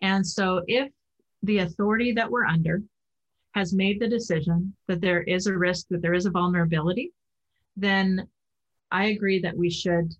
And 0.00 0.26
so 0.26 0.62
if 0.66 0.90
the 1.42 1.58
authority 1.58 2.12
that 2.12 2.30
we're 2.30 2.46
under 2.46 2.80
has 3.54 3.72
made 3.72 4.00
the 4.00 4.08
decision 4.08 4.74
that 4.88 5.00
there 5.00 5.22
is 5.22 5.46
a 5.46 5.56
risk, 5.56 5.86
that 5.90 6.02
there 6.02 6.14
is 6.14 6.26
a 6.26 6.30
vulnerability, 6.30 7.12
then 7.76 8.26
I 8.90 9.06
agree 9.06 9.40
that 9.40 9.56
we 9.56 9.70
should 9.70 10.14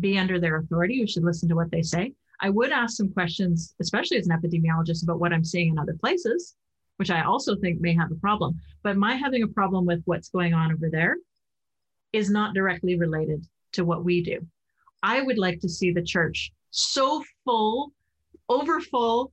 be 0.00 0.18
under 0.18 0.40
their 0.40 0.56
authority. 0.56 1.00
We 1.00 1.06
should 1.06 1.24
listen 1.24 1.48
to 1.48 1.54
what 1.54 1.70
they 1.70 1.82
say. 1.82 2.12
I 2.40 2.50
would 2.50 2.72
ask 2.72 2.96
some 2.96 3.12
questions, 3.12 3.74
especially 3.80 4.18
as 4.18 4.26
an 4.26 4.38
epidemiologist, 4.38 5.02
about 5.02 5.20
what 5.20 5.32
I'm 5.32 5.44
seeing 5.44 5.70
in 5.70 5.78
other 5.78 5.94
places, 5.94 6.56
which 6.96 7.10
I 7.10 7.22
also 7.22 7.56
think 7.56 7.80
may 7.80 7.94
have 7.94 8.10
a 8.10 8.16
problem. 8.16 8.60
But 8.82 8.96
my 8.96 9.14
having 9.14 9.42
a 9.42 9.48
problem 9.48 9.86
with 9.86 10.02
what's 10.04 10.28
going 10.28 10.52
on 10.52 10.72
over 10.72 10.90
there 10.90 11.16
is 12.12 12.30
not 12.30 12.54
directly 12.54 12.98
related 12.98 13.46
to 13.72 13.84
what 13.84 14.04
we 14.04 14.22
do. 14.22 14.46
I 15.02 15.22
would 15.22 15.38
like 15.38 15.60
to 15.60 15.68
see 15.68 15.92
the 15.92 16.02
church 16.02 16.52
so 16.70 17.22
full, 17.44 17.92
over 18.48 18.80
full, 18.80 19.32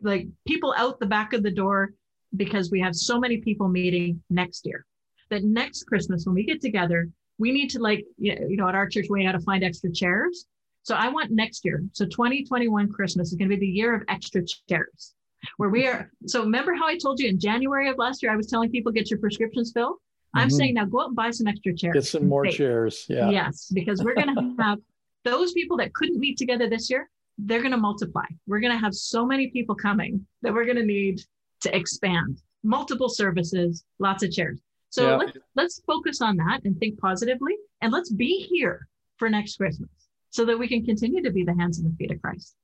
like 0.00 0.26
people 0.46 0.74
out 0.76 1.00
the 1.00 1.06
back 1.06 1.32
of 1.32 1.42
the 1.42 1.50
door 1.50 1.92
because 2.36 2.70
we 2.70 2.80
have 2.80 2.94
so 2.94 3.18
many 3.18 3.38
people 3.38 3.68
meeting 3.68 4.22
next 4.30 4.66
year 4.66 4.86
that 5.30 5.44
next 5.44 5.84
Christmas 5.84 6.26
when 6.26 6.34
we 6.34 6.44
get 6.44 6.60
together, 6.60 7.08
we 7.38 7.50
need 7.50 7.70
to 7.70 7.78
like, 7.78 8.04
you 8.18 8.56
know, 8.56 8.68
at 8.68 8.74
our 8.74 8.88
church, 8.88 9.06
we 9.10 9.24
had 9.24 9.32
to 9.32 9.40
find 9.40 9.64
extra 9.64 9.90
chairs. 9.92 10.46
So 10.84 10.94
I 10.94 11.08
want 11.08 11.30
next 11.30 11.64
year. 11.64 11.82
So 11.92 12.04
2021 12.04 12.92
Christmas 12.92 13.28
is 13.28 13.34
going 13.34 13.48
to 13.48 13.56
be 13.56 13.60
the 13.60 13.66
year 13.66 13.94
of 13.94 14.02
extra 14.08 14.42
chairs 14.68 15.14
where 15.56 15.70
we 15.70 15.86
are. 15.86 16.10
So 16.26 16.42
remember 16.42 16.74
how 16.74 16.86
I 16.86 16.98
told 16.98 17.20
you 17.20 17.28
in 17.28 17.38
January 17.38 17.88
of 17.88 17.98
last 17.98 18.22
year, 18.22 18.32
I 18.32 18.36
was 18.36 18.46
telling 18.46 18.70
people 18.70 18.92
get 18.92 19.10
your 19.10 19.18
prescriptions 19.18 19.72
filled. 19.72 19.96
I'm 20.34 20.48
mm-hmm. 20.48 20.56
saying 20.56 20.74
now 20.74 20.84
go 20.86 21.00
out 21.00 21.08
and 21.08 21.16
buy 21.16 21.30
some 21.30 21.46
extra 21.46 21.74
chairs. 21.74 21.94
Get 21.94 22.04
some 22.04 22.28
more 22.28 22.46
chairs. 22.46 23.06
Yeah. 23.08 23.30
Yes, 23.30 23.70
because 23.72 24.02
we're 24.02 24.14
going 24.14 24.34
to 24.34 24.62
have 24.62 24.78
those 25.24 25.52
people 25.52 25.76
that 25.78 25.92
couldn't 25.94 26.18
meet 26.18 26.38
together 26.38 26.68
this 26.68 26.90
year. 26.90 27.08
They're 27.38 27.60
going 27.60 27.72
to 27.72 27.78
multiply. 27.78 28.24
We're 28.46 28.60
going 28.60 28.72
to 28.72 28.78
have 28.78 28.94
so 28.94 29.26
many 29.26 29.48
people 29.48 29.74
coming 29.74 30.26
that 30.42 30.52
we're 30.52 30.64
going 30.64 30.76
to 30.76 30.84
need 30.84 31.22
to 31.62 31.76
expand 31.76 32.40
multiple 32.62 33.08
services, 33.08 33.84
lots 33.98 34.22
of 34.22 34.30
chairs. 34.30 34.60
So 34.90 35.10
yeah. 35.10 35.16
let's, 35.16 35.38
let's 35.56 35.82
focus 35.86 36.20
on 36.20 36.36
that 36.36 36.60
and 36.64 36.78
think 36.78 37.00
positively. 37.00 37.54
And 37.80 37.92
let's 37.92 38.10
be 38.10 38.46
here 38.50 38.86
for 39.16 39.30
next 39.30 39.56
Christmas 39.56 39.88
so 40.30 40.44
that 40.44 40.58
we 40.58 40.68
can 40.68 40.84
continue 40.84 41.22
to 41.22 41.30
be 41.30 41.44
the 41.44 41.54
hands 41.54 41.78
and 41.78 41.90
the 41.90 41.96
feet 41.96 42.10
of 42.10 42.20
Christ. 42.20 42.54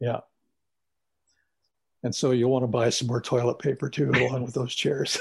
Yeah. 0.00 0.20
And 2.02 2.14
so 2.14 2.30
you'll 2.30 2.50
want 2.50 2.62
to 2.62 2.68
buy 2.68 2.88
some 2.90 3.08
more 3.08 3.20
toilet 3.20 3.58
paper 3.58 3.90
too, 3.90 4.10
along 4.14 4.42
with 4.42 4.54
those 4.54 4.74
chairs. 4.74 5.18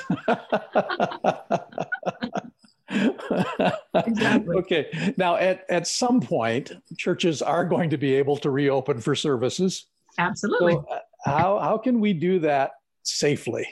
exactly. 3.93 4.57
Okay. 4.57 5.13
Now, 5.17 5.36
at, 5.36 5.65
at 5.69 5.88
some 5.88 6.21
point, 6.21 6.71
churches 6.97 7.41
are 7.41 7.65
going 7.65 7.89
to 7.89 7.97
be 7.97 8.15
able 8.15 8.38
to 8.38 8.49
reopen 8.49 9.01
for 9.01 9.15
services. 9.15 9.88
Absolutely. 10.17 10.73
So, 10.73 10.86
uh, 10.89 10.99
how 11.24 11.59
how 11.59 11.78
can 11.78 11.99
we 11.99 12.13
do 12.13 12.39
that 12.39 12.72
safely? 13.03 13.67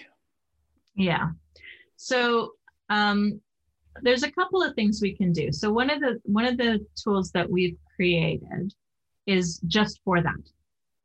Yeah. 0.95 1.29
So 1.95 2.51
um, 2.89 3.39
there's 4.01 4.23
a 4.23 4.31
couple 4.31 4.61
of 4.63 4.73
things 4.75 5.01
we 5.01 5.15
can 5.15 5.31
do. 5.31 5.51
So 5.51 5.71
one 5.71 5.89
of 5.89 5.99
the 5.99 6.19
one 6.23 6.45
of 6.45 6.57
the 6.57 6.85
tools 7.01 7.31
that 7.31 7.49
we've 7.49 7.77
created 7.95 8.73
is 9.25 9.59
just 9.67 9.99
for 10.03 10.21
that, 10.21 10.43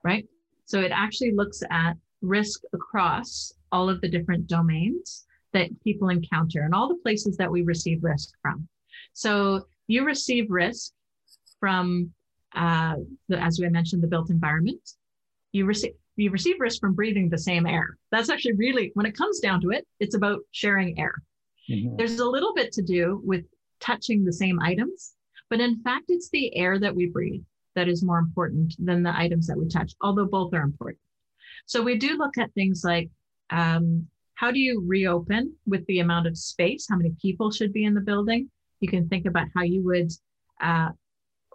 right? 0.05 0.27
So 0.65 0.81
it 0.81 0.93
actually 0.93 1.33
looks 1.33 1.63
at 1.71 1.95
risk 2.21 2.63
across 2.73 3.53
all 3.73 3.89
of 3.89 4.01
the 4.01 4.09
different 4.09 4.47
domains 4.47 5.25
that 5.53 5.69
people 5.83 6.09
encounter 6.09 6.63
and 6.63 6.75
all 6.75 6.89
the 6.89 7.03
places 7.03 7.37
that 7.37 7.51
we 7.51 7.63
receive 7.63 8.03
risk 8.03 8.31
from. 8.41 8.67
So 9.13 9.67
you 9.87 10.05
receive 10.05 10.51
risk 10.51 10.93
from, 11.61 12.11
uh, 12.55 12.95
the, 13.29 13.39
as 13.39 13.59
we 13.59 13.69
mentioned, 13.69 14.03
the 14.03 14.07
built 14.07 14.31
environment. 14.31 14.81
You 15.53 15.67
receive 15.67 15.93
you 16.23 16.31
receive 16.31 16.57
risk 16.59 16.81
from 16.81 16.95
breathing 16.95 17.29
the 17.29 17.39
same 17.39 17.67
air. 17.67 17.99
That's 18.11 18.31
actually 18.31 18.55
really, 18.55 18.91
when 18.95 19.07
it 19.07 19.17
comes 19.17 19.41
down 19.41 19.61
to 19.63 19.71
it, 19.71 19.87
it's 20.01 20.15
about 20.15 20.41
sharing 20.51 20.99
air. 20.99 21.15
Mm-hmm. 21.71 21.97
There's 21.97 22.21
a 22.21 22.29
little 22.29 22.55
bit 22.55 22.73
to 22.73 22.83
do 22.83 23.21
with 23.25 23.45
touching 23.81 24.25
the 24.25 24.33
same 24.33 24.61
items, 24.61 25.15
but 25.51 25.61
in 25.61 25.83
fact, 25.83 26.07
it's 26.09 26.31
the 26.31 26.57
air 26.57 26.79
that 26.79 26.95
we 26.95 27.07
breathe 27.07 27.43
that 27.75 27.89
is 27.89 28.05
more 28.05 28.19
important 28.19 28.75
than 28.79 29.03
the 29.03 29.17
items 29.17 29.47
that 29.47 29.59
we 29.59 29.69
touch, 29.69 29.93
although 30.01 30.27
both 30.27 30.53
are 30.55 30.63
important. 30.63 30.99
So 31.67 31.83
we 31.83 31.97
do 31.97 32.17
look 32.17 32.39
at 32.39 32.53
things 32.55 32.83
like 32.85 33.11
um, 33.51 34.07
how 34.35 34.51
do 34.51 34.59
you 34.59 34.83
reopen 34.87 35.55
with 35.67 35.87
the 35.87 36.01
amount 36.01 36.27
of 36.27 36.37
space? 36.37 36.87
How 36.89 36.97
many 36.97 37.15
people 37.21 37.51
should 37.51 37.73
be 37.73 37.85
in 37.85 37.95
the 37.95 38.01
building? 38.01 38.51
You 38.81 38.89
can 38.89 39.09
think 39.09 39.27
about 39.27 39.47
how 39.55 39.63
you 39.63 39.83
would 39.85 40.11
uh, 40.61 40.91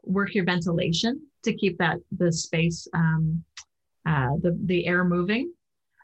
work 0.03 0.34
your 0.34 0.45
ventilation 0.45 1.22
to 1.43 1.53
keep 1.53 1.78
that 1.78 1.97
the 2.18 2.32
space, 2.32 2.88
um, 2.93 3.43
uh, 4.08 4.30
the 4.41 4.58
the 4.66 4.88
air 4.88 5.03
moving. 5.03 5.51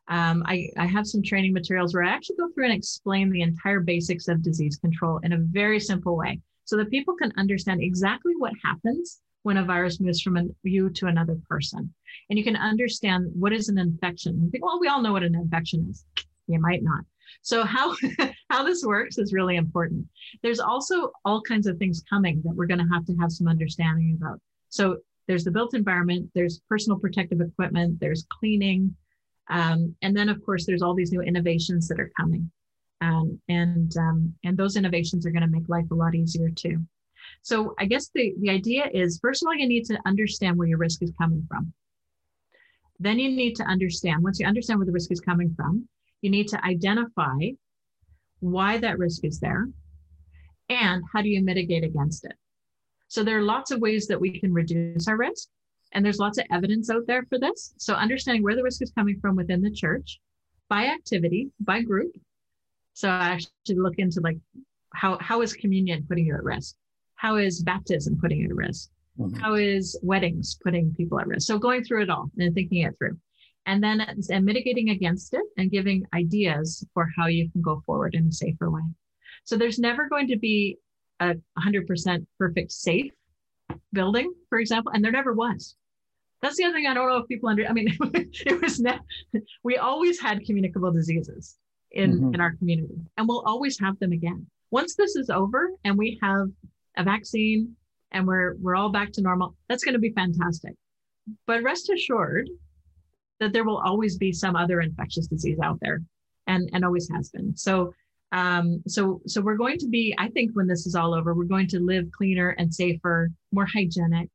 Um, 0.09 0.43
I, 0.45 0.67
I 0.77 0.85
have 0.85 1.07
some 1.07 1.23
training 1.23 1.53
materials 1.53 1.93
where 1.93 2.03
I 2.03 2.09
actually 2.09 2.35
go 2.35 2.49
through 2.49 2.65
and 2.65 2.73
explain 2.73 3.29
the 3.29 3.41
entire 3.41 3.79
basics 3.79 4.27
of 4.27 4.43
disease 4.43 4.75
control 4.75 5.19
in 5.23 5.31
a 5.31 5.37
very 5.37 5.79
simple 5.79 6.17
way 6.17 6.41
so 6.65 6.75
that 6.75 6.89
people 6.89 7.15
can 7.15 7.31
understand 7.37 7.81
exactly 7.81 8.33
what 8.37 8.51
happens 8.61 9.21
when 9.43 9.57
a 9.57 9.63
virus 9.63 10.01
moves 10.01 10.21
from 10.21 10.35
a, 10.35 10.43
you 10.63 10.89
to 10.89 11.07
another 11.07 11.37
person. 11.47 11.93
And 12.29 12.37
you 12.37 12.43
can 12.43 12.57
understand 12.57 13.31
what 13.33 13.53
is 13.53 13.69
an 13.69 13.77
infection. 13.77 14.51
Well, 14.59 14.79
we 14.81 14.89
all 14.89 15.01
know 15.01 15.13
what 15.13 15.23
an 15.23 15.35
infection 15.35 15.87
is. 15.89 16.05
You 16.47 16.59
might 16.59 16.83
not. 16.83 17.05
So 17.41 17.63
how 17.63 17.95
how 18.49 18.63
this 18.63 18.83
works 18.85 19.17
is 19.17 19.33
really 19.33 19.55
important. 19.55 20.05
There's 20.41 20.59
also 20.59 21.11
all 21.23 21.41
kinds 21.41 21.67
of 21.67 21.77
things 21.77 22.03
coming 22.09 22.41
that 22.43 22.55
we're 22.55 22.67
going 22.67 22.85
to 22.85 22.93
have 22.93 23.05
to 23.05 23.15
have 23.15 23.31
some 23.31 23.47
understanding 23.47 24.17
about. 24.19 24.39
So 24.67 24.97
there's 25.27 25.43
the 25.43 25.51
built 25.51 25.73
environment, 25.73 26.29
there's 26.35 26.61
personal 26.69 26.99
protective 26.99 27.41
equipment, 27.41 27.99
there's 27.99 28.25
cleaning, 28.39 28.95
um, 29.49 29.95
and 30.01 30.15
then, 30.15 30.29
of 30.29 30.43
course, 30.45 30.65
there's 30.65 30.81
all 30.81 30.93
these 30.93 31.11
new 31.11 31.21
innovations 31.21 31.87
that 31.87 31.99
are 31.99 32.11
coming. 32.19 32.49
Um, 33.01 33.39
and, 33.49 33.91
um, 33.97 34.33
and 34.45 34.57
those 34.57 34.77
innovations 34.77 35.25
are 35.25 35.31
going 35.31 35.41
to 35.41 35.47
make 35.47 35.67
life 35.67 35.91
a 35.91 35.95
lot 35.95 36.15
easier 36.15 36.49
too. 36.49 36.85
So 37.41 37.75
I 37.77 37.85
guess 37.85 38.09
the, 38.13 38.33
the 38.39 38.49
idea 38.49 38.89
is, 38.93 39.19
first 39.21 39.43
of 39.43 39.47
all, 39.47 39.55
you 39.55 39.67
need 39.67 39.85
to 39.85 39.99
understand 40.05 40.57
where 40.57 40.67
your 40.67 40.77
risk 40.77 41.01
is 41.03 41.11
coming 41.19 41.45
from. 41.49 41.73
Then 42.99 43.19
you 43.19 43.29
need 43.29 43.55
to 43.55 43.63
understand, 43.63 44.23
once 44.23 44.39
you 44.39 44.45
understand 44.45 44.79
where 44.79 44.85
the 44.85 44.91
risk 44.93 45.11
is 45.11 45.19
coming 45.19 45.53
from, 45.55 45.87
you 46.21 46.29
need 46.29 46.47
to 46.49 46.65
identify 46.65 47.49
why 48.39 48.77
that 48.77 48.97
risk 48.97 49.25
is 49.25 49.39
there 49.39 49.67
and 50.69 51.03
how 51.11 51.21
do 51.21 51.29
you 51.29 51.43
mitigate 51.43 51.83
against 51.83 52.23
it. 52.25 52.33
So 53.13 53.23
there 53.23 53.37
are 53.37 53.43
lots 53.43 53.69
of 53.69 53.79
ways 53.79 54.07
that 54.07 54.19
we 54.19 54.39
can 54.39 54.51
reduce 54.51 55.07
our 55.07 55.17
risk. 55.17 55.47
And 55.91 56.03
there's 56.03 56.17
lots 56.17 56.39
of 56.39 56.45
evidence 56.51 56.89
out 56.89 57.05
there 57.05 57.21
for 57.29 57.37
this. 57.37 57.75
So 57.77 57.93
understanding 57.93 58.41
where 58.41 58.55
the 58.55 58.63
risk 58.63 58.81
is 58.81 58.91
coming 58.97 59.19
from 59.19 59.35
within 59.35 59.61
the 59.61 59.69
church 59.69 60.19
by 60.67 60.87
activity, 60.87 61.51
by 61.59 61.83
group. 61.83 62.11
So 62.95 63.09
I 63.09 63.37
actually 63.37 63.75
look 63.75 63.99
into 63.99 64.19
like 64.21 64.37
how, 64.95 65.19
how 65.21 65.43
is 65.43 65.53
communion 65.53 66.07
putting 66.09 66.25
you 66.25 66.33
at 66.33 66.43
risk? 66.43 66.75
How 67.13 67.35
is 67.35 67.61
baptism 67.61 68.17
putting 68.19 68.39
you 68.39 68.47
at 68.47 68.55
risk? 68.55 68.89
Mm-hmm. 69.19 69.39
How 69.39 69.53
is 69.53 69.95
weddings 70.01 70.57
putting 70.63 70.91
people 70.95 71.19
at 71.19 71.27
risk? 71.27 71.45
So 71.45 71.59
going 71.59 71.83
through 71.83 72.01
it 72.01 72.09
all 72.09 72.31
and 72.39 72.55
thinking 72.55 72.81
it 72.81 72.97
through. 72.97 73.19
And 73.67 73.83
then 73.83 74.01
and 74.31 74.43
mitigating 74.43 74.89
against 74.89 75.35
it 75.35 75.45
and 75.57 75.69
giving 75.69 76.03
ideas 76.15 76.83
for 76.95 77.07
how 77.15 77.27
you 77.27 77.47
can 77.51 77.61
go 77.61 77.83
forward 77.85 78.15
in 78.15 78.29
a 78.29 78.31
safer 78.31 78.71
way. 78.71 78.81
So 79.43 79.55
there's 79.55 79.77
never 79.77 80.09
going 80.09 80.29
to 80.29 80.37
be 80.37 80.79
a 81.23 81.35
100% 81.59 82.25
perfect 82.37 82.71
safe 82.71 83.11
building, 83.91 84.33
for 84.49 84.59
example, 84.59 84.91
and 84.93 85.03
there 85.03 85.11
never 85.11 85.33
was. 85.33 85.75
That's 86.41 86.57
the 86.57 86.65
other 86.65 86.73
thing 86.73 86.87
I 86.87 86.93
don't 86.93 87.07
know 87.07 87.17
if 87.17 87.27
people 87.27 87.47
under. 87.47 87.65
I 87.65 87.71
mean, 87.71 87.97
it 88.03 88.61
was 88.61 88.79
ne- 88.79 88.99
we 89.63 89.77
always 89.77 90.19
had 90.19 90.45
communicable 90.45 90.91
diseases 90.91 91.57
in 91.91 92.11
mm-hmm. 92.11 92.33
in 92.33 92.41
our 92.41 92.55
community, 92.57 92.95
and 93.17 93.27
we'll 93.27 93.43
always 93.45 93.79
have 93.79 93.97
them 93.99 94.11
again. 94.11 94.45
Once 94.69 94.95
this 94.95 95.15
is 95.15 95.29
over 95.29 95.71
and 95.85 95.97
we 95.97 96.19
have 96.21 96.49
a 96.97 97.03
vaccine 97.03 97.73
and 98.11 98.27
we're 98.27 98.55
we're 98.59 98.75
all 98.75 98.91
back 98.91 99.13
to 99.13 99.21
normal, 99.21 99.55
that's 99.69 99.85
going 99.85 99.93
to 99.93 99.99
be 99.99 100.11
fantastic. 100.11 100.73
But 101.47 101.63
rest 101.63 101.89
assured 101.89 102.49
that 103.39 103.53
there 103.53 103.63
will 103.63 103.81
always 103.85 104.17
be 104.17 104.33
some 104.33 104.57
other 104.57 104.81
infectious 104.81 105.27
disease 105.27 105.59
out 105.63 105.79
there, 105.79 106.01
and 106.47 106.69
and 106.73 106.83
always 106.83 107.09
has 107.09 107.29
been. 107.29 107.55
So. 107.55 107.93
Um, 108.33 108.81
so, 108.87 109.21
so 109.27 109.41
we're 109.41 109.57
going 109.57 109.77
to 109.77 109.87
be, 109.87 110.13
I 110.17 110.27
think 110.29 110.51
when 110.53 110.67
this 110.67 110.87
is 110.87 110.95
all 110.95 111.13
over, 111.13 111.33
we're 111.33 111.43
going 111.45 111.67
to 111.67 111.79
live 111.79 112.11
cleaner 112.11 112.49
and 112.57 112.73
safer, 112.73 113.29
more 113.51 113.67
hygienic, 113.71 114.29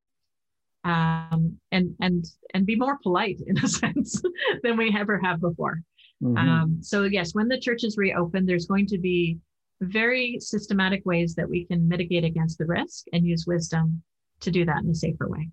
um, 0.84 1.59
and 1.72 1.94
and 2.01 2.24
and 2.55 2.64
be 2.64 2.76
more 2.76 2.99
polite 3.03 3.40
in 3.46 3.59
a 3.59 3.68
sense 3.80 4.22
than 4.62 4.76
we 4.76 4.94
ever 4.96 5.20
have 5.22 5.40
before. 5.40 5.82
Mm-hmm. 6.22 6.36
Um, 6.36 6.78
so 6.80 7.03
yes, 7.05 7.34
when 7.34 7.49
the 7.49 7.59
churches 7.59 7.96
reopen, 7.99 8.46
there's 8.46 8.66
going 8.66 8.86
to 8.86 8.99
be 8.99 9.38
very 9.80 10.38
systematic 10.40 11.05
ways 11.05 11.34
that 11.34 11.49
we 11.49 11.64
can 11.64 11.86
mitigate 11.88 12.24
against 12.24 12.59
the 12.59 12.66
risk 12.66 13.07
and 13.12 13.26
use 13.26 13.46
wisdom 13.46 14.03
to 14.40 14.51
do 14.51 14.64
that 14.64 14.82
in 14.82 14.90
a 14.90 14.94
safer 14.94 15.28
way. 15.28 15.51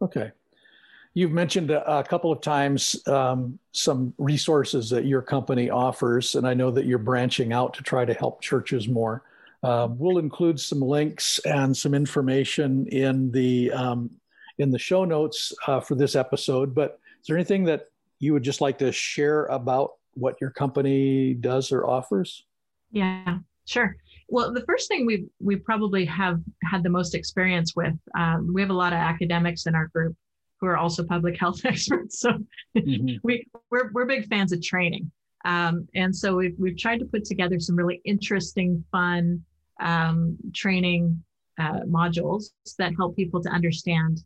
Okay. 0.00 0.32
You've 1.14 1.32
mentioned 1.32 1.70
a, 1.70 1.98
a 1.98 2.04
couple 2.04 2.30
of 2.30 2.40
times 2.40 3.00
um, 3.08 3.58
some 3.72 4.14
resources 4.18 4.90
that 4.90 5.04
your 5.04 5.22
company 5.22 5.70
offers, 5.70 6.34
and 6.34 6.46
I 6.46 6.54
know 6.54 6.70
that 6.70 6.86
you're 6.86 6.98
branching 6.98 7.52
out 7.52 7.74
to 7.74 7.82
try 7.82 8.04
to 8.04 8.14
help 8.14 8.40
churches 8.40 8.88
more. 8.88 9.24
Uh, 9.62 9.88
we'll 9.90 10.18
include 10.18 10.60
some 10.60 10.80
links 10.80 11.40
and 11.40 11.76
some 11.76 11.94
information 11.94 12.86
in 12.88 13.30
the 13.32 13.72
um, 13.72 14.10
in 14.58 14.70
the 14.70 14.78
show 14.78 15.04
notes 15.04 15.52
uh, 15.66 15.80
for 15.80 15.94
this 15.94 16.14
episode. 16.14 16.74
But 16.74 17.00
is 17.20 17.26
there 17.26 17.36
anything 17.36 17.64
that 17.64 17.86
you 18.20 18.32
would 18.32 18.42
just 18.42 18.60
like 18.60 18.78
to 18.78 18.92
share 18.92 19.46
about 19.46 19.92
what 20.14 20.36
your 20.40 20.50
company 20.50 21.34
does 21.34 21.72
or 21.72 21.86
offers? 21.86 22.44
Yeah, 22.90 23.38
sure. 23.64 23.96
Well, 24.28 24.52
the 24.52 24.62
first 24.62 24.88
thing 24.88 25.06
we 25.06 25.26
we 25.40 25.56
probably 25.56 26.04
have 26.04 26.40
had 26.62 26.82
the 26.82 26.90
most 26.90 27.14
experience 27.14 27.74
with, 27.74 27.94
um, 28.16 28.52
we 28.52 28.60
have 28.60 28.70
a 28.70 28.74
lot 28.74 28.92
of 28.92 28.98
academics 28.98 29.66
in 29.66 29.74
our 29.74 29.88
group 29.88 30.14
who 30.60 30.66
are 30.66 30.76
also 30.76 31.04
public 31.04 31.38
health 31.38 31.60
experts. 31.64 32.20
So 32.20 32.30
mm-hmm. 32.76 33.16
we 33.22 33.46
we're 33.70 33.90
we're 33.92 34.06
big 34.06 34.28
fans 34.28 34.52
of 34.52 34.62
training, 34.62 35.10
um, 35.44 35.88
and 35.94 36.14
so 36.14 36.36
we've 36.36 36.56
we've 36.58 36.78
tried 36.78 36.98
to 37.00 37.06
put 37.06 37.24
together 37.24 37.58
some 37.60 37.76
really 37.76 38.00
interesting, 38.04 38.84
fun 38.90 39.44
um, 39.80 40.36
training 40.54 41.22
uh, 41.58 41.80
modules 41.88 42.50
that 42.78 42.92
help 42.96 43.16
people 43.16 43.42
to 43.42 43.48
understand 43.50 44.22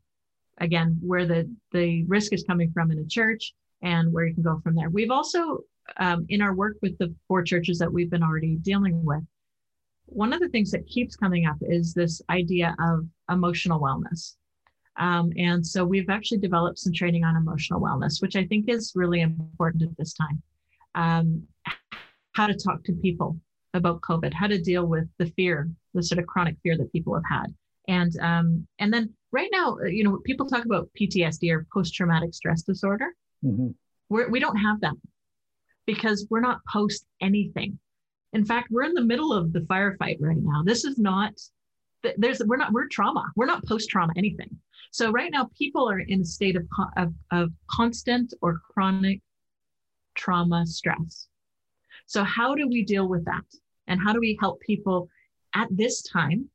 again 0.59 0.99
where 1.01 1.27
the 1.27 1.51
the 1.73 2.05
risk 2.05 2.33
is 2.33 2.45
coming 2.45 2.71
from 2.73 2.91
in 2.91 2.99
a 2.99 3.07
church 3.07 3.55
and 3.83 4.13
where 4.13 4.27
you 4.27 4.35
can 4.35 4.43
go 4.43 4.61
from 4.63 4.75
there 4.75 4.91
we've 4.91 5.11
also 5.11 5.59
um, 5.97 6.27
in 6.29 6.43
our 6.43 6.55
work 6.55 6.77
with 6.83 6.97
the 6.99 7.13
four 7.27 7.43
churches 7.43 7.79
that 7.79 7.93
we've 7.93 8.11
been 8.11 8.23
already 8.23 8.57
dealing 8.57 9.05
with 9.05 9.23
one 10.07 10.33
of 10.33 10.41
the 10.41 10.49
things 10.49 10.71
that 10.71 10.87
keeps 10.87 11.17
coming 11.17 11.47
up 11.47 11.57
is 11.63 11.95
this 11.95 12.21
idea 12.29 12.77
of 12.81 13.07
emotional 13.31 13.81
wellness 13.81 14.35
um, 14.97 15.33
and 15.37 15.67
so 15.67 15.85
we've 15.85 16.11
actually 16.11 16.39
developed 16.39 16.79
some 16.79 16.93
training 16.93 17.25
on 17.25 17.37
emotional 17.37 17.81
wellness 17.81 18.21
which 18.21 18.37
i 18.37 18.45
think 18.45 18.69
is 18.69 18.93
really 18.95 19.21
important 19.21 19.83
at 19.83 19.97
this 19.97 20.15
time 20.15 20.43
um, 20.95 21.43
how 22.33 22.47
to 22.47 22.55
talk 22.55 22.83
to 22.85 22.93
people 22.93 23.37
about 23.75 24.01
covid 24.01 24.33
how 24.33 24.47
to 24.47 24.61
deal 24.61 24.87
with 24.87 25.09
the 25.19 25.27
fear 25.37 25.71
the 25.95 26.03
sort 26.03 26.19
of 26.19 26.27
chronic 26.27 26.57
fear 26.63 26.77
that 26.77 26.93
people 26.93 27.15
have 27.15 27.25
had 27.29 27.55
and 27.89 28.17
um, 28.21 28.67
and 28.79 28.93
then 28.93 29.13
right 29.33 29.49
now, 29.51 29.79
uh, 29.83 29.87
you 29.87 30.05
know, 30.05 30.19
people 30.25 30.47
talk 30.47 30.65
about 30.65 30.89
PTSD 30.99 31.51
or 31.51 31.67
post 31.73 31.95
traumatic 31.95 32.35
stress 32.35 32.63
disorder. 32.63 33.09
Mm-hmm. 33.45 33.69
We're, 34.09 34.29
we 34.29 34.39
don't 34.39 34.57
have 34.57 34.81
that 34.83 34.95
because 35.87 36.27
we're 36.31 36.41
not 36.41 36.61
post 36.71 37.07
anything. 37.21 37.79
In 38.35 38.45
fact, 38.45 38.69
we're 38.71 38.85
in 38.85 38.95
the 38.95 39.05
middle 39.05 39.33
of 39.33 39.53
the 39.53 39.61
firefight 39.61 40.19
right 40.21 40.37
now. 40.39 40.63
This 40.65 40.85
is 40.85 40.99
not, 40.99 41.33
there's, 42.17 42.43
we're 42.45 42.57
not, 42.57 42.73
we're 42.73 42.89
trauma. 42.89 43.31
We're 43.37 43.47
not 43.47 43.65
post 43.65 43.91
trauma 43.91 44.13
anything. 44.17 44.59
So 44.91 45.11
right 45.11 45.31
now, 45.33 45.49
people 45.57 45.89
are 45.89 46.01
in 46.01 46.21
a 46.21 46.25
state 46.25 46.57
of, 46.57 46.67
of, 46.97 47.15
of 47.31 47.51
constant 47.71 48.35
or 48.43 48.61
chronic 48.73 49.21
trauma 50.15 50.67
stress. 50.67 51.29
So 52.07 52.25
how 52.25 52.55
do 52.55 52.69
we 52.69 52.85
deal 52.85 53.09
with 53.09 53.25
that? 53.25 53.45
And 53.87 54.01
how 54.01 54.13
do 54.13 54.21
we 54.21 54.37
help 54.41 54.61
people 54.61 55.09
at 55.55 55.69
this 55.71 56.03
time 56.03 56.49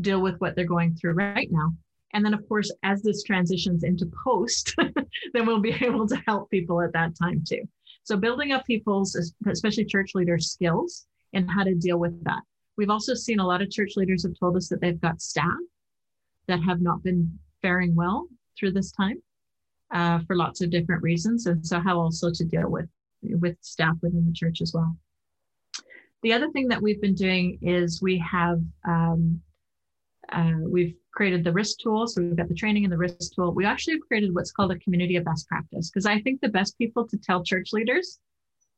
deal 0.00 0.20
with 0.20 0.36
what 0.40 0.54
they're 0.54 0.64
going 0.64 0.94
through 0.94 1.12
right 1.12 1.48
now 1.50 1.72
and 2.12 2.24
then, 2.24 2.34
of 2.34 2.46
course, 2.48 2.72
as 2.82 3.02
this 3.02 3.22
transitions 3.22 3.84
into 3.84 4.10
post, 4.24 4.74
then 5.32 5.46
we'll 5.46 5.60
be 5.60 5.76
able 5.80 6.06
to 6.08 6.16
help 6.26 6.50
people 6.50 6.80
at 6.80 6.92
that 6.92 7.16
time 7.16 7.44
too. 7.46 7.62
So, 8.02 8.16
building 8.16 8.52
up 8.52 8.66
people's, 8.66 9.14
especially 9.46 9.84
church 9.84 10.12
leaders' 10.14 10.50
skills 10.50 11.06
and 11.32 11.48
how 11.48 11.64
to 11.64 11.74
deal 11.74 11.98
with 11.98 12.22
that. 12.24 12.42
We've 12.76 12.90
also 12.90 13.14
seen 13.14 13.40
a 13.40 13.46
lot 13.46 13.62
of 13.62 13.70
church 13.70 13.92
leaders 13.96 14.22
have 14.24 14.38
told 14.38 14.56
us 14.56 14.68
that 14.68 14.80
they've 14.80 15.00
got 15.00 15.20
staff 15.20 15.58
that 16.46 16.62
have 16.62 16.80
not 16.80 17.02
been 17.02 17.38
faring 17.62 17.94
well 17.94 18.26
through 18.58 18.72
this 18.72 18.92
time 18.92 19.22
uh, 19.92 20.20
for 20.26 20.36
lots 20.36 20.60
of 20.60 20.70
different 20.70 21.02
reasons, 21.02 21.46
and 21.46 21.64
so 21.66 21.80
how 21.80 21.98
also 21.98 22.30
to 22.30 22.44
deal 22.44 22.68
with 22.68 22.88
with 23.22 23.56
staff 23.60 23.96
within 24.02 24.26
the 24.26 24.32
church 24.32 24.62
as 24.62 24.72
well. 24.72 24.96
The 26.22 26.32
other 26.32 26.50
thing 26.50 26.68
that 26.68 26.80
we've 26.80 27.00
been 27.00 27.14
doing 27.14 27.58
is 27.60 28.00
we 28.00 28.18
have 28.18 28.60
um, 28.86 29.40
uh, 30.32 30.52
we've 30.62 30.94
created 31.12 31.44
the 31.44 31.52
risk 31.52 31.78
tool. 31.80 32.06
So 32.06 32.22
we've 32.22 32.36
got 32.36 32.48
the 32.48 32.54
training 32.54 32.84
and 32.84 32.92
the 32.92 32.98
risk 32.98 33.34
tool. 33.34 33.52
We 33.52 33.64
actually 33.64 33.94
have 33.94 34.06
created 34.06 34.34
what's 34.34 34.52
called 34.52 34.72
a 34.72 34.78
community 34.78 35.16
of 35.16 35.24
best 35.24 35.48
practice 35.48 35.90
because 35.90 36.06
I 36.06 36.20
think 36.20 36.40
the 36.40 36.48
best 36.48 36.78
people 36.78 37.06
to 37.08 37.18
tell 37.18 37.42
church 37.42 37.70
leaders 37.72 38.20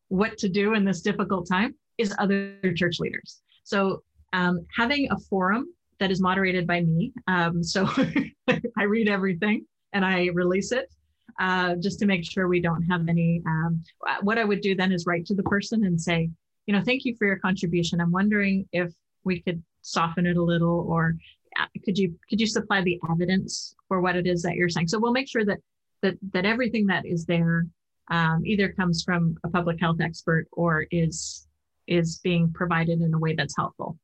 what 0.09 0.39
to 0.39 0.49
do 0.49 0.75
in 0.75 0.85
this 0.85 1.03
difficult 1.03 1.49
time 1.49 1.75
is 1.99 2.15
other 2.19 2.57
church 2.75 2.99
leaders. 3.01 3.43
So 3.65 4.03
um, 4.33 4.67
having 4.77 5.11
a 5.11 5.19
forum 5.19 5.67
that 6.03 6.11
is 6.11 6.21
moderated 6.21 6.67
by 6.67 6.81
me. 6.81 7.13
Um, 7.29 7.63
so 7.63 7.89
I 8.79 8.83
read 8.83 9.09
everything 9.09 9.67
and 9.93 10.05
I 10.05 10.29
release 10.35 10.73
it 10.73 10.93
uh, 11.41 11.77
just 11.77 11.99
to 12.01 12.07
make 12.07 12.25
sure 12.29 12.49
we 12.49 12.61
don't 12.61 12.83
have 12.83 13.09
any. 13.09 13.41
Um, 13.47 13.83
what 14.23 14.39
I 14.39 14.45
would 14.45 14.61
do 14.61 14.75
then 14.75 14.93
is 14.93 15.07
write 15.07 15.27
to 15.27 15.35
the 15.35 15.45
person 15.45 15.85
and 15.85 16.01
say, 16.01 16.29
you 16.67 16.75
know, 16.75 16.83
thank 16.83 17.05
you 17.05 17.15
for 17.17 17.27
your 17.27 17.39
contribution. 17.39 18.01
I'm 18.01 18.13
wondering 18.13 18.69
if 18.73 18.93
we 19.25 19.41
could 19.41 19.63
soften 19.83 20.27
it 20.27 20.37
a 20.37 20.43
little, 20.43 20.87
or 20.89 21.15
uh, 21.59 21.67
could 21.85 21.99
you 21.99 22.15
could 22.29 22.41
you 22.41 22.47
supply 22.47 22.83
the 22.83 22.99
evidence 23.11 23.75
for 23.89 24.01
what 24.01 24.17
it 24.17 24.27
is 24.27 24.43
that 24.43 24.55
you're 24.55 24.69
saying? 24.69 24.89
So 24.89 24.99
we'll 24.99 25.13
make 25.13 25.29
sure 25.29 25.45
that 25.45 25.59
that 26.03 26.15
that 26.33 26.45
everything 26.45 26.87
that 26.87 27.07
is 27.07 27.25
there 27.27 27.67
um, 28.11 28.43
either 28.45 28.73
comes 28.73 29.03
from 29.05 29.37
a 29.45 29.49
public 29.49 29.81
health 29.81 30.01
expert 30.01 30.47
or 30.53 30.87
is 30.91 31.47
is 31.87 32.21
being 32.23 32.53
provided 32.53 33.01
in 33.01 33.15
a 33.15 33.19
way 33.19 33.35
that's 33.35 33.57
helpful. 33.57 33.99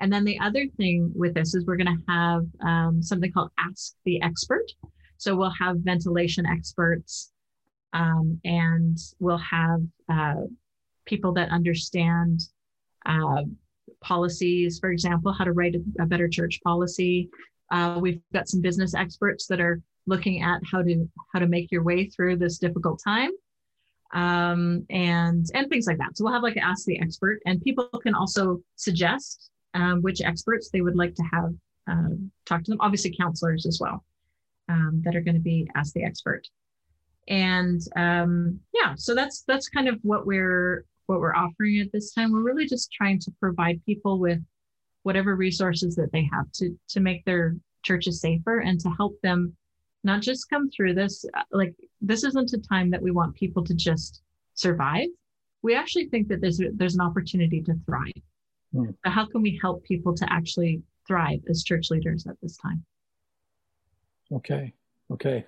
And 0.00 0.12
then 0.12 0.24
the 0.24 0.38
other 0.40 0.66
thing 0.76 1.12
with 1.14 1.34
this 1.34 1.54
is 1.54 1.64
we're 1.64 1.76
going 1.76 1.96
to 1.96 2.12
have 2.12 2.44
um, 2.60 3.02
something 3.02 3.32
called 3.32 3.50
Ask 3.58 3.94
the 4.04 4.20
Expert. 4.22 4.66
So 5.16 5.34
we'll 5.34 5.52
have 5.58 5.78
ventilation 5.78 6.44
experts 6.44 7.32
um, 7.92 8.38
and 8.44 8.98
we'll 9.18 9.38
have 9.38 9.80
uh, 10.12 10.42
people 11.06 11.32
that 11.32 11.50
understand 11.50 12.40
uh, 13.06 13.42
policies, 14.00 14.78
for 14.78 14.90
example, 14.90 15.32
how 15.32 15.44
to 15.44 15.52
write 15.52 15.74
a, 15.74 16.02
a 16.02 16.06
better 16.06 16.28
church 16.28 16.60
policy. 16.62 17.30
Uh, 17.70 17.98
we've 18.00 18.20
got 18.34 18.48
some 18.48 18.60
business 18.60 18.94
experts 18.94 19.46
that 19.46 19.60
are 19.60 19.80
looking 20.06 20.42
at 20.42 20.60
how 20.70 20.82
to 20.82 21.08
how 21.32 21.38
to 21.38 21.46
make 21.46 21.72
your 21.72 21.82
way 21.82 22.06
through 22.06 22.36
this 22.36 22.58
difficult 22.58 23.00
time 23.02 23.30
um, 24.12 24.86
and 24.90 25.46
and 25.54 25.68
things 25.68 25.86
like 25.86 25.98
that. 25.98 26.16
So 26.16 26.24
we'll 26.24 26.32
have 26.32 26.42
like 26.42 26.56
ask 26.56 26.84
the 26.86 27.00
expert, 27.00 27.40
and 27.46 27.62
people 27.62 27.88
can 28.02 28.14
also 28.14 28.60
suggest 28.76 29.50
um, 29.74 30.02
which 30.02 30.22
experts 30.22 30.70
they 30.70 30.80
would 30.80 30.96
like 30.96 31.14
to 31.14 31.22
have 31.32 31.54
um, 31.86 32.30
talk 32.44 32.62
to 32.64 32.70
them. 32.70 32.80
Obviously, 32.80 33.14
counselors 33.16 33.66
as 33.66 33.78
well 33.80 34.04
um, 34.68 35.02
that 35.04 35.16
are 35.16 35.20
going 35.20 35.34
to 35.34 35.40
be 35.40 35.68
ask 35.74 35.92
the 35.94 36.04
expert. 36.04 36.42
And 37.28 37.80
um, 37.96 38.60
yeah, 38.72 38.94
so 38.96 39.14
that's 39.14 39.42
that's 39.42 39.68
kind 39.68 39.88
of 39.88 39.98
what 40.02 40.26
we're 40.26 40.84
what 41.06 41.20
we're 41.20 41.34
offering 41.34 41.80
at 41.80 41.92
this 41.92 42.12
time. 42.12 42.32
We're 42.32 42.42
really 42.42 42.66
just 42.66 42.92
trying 42.92 43.18
to 43.20 43.32
provide 43.40 43.84
people 43.84 44.18
with 44.18 44.40
whatever 45.02 45.36
resources 45.36 45.94
that 45.96 46.12
they 46.12 46.28
have 46.32 46.50
to 46.52 46.76
to 46.88 47.00
make 47.00 47.24
their 47.24 47.56
churches 47.82 48.20
safer 48.20 48.60
and 48.60 48.80
to 48.80 48.90
help 48.90 49.20
them 49.22 49.56
not 50.06 50.22
just 50.22 50.48
come 50.48 50.70
through 50.70 50.94
this 50.94 51.26
uh, 51.34 51.42
like 51.50 51.74
this 52.00 52.24
isn't 52.24 52.54
a 52.54 52.58
time 52.58 52.88
that 52.90 53.02
we 53.02 53.10
want 53.10 53.34
people 53.34 53.62
to 53.64 53.74
just 53.74 54.22
survive. 54.54 55.08
We 55.62 55.74
actually 55.74 56.08
think 56.08 56.28
that 56.28 56.40
there's 56.40 56.58
there's 56.74 56.94
an 56.94 57.02
opportunity 57.02 57.60
to 57.62 57.74
thrive. 57.84 58.12
Mm. 58.74 58.94
so 59.04 59.10
how 59.10 59.26
can 59.26 59.42
we 59.42 59.56
help 59.62 59.84
people 59.84 60.12
to 60.14 60.32
actually 60.32 60.82
thrive 61.06 61.38
as 61.48 61.62
church 61.62 61.88
leaders 61.90 62.26
at 62.26 62.40
this 62.40 62.56
time? 62.56 62.84
Okay 64.32 64.72
okay. 65.12 65.44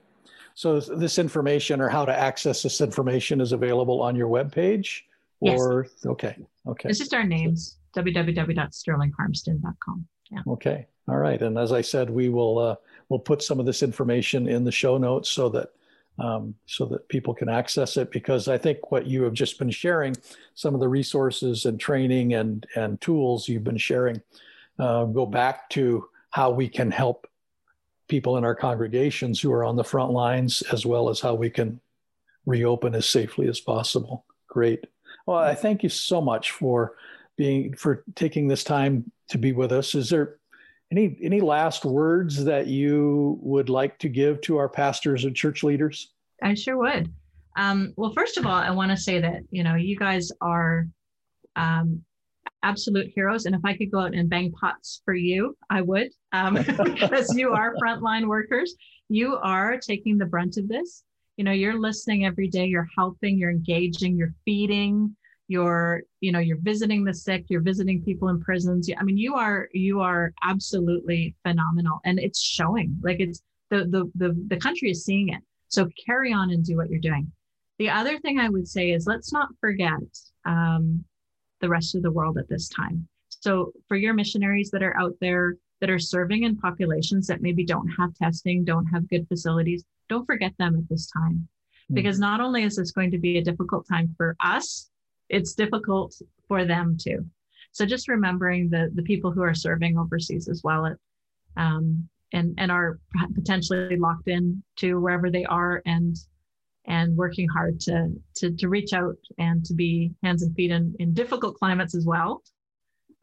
So 0.54 0.78
this 0.80 1.18
information 1.18 1.80
or 1.80 1.88
how 1.88 2.04
to 2.04 2.12
access 2.12 2.62
this 2.62 2.80
information 2.80 3.40
is 3.40 3.50
available 3.52 4.00
on 4.02 4.16
your 4.16 4.28
webpage? 4.28 5.02
Or 5.40 5.86
yes. 5.88 6.06
okay 6.06 6.36
okay. 6.66 6.88
It's 6.88 6.98
just 6.98 7.14
our 7.14 7.22
names 7.24 7.78
www.sterlingharmston.com 7.96 10.06
yeah. 10.30 10.40
Okay 10.46 10.86
all 11.08 11.16
right. 11.16 11.40
And 11.40 11.58
as 11.58 11.72
i 11.72 11.80
said 11.80 12.10
we 12.10 12.28
will 12.28 12.58
uh, 12.58 12.76
we'll 13.08 13.18
put 13.18 13.42
some 13.42 13.60
of 13.60 13.66
this 13.66 13.82
information 13.82 14.48
in 14.48 14.64
the 14.64 14.72
show 14.72 14.98
notes 14.98 15.28
so 15.28 15.48
that 15.50 15.70
um, 16.18 16.54
so 16.66 16.84
that 16.86 17.08
people 17.08 17.32
can 17.32 17.48
access 17.48 17.96
it 17.96 18.10
because 18.10 18.48
I 18.48 18.58
think 18.58 18.90
what 18.90 19.06
you 19.06 19.22
have 19.22 19.34
just 19.34 19.56
been 19.56 19.70
sharing, 19.70 20.16
some 20.54 20.74
of 20.74 20.80
the 20.80 20.88
resources 20.88 21.64
and 21.64 21.78
training 21.78 22.34
and 22.34 22.66
and 22.74 23.00
tools 23.00 23.48
you've 23.48 23.64
been 23.64 23.78
sharing, 23.78 24.20
uh, 24.78 25.04
go 25.04 25.26
back 25.26 25.70
to 25.70 26.08
how 26.30 26.50
we 26.50 26.68
can 26.68 26.90
help 26.90 27.28
people 28.08 28.36
in 28.36 28.44
our 28.44 28.54
congregations 28.54 29.40
who 29.40 29.52
are 29.52 29.64
on 29.64 29.76
the 29.76 29.84
front 29.84 30.10
lines, 30.10 30.62
as 30.72 30.84
well 30.84 31.08
as 31.08 31.20
how 31.20 31.34
we 31.34 31.50
can 31.50 31.80
reopen 32.46 32.94
as 32.94 33.08
safely 33.08 33.46
as 33.46 33.60
possible. 33.60 34.24
Great. 34.48 34.84
Well, 35.26 35.38
I 35.38 35.54
thank 35.54 35.82
you 35.82 35.88
so 35.88 36.20
much 36.20 36.52
for 36.52 36.96
being 37.36 37.74
for 37.74 38.02
taking 38.16 38.48
this 38.48 38.64
time 38.64 39.12
to 39.28 39.38
be 39.38 39.52
with 39.52 39.70
us. 39.72 39.94
Is 39.94 40.10
there 40.10 40.37
any 40.90 41.18
any 41.22 41.40
last 41.40 41.84
words 41.84 42.44
that 42.44 42.66
you 42.66 43.38
would 43.42 43.68
like 43.68 43.98
to 43.98 44.08
give 44.08 44.40
to 44.42 44.56
our 44.56 44.68
pastors 44.68 45.24
and 45.24 45.34
church 45.34 45.62
leaders? 45.62 46.12
I 46.42 46.54
sure 46.54 46.76
would. 46.76 47.12
Um, 47.56 47.92
well, 47.96 48.12
first 48.12 48.38
of 48.38 48.46
all, 48.46 48.54
I 48.54 48.70
want 48.70 48.90
to 48.90 48.96
say 48.96 49.20
that 49.20 49.42
you 49.50 49.62
know 49.62 49.74
you 49.74 49.96
guys 49.96 50.30
are 50.40 50.86
um, 51.56 52.02
absolute 52.62 53.10
heroes, 53.14 53.46
and 53.46 53.54
if 53.54 53.60
I 53.64 53.76
could 53.76 53.90
go 53.90 54.00
out 54.00 54.14
and 54.14 54.30
bang 54.30 54.52
pots 54.52 55.02
for 55.04 55.14
you, 55.14 55.56
I 55.68 55.82
would, 55.82 56.08
um, 56.32 56.54
because 56.94 57.34
you 57.34 57.52
are 57.52 57.74
frontline 57.82 58.26
workers. 58.26 58.74
You 59.08 59.36
are 59.36 59.78
taking 59.78 60.18
the 60.18 60.26
brunt 60.26 60.56
of 60.56 60.68
this. 60.68 61.04
You 61.36 61.44
know, 61.44 61.52
you're 61.52 61.78
listening 61.78 62.24
every 62.24 62.48
day. 62.48 62.66
You're 62.66 62.88
helping. 62.96 63.38
You're 63.38 63.50
engaging. 63.50 64.16
You're 64.16 64.34
feeding 64.44 65.14
you're 65.48 66.02
you 66.20 66.30
know 66.30 66.38
you're 66.38 66.60
visiting 66.60 67.02
the 67.02 67.14
sick 67.14 67.46
you're 67.48 67.62
visiting 67.62 68.02
people 68.02 68.28
in 68.28 68.40
prisons. 68.40 68.88
I 68.96 69.02
mean 69.02 69.16
you 69.16 69.34
are 69.34 69.68
you 69.72 70.00
are 70.00 70.32
absolutely 70.42 71.34
phenomenal 71.42 72.00
and 72.04 72.20
it's 72.20 72.40
showing. 72.40 72.96
Like 73.02 73.18
it's 73.18 73.42
the 73.70 73.78
the 73.86 74.10
the, 74.14 74.46
the 74.48 74.58
country 74.58 74.90
is 74.90 75.04
seeing 75.04 75.30
it. 75.30 75.42
So 75.68 75.88
carry 76.06 76.32
on 76.32 76.50
and 76.50 76.64
do 76.64 76.76
what 76.76 76.90
you're 76.90 77.00
doing. 77.00 77.32
The 77.78 77.90
other 77.90 78.18
thing 78.18 78.38
i 78.38 78.48
would 78.48 78.68
say 78.68 78.90
is 78.90 79.06
let's 79.06 79.32
not 79.32 79.48
forget 79.60 80.00
um, 80.44 81.04
the 81.60 81.68
rest 81.68 81.94
of 81.94 82.02
the 82.02 82.10
world 82.10 82.38
at 82.38 82.48
this 82.48 82.68
time. 82.68 83.08
So 83.28 83.72
for 83.88 83.96
your 83.96 84.14
missionaries 84.14 84.70
that 84.70 84.82
are 84.82 84.98
out 85.00 85.14
there 85.20 85.56
that 85.80 85.90
are 85.90 85.98
serving 85.98 86.42
in 86.42 86.56
populations 86.56 87.26
that 87.28 87.40
maybe 87.40 87.64
don't 87.64 87.88
have 87.88 88.14
testing 88.14 88.64
don't 88.64 88.86
have 88.86 89.08
good 89.08 89.26
facilities 89.28 89.84
don't 90.08 90.26
forget 90.26 90.52
them 90.58 90.76
at 90.76 90.88
this 90.88 91.10
time. 91.10 91.48
Hmm. 91.88 91.94
because 91.94 92.18
not 92.18 92.40
only 92.40 92.64
is 92.64 92.76
this 92.76 92.90
going 92.90 93.10
to 93.12 93.18
be 93.18 93.38
a 93.38 93.44
difficult 93.44 93.86
time 93.88 94.14
for 94.16 94.36
us 94.40 94.90
it's 95.28 95.54
difficult 95.54 96.14
for 96.46 96.64
them 96.64 96.96
too. 97.00 97.24
So 97.72 97.84
just 97.84 98.08
remembering 98.08 98.70
the 98.70 98.90
the 98.94 99.02
people 99.02 99.30
who 99.30 99.42
are 99.42 99.54
serving 99.54 99.98
overseas 99.98 100.48
as 100.48 100.62
well, 100.64 100.94
um, 101.56 102.08
and 102.32 102.54
and 102.58 102.70
are 102.70 102.98
potentially 103.34 103.96
locked 103.96 104.28
in 104.28 104.62
to 104.76 105.00
wherever 105.00 105.30
they 105.30 105.44
are, 105.44 105.82
and 105.86 106.16
and 106.86 107.16
working 107.16 107.48
hard 107.48 107.78
to 107.80 108.10
to 108.36 108.50
to 108.56 108.68
reach 108.68 108.92
out 108.92 109.16
and 109.38 109.64
to 109.66 109.74
be 109.74 110.12
hands 110.22 110.42
and 110.42 110.54
feet 110.56 110.70
in 110.70 110.94
in 110.98 111.14
difficult 111.14 111.56
climates 111.56 111.94
as 111.94 112.06
well, 112.06 112.42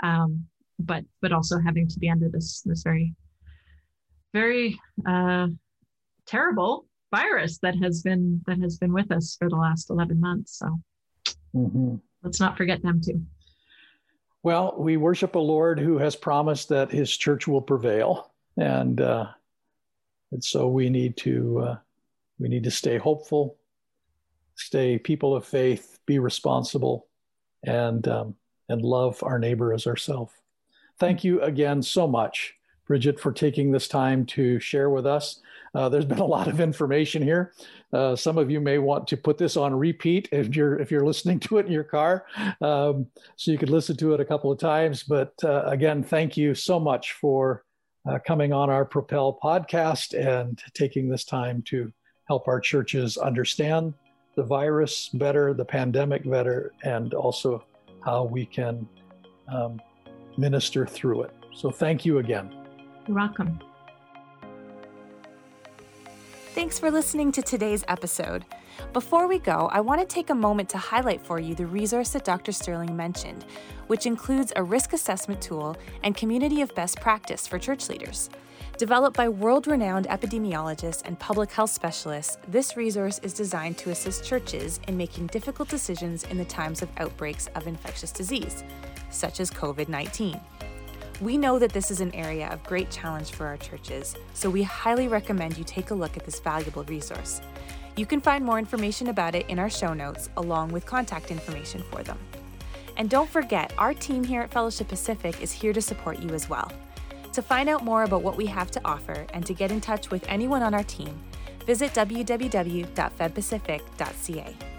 um, 0.01 0.45
but 0.79 1.03
but 1.21 1.31
also 1.31 1.59
having 1.59 1.87
to 1.87 1.99
be 1.99 2.09
under 2.09 2.29
this 2.29 2.61
this 2.61 2.83
very 2.83 3.13
very 4.33 4.77
uh, 5.07 5.47
terrible 6.25 6.85
virus 7.11 7.57
that 7.59 7.75
has 7.81 8.01
been 8.01 8.41
that 8.45 8.59
has 8.59 8.77
been 8.77 8.93
with 8.93 9.11
us 9.11 9.35
for 9.39 9.49
the 9.49 9.55
last 9.55 9.89
11 9.89 10.19
months 10.19 10.59
so 10.59 10.77
Mm-hmm. 11.55 11.95
Let's 12.23 12.39
not 12.39 12.57
forget 12.57 12.81
them 12.81 13.01
too. 13.01 13.21
Well, 14.43 14.75
we 14.77 14.97
worship 14.97 15.35
a 15.35 15.39
Lord 15.39 15.79
who 15.79 15.97
has 15.97 16.15
promised 16.15 16.69
that 16.69 16.91
His 16.91 17.15
church 17.15 17.47
will 17.47 17.61
prevail, 17.61 18.31
and 18.57 18.99
uh, 19.01 19.27
and 20.31 20.43
so 20.43 20.67
we 20.67 20.89
need 20.89 21.17
to 21.17 21.59
uh, 21.59 21.77
we 22.39 22.49
need 22.49 22.63
to 22.63 22.71
stay 22.71 22.97
hopeful, 22.97 23.57
stay 24.55 24.99
people 24.99 25.35
of 25.35 25.45
faith, 25.45 25.99
be 26.05 26.19
responsible, 26.19 27.07
and 27.63 28.07
um, 28.07 28.35
and 28.69 28.81
love 28.81 29.23
our 29.23 29.39
neighbor 29.39 29.73
as 29.73 29.87
ourselves. 29.87 30.33
Thank 30.99 31.23
you 31.23 31.41
again 31.41 31.81
so 31.81 32.07
much, 32.07 32.54
Bridget, 32.87 33.19
for 33.19 33.31
taking 33.31 33.71
this 33.71 33.87
time 33.87 34.25
to 34.27 34.59
share 34.59 34.89
with 34.89 35.05
us. 35.05 35.41
Uh, 35.73 35.89
there's 35.89 36.05
been 36.05 36.19
a 36.19 36.25
lot 36.25 36.47
of 36.47 36.59
information 36.61 37.21
here. 37.21 37.53
Uh, 37.91 38.15
some 38.15 38.37
of 38.37 38.49
you 38.49 38.61
may 38.61 38.77
want 38.77 39.07
to 39.07 39.17
put 39.17 39.37
this 39.37 39.57
on 39.57 39.73
repeat 39.73 40.29
if 40.31 40.55
you're 40.55 40.79
if 40.79 40.89
you're 40.89 41.05
listening 41.05 41.39
to 41.39 41.57
it 41.57 41.65
in 41.65 41.71
your 41.71 41.83
car, 41.83 42.25
um, 42.61 43.07
so 43.35 43.51
you 43.51 43.57
could 43.57 43.69
listen 43.69 43.97
to 43.97 44.13
it 44.13 44.19
a 44.19 44.25
couple 44.25 44.51
of 44.51 44.57
times. 44.57 45.03
But 45.03 45.33
uh, 45.43 45.63
again, 45.65 46.03
thank 46.03 46.37
you 46.37 46.55
so 46.55 46.79
much 46.79 47.13
for 47.13 47.65
uh, 48.07 48.19
coming 48.25 48.53
on 48.53 48.69
our 48.69 48.85
Propel 48.85 49.37
podcast 49.43 50.17
and 50.17 50.61
taking 50.73 51.09
this 51.09 51.25
time 51.25 51.61
to 51.63 51.91
help 52.27 52.47
our 52.47 52.59
churches 52.59 53.17
understand 53.17 53.93
the 54.35 54.43
virus 54.43 55.09
better, 55.09 55.53
the 55.53 55.65
pandemic 55.65 56.29
better, 56.29 56.73
and 56.83 57.13
also 57.13 57.65
how 58.03 58.23
we 58.23 58.45
can 58.45 58.87
um, 59.47 59.79
minister 60.37 60.85
through 60.85 61.23
it. 61.23 61.33
So 61.53 61.71
thank 61.71 62.05
you 62.05 62.19
again. 62.19 62.64
You're 63.07 63.17
welcome. 63.17 63.59
Thanks 66.55 66.79
for 66.79 66.89
listening 66.89 67.31
to 67.33 67.43
today's 67.43 67.83
episode. 67.87 68.45
Before 68.93 69.27
we 69.27 69.37
go, 69.37 69.69
I 69.71 69.81
want 69.81 70.01
to 70.01 70.07
take 70.07 70.31
a 70.31 70.35
moment 70.35 70.69
to 70.69 70.79
highlight 70.79 71.21
for 71.21 71.39
you 71.39 71.53
the 71.53 71.67
resource 71.67 72.09
that 72.11 72.25
Dr. 72.25 72.51
Sterling 72.51 72.95
mentioned, 72.95 73.45
which 73.87 74.07
includes 74.07 74.53
a 74.55 74.63
risk 74.63 74.93
assessment 74.93 75.39
tool 75.39 75.77
and 76.03 76.17
community 76.17 76.61
of 76.61 76.73
best 76.73 76.99
practice 76.99 77.45
for 77.45 77.59
church 77.59 77.89
leaders. 77.89 78.29
Developed 78.77 79.15
by 79.15 79.29
world 79.29 79.67
renowned 79.67 80.07
epidemiologists 80.07 81.03
and 81.05 81.19
public 81.19 81.51
health 81.51 81.69
specialists, 81.69 82.37
this 82.47 82.75
resource 82.75 83.19
is 83.21 83.33
designed 83.33 83.77
to 83.77 83.91
assist 83.91 84.25
churches 84.25 84.79
in 84.87 84.97
making 84.97 85.27
difficult 85.27 85.69
decisions 85.69 86.23
in 86.25 86.37
the 86.37 86.45
times 86.45 86.81
of 86.81 86.89
outbreaks 86.97 87.47
of 87.53 87.67
infectious 87.67 88.11
disease, 88.11 88.63
such 89.11 89.39
as 89.39 89.51
COVID 89.51 89.89
19. 89.89 90.39
We 91.21 91.37
know 91.37 91.57
that 91.59 91.71
this 91.71 91.91
is 91.91 92.01
an 92.01 92.13
area 92.13 92.49
of 92.49 92.61
great 92.63 92.91
challenge 92.91 93.31
for 93.31 93.47
our 93.47 93.55
churches, 93.55 94.17
so 94.33 94.49
we 94.49 94.63
highly 94.63 95.07
recommend 95.07 95.57
you 95.57 95.63
take 95.63 95.91
a 95.91 95.95
look 95.95 96.17
at 96.17 96.25
this 96.25 96.41
valuable 96.41 96.83
resource. 96.83 97.39
You 97.95 98.05
can 98.05 98.19
find 98.19 98.43
more 98.43 98.59
information 98.59 99.07
about 99.07 99.33
it 99.33 99.47
in 99.47 99.57
our 99.57 99.69
show 99.69 99.93
notes, 99.93 100.29
along 100.35 100.73
with 100.73 100.85
contact 100.85 101.31
information 101.31 101.85
for 101.89 102.03
them. 102.03 102.19
And 102.97 103.09
don't 103.09 103.29
forget, 103.29 103.71
our 103.77 103.93
team 103.93 104.25
here 104.25 104.41
at 104.41 104.51
Fellowship 104.51 104.89
Pacific 104.89 105.41
is 105.41 105.53
here 105.53 105.71
to 105.71 105.81
support 105.81 106.19
you 106.19 106.31
as 106.31 106.49
well. 106.49 106.69
To 107.31 107.41
find 107.41 107.69
out 107.69 107.85
more 107.85 108.03
about 108.03 108.21
what 108.21 108.35
we 108.35 108.47
have 108.47 108.69
to 108.71 108.81
offer 108.83 109.25
and 109.33 109.45
to 109.45 109.53
get 109.53 109.71
in 109.71 109.79
touch 109.79 110.11
with 110.11 110.25
anyone 110.27 110.63
on 110.63 110.73
our 110.73 110.83
team, 110.83 111.17
visit 111.65 111.93
www.fedpacific.ca. 111.93 114.74